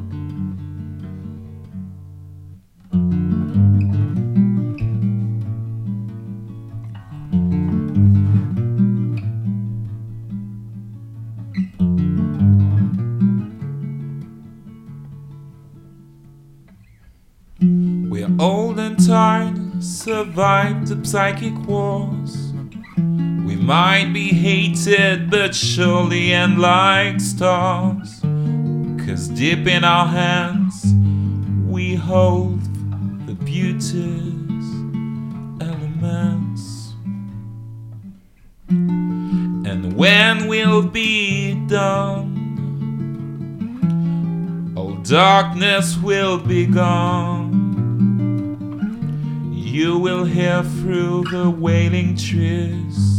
We're 18.09 18.27
old 18.39 18.77
and 18.79 19.07
tired, 19.07 19.81
survived 19.81 20.87
the 20.87 21.05
psychic 21.07 21.57
wars. 21.65 22.46
Might 23.67 24.13
be 24.13 24.29
hated, 24.29 25.29
but 25.29 25.53
surely 25.53 26.31
end 26.31 26.57
like 26.57 27.19
stars. 27.19 28.21
Cause 29.05 29.27
deep 29.27 29.67
in 29.67 29.83
our 29.83 30.07
hands, 30.07 30.85
we 31.69 31.95
hold 31.95 32.61
the 33.27 33.33
beauty's 33.33 34.63
elements. 35.59 36.93
And 38.69 39.97
when 39.97 40.47
we'll 40.47 40.87
be 40.87 41.55
done, 41.67 42.31
all 44.77 44.93
darkness 45.03 45.97
will 45.97 46.37
be 46.37 46.67
gone. 46.67 47.51
You 49.53 49.97
will 49.99 50.23
hear 50.23 50.63
through 50.63 51.25
the 51.25 51.49
wailing 51.49 52.15
trees 52.15 53.16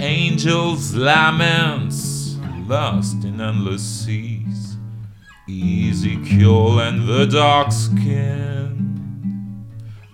angels' 0.00 0.94
laments 0.94 2.36
lost 2.66 3.24
in 3.24 3.40
endless 3.40 3.82
seas. 3.82 4.76
Ezekiel 5.48 6.80
and 6.80 7.06
the 7.08 7.26
dark 7.26 7.72
skin, 7.72 9.66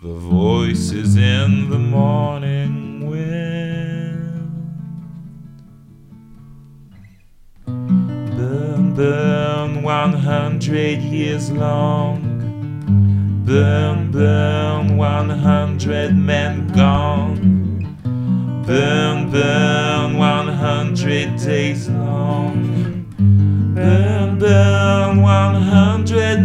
the 0.03 0.15
voices 0.15 1.17
in 1.17 1.71
the 1.71 1.79
morning 1.79 3.09
wind. 3.09 4.47
Burn, 7.67 8.95
burn, 8.95 9.83
100 9.83 10.99
years 11.01 11.51
long. 11.53 12.33
Burn, 13.45 14.11
burn, 14.11 14.97
100 14.97 16.17
men 16.17 16.67
gone. 16.69 17.46
Burn, 18.67 19.31
burn, 19.31 20.19
100 20.19 21.37
days 21.37 21.89
long. 21.89 23.07
Burn, 23.75 24.39
burn, 24.41 25.23
100 25.23 25.97
dead 26.37 26.45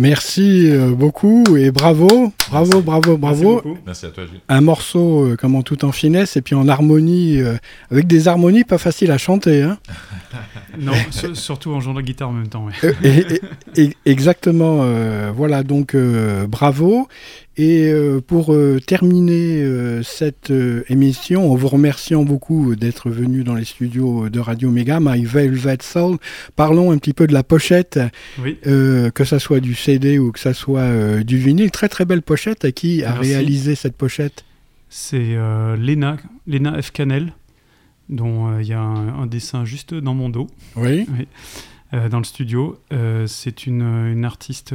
Merci 0.00 0.70
euh, 0.70 0.94
beaucoup 0.94 1.42
et 1.56 1.72
bravo, 1.72 2.32
bravo, 2.52 2.80
bravo, 2.82 3.16
bravo. 3.16 3.62
Merci, 3.84 4.06
à 4.06 4.10
toi, 4.10 4.26
Jules. 4.26 4.38
Un 4.48 4.60
morceau, 4.60 5.24
euh, 5.24 5.36
comment 5.36 5.62
tout 5.62 5.84
en 5.84 5.90
finesse 5.90 6.36
et 6.36 6.40
puis 6.40 6.54
en 6.54 6.68
harmonie, 6.68 7.40
euh, 7.40 7.56
avec 7.90 8.06
des 8.06 8.28
harmonies 8.28 8.62
pas 8.62 8.78
faciles 8.78 9.10
à 9.10 9.18
chanter. 9.18 9.62
Hein. 9.62 9.76
non, 10.78 10.92
surtout 11.34 11.72
en 11.72 11.80
jouant 11.80 11.94
de 11.94 11.98
la 11.98 12.04
guitare 12.04 12.28
en 12.28 12.32
même 12.32 12.46
temps. 12.46 12.68
exactement. 14.06 14.86
voilà, 15.32 15.64
donc 15.64 15.96
bravo. 16.46 17.08
Et 17.60 17.90
euh, 17.92 18.20
pour 18.20 18.54
euh, 18.54 18.78
terminer 18.78 19.60
euh, 19.62 20.04
cette 20.04 20.52
émission, 20.88 21.50
en 21.50 21.56
vous 21.56 21.66
remerciant 21.66 22.22
beaucoup 22.22 22.76
d'être 22.76 23.10
venu 23.10 23.42
dans 23.42 23.56
les 23.56 23.64
studios 23.64 24.28
de 24.28 24.38
Radio 24.38 24.70
Mega, 24.70 25.00
My 25.00 25.24
Velvet 25.24 25.78
Soul, 25.82 26.18
parlons 26.54 26.92
un 26.92 26.98
petit 26.98 27.12
peu 27.12 27.26
de 27.26 27.32
la 27.32 27.42
pochette, 27.42 27.98
que 28.44 29.24
ça 29.24 29.40
soit 29.40 29.58
du 29.58 29.74
CD 29.74 30.20
ou 30.20 30.30
que 30.30 30.38
ça 30.38 30.54
soit 30.54 31.24
du 31.24 31.36
vinyle. 31.36 31.72
Très 31.72 31.88
très 31.88 32.04
belle 32.04 32.22
pochette. 32.22 32.64
À 32.64 32.70
qui 32.70 33.02
a 33.02 33.12
réalisé 33.12 33.74
cette 33.74 33.96
pochette? 33.96 34.44
C'est 34.88 35.34
Lena, 35.34 36.16
Lena 36.46 36.80
F. 36.80 36.92
Canel, 36.92 37.32
dont 38.08 38.56
il 38.60 38.68
y 38.68 38.72
a 38.72 38.80
un, 38.80 39.26
dessin 39.26 39.64
juste 39.64 39.94
dans 39.94 40.14
mon 40.14 40.28
dos. 40.28 40.46
Oui. 40.76 41.06
dans 41.92 42.18
le 42.18 42.24
studio. 42.24 42.78
c'est 43.26 43.66
une, 43.66 43.82
une, 43.82 44.24
artiste 44.24 44.74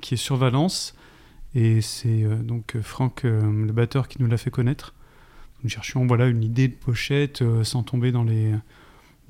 qui 0.00 0.14
est 0.14 0.18
sur 0.18 0.36
Valence 0.36 0.94
et 1.54 1.80
c'est 1.80 2.24
euh, 2.24 2.36
donc 2.36 2.74
euh, 2.74 2.82
Franck, 2.82 3.24
euh, 3.24 3.40
le 3.42 3.72
batteur, 3.72 4.08
qui 4.08 4.20
nous 4.20 4.28
l'a 4.28 4.36
fait 4.36 4.50
connaître. 4.50 4.94
Nous 5.62 5.70
cherchions 5.70 6.06
voilà, 6.06 6.26
une 6.26 6.42
idée 6.42 6.68
de 6.68 6.74
pochette 6.74 7.42
sans 7.62 7.82
tomber 7.82 8.12
dans 8.12 8.24
les, 8.24 8.52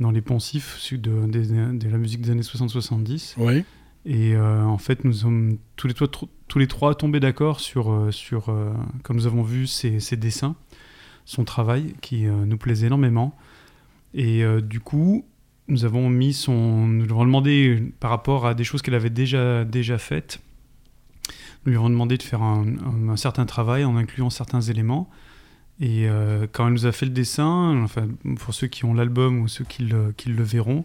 dans 0.01 0.11
les 0.11 0.20
poncifs 0.20 0.93
de, 0.93 1.27
de, 1.27 1.89
la 1.89 1.97
musique 1.97 2.22
des 2.22 2.31
années 2.31 2.41
60-70. 2.41 3.35
Oui. 3.37 3.64
Et 4.05 4.37
en 4.37 4.77
fait, 4.79 5.05
nous 5.05 5.12
sommes 5.12 5.59
tous 5.77 5.87
les, 5.87 5.95
tous 5.95 6.59
les 6.59 6.66
trois 6.66 6.97
tombés 6.97 7.20
d'accord 7.20 7.61
sur, 7.61 8.09
sur 8.12 8.47
comme 9.05 9.16
nous 9.16 9.29
avons 9.29 9.45
vu, 9.45 9.68
ses, 9.68 10.01
ses 10.01 10.16
dessins, 10.16 10.57
son 11.25 11.45
travail 11.45 11.95
qui 12.01 12.25
nous 12.25 12.59
plaisait 12.59 12.89
énormément. 12.89 13.37
Et 14.12 14.43
du 14.61 14.81
coup, 14.81 15.25
nous 15.68 15.85
avons 15.85 16.11
mis 16.11 16.35
son. 16.35 16.89
Nous 16.89 17.05
lui 17.05 17.12
avons 17.12 17.27
demandé 17.27 17.81
par 18.01 18.11
rapport 18.11 18.45
à 18.45 18.55
des 18.55 18.64
choses 18.64 18.83
qu'elle 18.83 18.95
avait 18.95 19.09
déjà, 19.09 19.64
déjà 19.64 19.99
faites 19.99 20.41
lui 21.67 21.77
avons 21.77 21.91
demandé 21.91 22.17
de 22.17 22.23
faire 22.23 22.43
un, 22.43 23.17
certain 23.17 23.47
travail 23.47 23.85
en 23.85 23.97
incluant 23.97 24.31
certains 24.31 24.61
éléments. 24.61 25.09
Et 25.81 26.09
euh, 26.09 26.47
quand 26.51 26.67
elle 26.67 26.73
nous 26.73 26.87
a 26.87 26.93
fait 26.93 27.07
le 27.07 27.12
dessin, 27.12 27.83
enfin, 27.83 28.07
pour 28.39 28.55
ceux 28.55 28.69
qui 28.69 28.85
ont 28.85 28.95
l'album 28.95 29.41
ou 29.41 29.49
ceux 29.49 29.65
qui 29.65 29.83
le, 29.83 30.43
verront, 30.43 30.85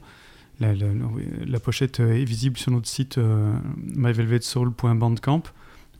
la, 0.59 1.59
pochette 1.59 1.99
est 1.99 2.23
visible 2.23 2.57
sur 2.57 2.71
notre 2.71 2.87
site 2.87 3.17
euh, 3.17 3.53
myvelvetsoul.bandcamp, 3.95 5.43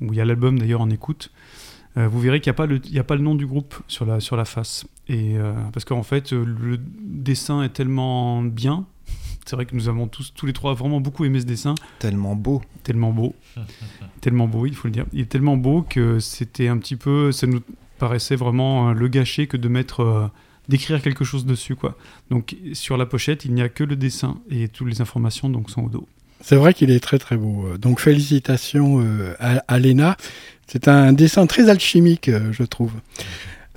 où 0.01 0.13
il 0.13 0.15
y 0.15 0.21
a 0.21 0.25
l'album 0.25 0.57
d'ailleurs 0.57 0.81
en 0.81 0.89
écoute. 0.89 1.31
Euh, 1.97 2.07
vous 2.07 2.19
verrez 2.19 2.39
qu'il 2.39 2.51
n'y 2.51 2.99
a, 2.99 3.03
pas 3.03 3.15
le, 3.15 3.21
nom 3.21 3.35
du 3.35 3.47
groupe 3.47 3.75
sur 3.87 4.05
la, 4.05 4.19
sur 4.19 4.35
la 4.35 4.45
face. 4.45 4.85
Et, 5.07 5.37
euh, 5.37 5.53
parce 5.73 5.85
qu'en 5.85 6.03
fait, 6.03 6.31
le 6.31 6.77
dessin 6.77 7.63
est 7.63 7.69
tellement 7.69 8.41
bien 8.41 8.85
c'est 9.45 9.55
vrai 9.55 9.65
que 9.65 9.75
nous 9.75 9.89
avons 9.89 10.07
tous, 10.07 10.33
tous 10.35 10.45
les 10.45 10.53
trois 10.53 10.73
vraiment 10.73 11.01
beaucoup 11.01 11.25
aimé 11.25 11.39
ce 11.39 11.45
dessin. 11.45 11.75
Tellement 11.99 12.35
beau. 12.35 12.61
Tellement 12.83 13.11
beau. 13.11 13.35
tellement 14.21 14.47
beau, 14.47 14.65
il 14.65 14.75
faut 14.75 14.87
le 14.87 14.91
dire. 14.91 15.05
Il 15.13 15.21
est 15.21 15.25
tellement 15.25 15.57
beau 15.57 15.81
que 15.81 16.19
c'était 16.19 16.67
un 16.67 16.77
petit 16.77 16.95
peu. 16.95 17.31
Ça 17.31 17.47
nous 17.47 17.61
paraissait 17.97 18.35
vraiment 18.35 18.89
euh, 18.89 18.93
le 18.93 19.07
gâcher 19.07 19.47
que 19.47 19.57
de 19.57 19.67
mettre. 19.67 20.01
Euh, 20.01 20.27
d'écrire 20.67 21.01
quelque 21.01 21.23
chose 21.23 21.47
dessus, 21.47 21.75
quoi. 21.75 21.97
Donc 22.29 22.55
sur 22.73 22.95
la 22.95 23.07
pochette, 23.07 23.43
il 23.43 23.55
n'y 23.55 23.61
a 23.63 23.69
que 23.69 23.83
le 23.83 23.95
dessin 23.95 24.39
et 24.51 24.67
toutes 24.67 24.87
les 24.87 25.01
informations 25.01 25.49
donc 25.49 25.71
sont 25.71 25.81
au 25.81 25.89
dos. 25.89 26.07
C'est 26.41 26.57
vrai 26.57 26.75
qu'il 26.75 26.91
est 26.91 26.99
très 26.99 27.17
très 27.17 27.37
beau. 27.37 27.75
Donc 27.79 27.99
félicitations 27.99 29.01
euh, 29.01 29.33
à, 29.39 29.63
à 29.67 29.79
Léna. 29.79 30.15
C'est 30.67 30.87
un 30.87 31.11
dessin 31.11 31.47
très 31.47 31.69
alchimique, 31.69 32.29
je 32.51 32.63
trouve. 32.63 32.91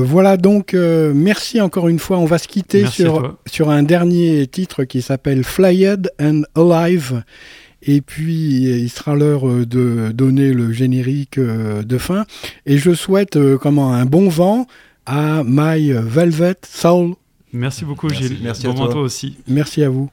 Voilà 0.03 0.37
donc, 0.37 0.75
euh, 0.75 1.13
merci 1.15 1.61
encore 1.61 1.89
une 1.89 1.99
fois. 1.99 2.19
On 2.19 2.25
va 2.25 2.39
se 2.39 2.49
quitter 2.49 2.87
sur, 2.87 3.37
sur 3.47 3.71
un 3.71 3.83
dernier 3.83 4.47
titre 4.47 4.85
qui 4.85 5.03
s'appelle 5.03 5.45
Flyed 5.45 6.11
and 6.21 6.43
Alive. 6.55 7.23
Et 7.83 8.01
puis, 8.01 8.63
il 8.63 8.89
sera 8.91 9.17
l'heure 9.17 9.49
euh, 9.49 9.67
de 9.67 10.13
donner 10.13 10.53
le 10.53 10.73
générique 10.73 11.39
euh, 11.39 11.83
de 11.83 11.99
fin. 11.99 12.27
Et 12.67 12.79
je 12.79 12.95
souhaite 12.95 13.39
comment 13.57 13.93
un 13.93 14.05
bon 14.05 14.29
vent 14.29 14.67
à 15.07 15.43
My 15.45 15.93
Velvet 15.93 16.57
Soul. 16.69 17.15
Merci 17.53 17.85
beaucoup, 17.85 18.09
Gilles. 18.09 18.39
Merci 18.43 18.67
à 18.67 18.73
toi 18.73 19.01
aussi. 19.01 19.37
Merci 19.49 19.83
à 19.83 19.89
vous. 19.89 20.11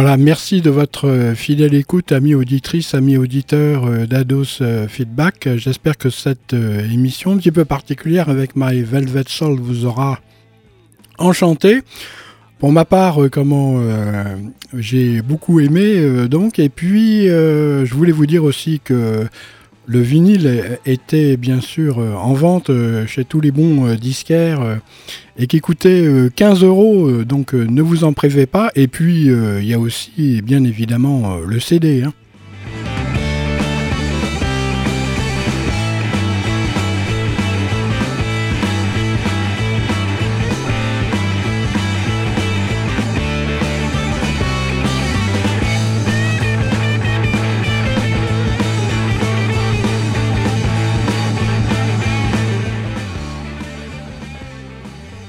Voilà, 0.00 0.16
merci 0.16 0.60
de 0.60 0.70
votre 0.70 1.08
euh, 1.08 1.34
fidèle 1.34 1.74
écoute, 1.74 2.12
amis 2.12 2.36
auditrices, 2.36 2.94
amis 2.94 3.16
auditeurs 3.16 3.84
euh, 3.86 4.06
d'Ados 4.06 4.60
euh, 4.60 4.86
Feedback. 4.86 5.48
J'espère 5.56 5.98
que 5.98 6.08
cette 6.08 6.52
émission 6.52 7.32
un 7.32 7.36
petit 7.36 7.50
peu 7.50 7.64
particulière 7.64 8.28
avec 8.28 8.54
My 8.54 8.80
Velvet 8.82 9.24
Soul 9.26 9.58
vous 9.58 9.86
aura 9.86 10.20
enchanté. 11.18 11.82
Pour 12.60 12.70
ma 12.70 12.84
part, 12.84 13.18
comment 13.32 13.82
j'ai 14.72 15.20
beaucoup 15.20 15.58
aimé 15.58 16.28
donc, 16.28 16.60
et 16.60 16.68
puis 16.68 17.26
je 17.26 17.94
voulais 17.94 18.12
vous 18.12 18.26
dire 18.26 18.44
aussi 18.44 18.80
que 18.82 19.26
le 19.88 20.00
vinyle 20.00 20.78
était 20.84 21.36
bien 21.38 21.60
sûr 21.60 21.98
euh, 21.98 22.14
en 22.14 22.34
vente 22.34 22.68
euh, 22.68 23.06
chez 23.06 23.24
tous 23.24 23.40
les 23.40 23.50
bons 23.50 23.86
euh, 23.86 23.96
disquaires 23.96 24.78
et 25.38 25.46
qui 25.46 25.60
coûtait 25.60 26.04
15 26.34 26.62
euros, 26.62 27.22
donc 27.24 27.52
ne 27.52 27.80
vous 27.80 28.02
en 28.02 28.12
privez 28.12 28.46
pas. 28.46 28.70
Et 28.74 28.88
puis 28.88 29.26
il 29.26 29.64
y 29.64 29.72
a 29.72 29.78
aussi 29.78 30.42
bien 30.42 30.64
évidemment 30.64 31.36
le 31.36 31.60
CD. 31.60 32.02
Hein. 32.02 32.12